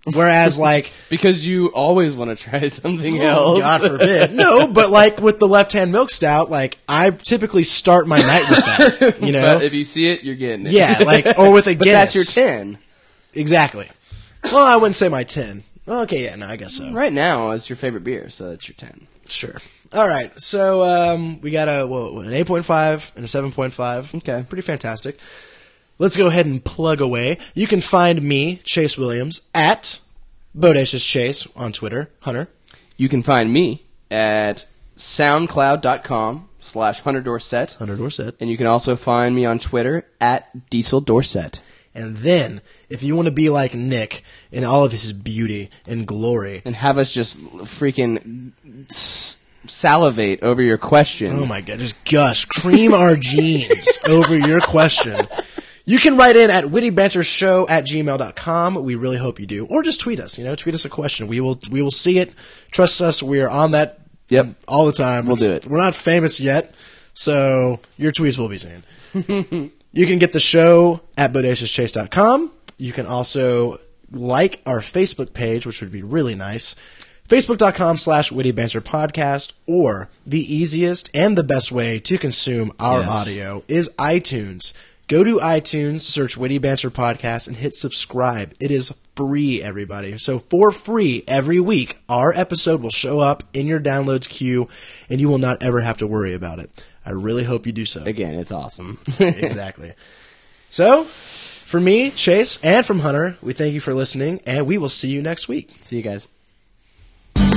[0.14, 3.60] Whereas, like, Because you always want to try something oh, else.
[3.60, 4.68] God forbid, no.
[4.68, 9.22] But like with the left-hand milk stout, like I typically start my night with that.
[9.22, 10.74] You know, But if you see it, you're getting it.
[10.74, 12.78] Yeah, like- or with a But that's your 10.
[13.34, 13.90] exactly.
[14.44, 15.64] Well, I wouldn't say my ten.
[15.88, 16.92] Okay, yeah, no, I guess so.
[16.92, 19.08] Right now, it's your favorite beer, so that's your 10.
[19.30, 19.56] Sure.
[19.94, 20.32] All right.
[20.42, 24.14] So um, we got a an eight point five and a seven point five.
[24.16, 24.44] Okay.
[24.50, 25.18] Pretty fantastic.
[26.00, 27.38] Let's go ahead and plug away.
[27.54, 30.00] You can find me, Chase Williams, at
[30.58, 32.10] Bodacious Chase on Twitter.
[32.22, 32.50] Hunter.
[32.98, 34.66] You can find me at
[34.98, 37.74] soundcloud.com slash Hunter Dorset.
[37.74, 38.36] Hunter Dorset.
[38.40, 41.62] And you can also find me on Twitter at Diesel Dorset.
[41.96, 46.08] And then, if you want to be like Nick in all of his beauty and
[46.08, 48.54] glory, And have us just freaking
[49.66, 51.32] salivate over your question.
[51.40, 55.28] Oh my god, just gush, cream our jeans over your question.
[55.86, 58.84] You can write in at wittybantershow at gmail.com.
[58.84, 59.66] We really hope you do.
[59.66, 61.28] Or just tweet us, you know, tweet us a question.
[61.28, 62.34] We will we will see it.
[62.72, 64.00] Trust us, we're on that
[64.30, 64.48] Yep.
[64.68, 65.26] all the time.
[65.28, 65.66] We'll It's- do it.
[65.68, 66.74] We're not famous yet,
[67.14, 68.84] so your tweets will be seen.
[69.92, 72.52] you can get the show at bodaciouschase.com.
[72.78, 73.80] You can also
[74.12, 76.76] like our Facebook page, which would be really nice.
[77.30, 83.00] Facebook.com slash Witty Banter Podcast, or the easiest and the best way to consume our
[83.00, 83.10] Yes.
[83.10, 84.74] audio is iTunes.
[85.08, 88.54] Go to iTunes, search Witty Banter Podcast, and hit subscribe.
[88.60, 90.18] It is free, everybody.
[90.18, 94.68] So for free, every week, our episode will show up in your downloads queue,
[95.10, 96.86] and you will not ever have to worry about it.
[97.06, 98.04] I really hope you do so.
[98.04, 98.98] Again, it's awesome.
[99.20, 99.94] exactly.
[100.70, 104.90] So, for me, Chase, and from Hunter, we thank you for listening, and we will
[104.90, 105.72] see you next week.
[105.82, 106.28] See you guys.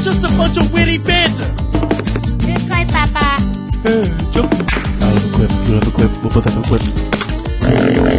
[0.07, 1.51] Just a bunch of witty banter.
[2.39, 3.43] This way, Papa.
[5.03, 5.51] I have a quip.
[5.67, 6.13] You have a quip.
[6.23, 8.16] We'll both have a quip.